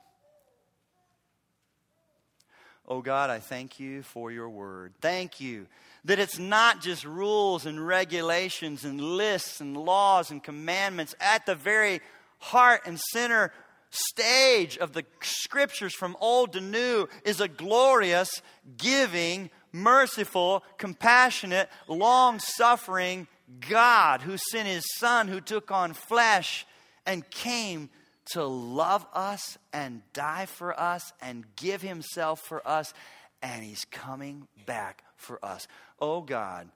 Oh 2.89 3.03
God, 3.03 3.31
I 3.31 3.39
thank 3.39 3.79
you 3.79 4.03
for 4.03 4.31
your 4.31 4.49
word. 4.49 4.95
Thank 5.01 5.41
you 5.41 5.67
that 6.05 6.19
it's 6.19 6.39
not 6.39 6.81
just 6.81 7.05
rules 7.05 7.65
and 7.65 7.87
regulations 7.87 8.85
and 8.85 9.01
lists 9.01 9.61
and 9.61 9.77
laws 9.77 10.31
and 10.31 10.43
commandments. 10.43 11.15
At 11.21 11.47
the 11.47 11.55
very 11.55 12.01
heart 12.39 12.83
and 12.87 12.99
center 12.99 13.53
stage 13.93 14.79
of 14.79 14.93
the 14.93 15.05
scriptures 15.21 15.95
from 15.95 16.17
old 16.21 16.55
to 16.55 16.61
new 16.61 17.09
is 17.25 17.41
a 17.41 17.49
glorious, 17.49 18.43
giving, 18.77 19.51
merciful, 19.73 20.65
compassionate, 20.79 21.69
long 21.89 22.39
suffering 22.39 23.29
God 23.69 24.23
who 24.23 24.37
sent 24.37 24.67
his 24.67 24.85
Son, 24.97 25.29
who 25.29 25.41
took 25.41 25.71
on 25.71 25.93
flesh 25.93 26.67
and 27.07 27.29
came 27.31 27.91
to 28.33 28.45
love 28.45 29.07
us 29.13 29.59
and 29.73 30.03
die 30.13 30.47
for 30.47 30.79
us 30.79 31.13
and 31.21 31.45
give 31.57 31.83
himself 31.83 32.41
for 32.41 32.67
us, 32.67 32.95
and 33.43 33.63
he's 33.65 33.85
coming 33.87 34.47
back 34.65 35.05
for 35.17 35.45
us. 35.45 35.67
Oh 36.01 36.21
God, 36.21 36.69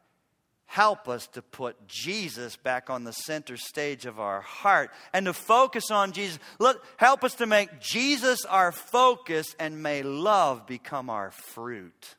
help 0.67 1.09
us 1.09 1.27
to 1.29 1.43
put 1.43 1.89
Jesus 1.89 2.57
back 2.57 2.91
on 2.91 3.05
the 3.05 3.13
center 3.13 3.57
stage 3.57 4.05
of 4.05 4.21
our 4.21 4.41
heart 4.41 4.91
and 5.13 5.27
to 5.27 5.33
focus 5.33 5.91
on 5.91 6.13
Jesus. 6.13 6.39
Look, 6.59 6.85
help 6.97 7.25
us 7.25 7.35
to 7.37 7.47
make 7.47 7.81
Jesus 7.81 8.45
our 8.45 8.73
focus 8.73 9.55
and 9.59 9.83
may 9.83 10.03
love 10.03 10.67
become 10.67 11.09
our 11.09 11.31
fruit 11.31 12.17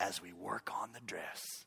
as 0.00 0.20
we 0.20 0.32
work 0.32 0.70
on 0.80 0.90
the 0.92 1.00
dress. 1.00 1.64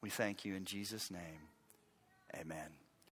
We 0.00 0.10
thank 0.10 0.44
you 0.44 0.54
in 0.54 0.64
Jesus' 0.64 1.10
name. 1.10 1.48
Amen. 2.34 2.89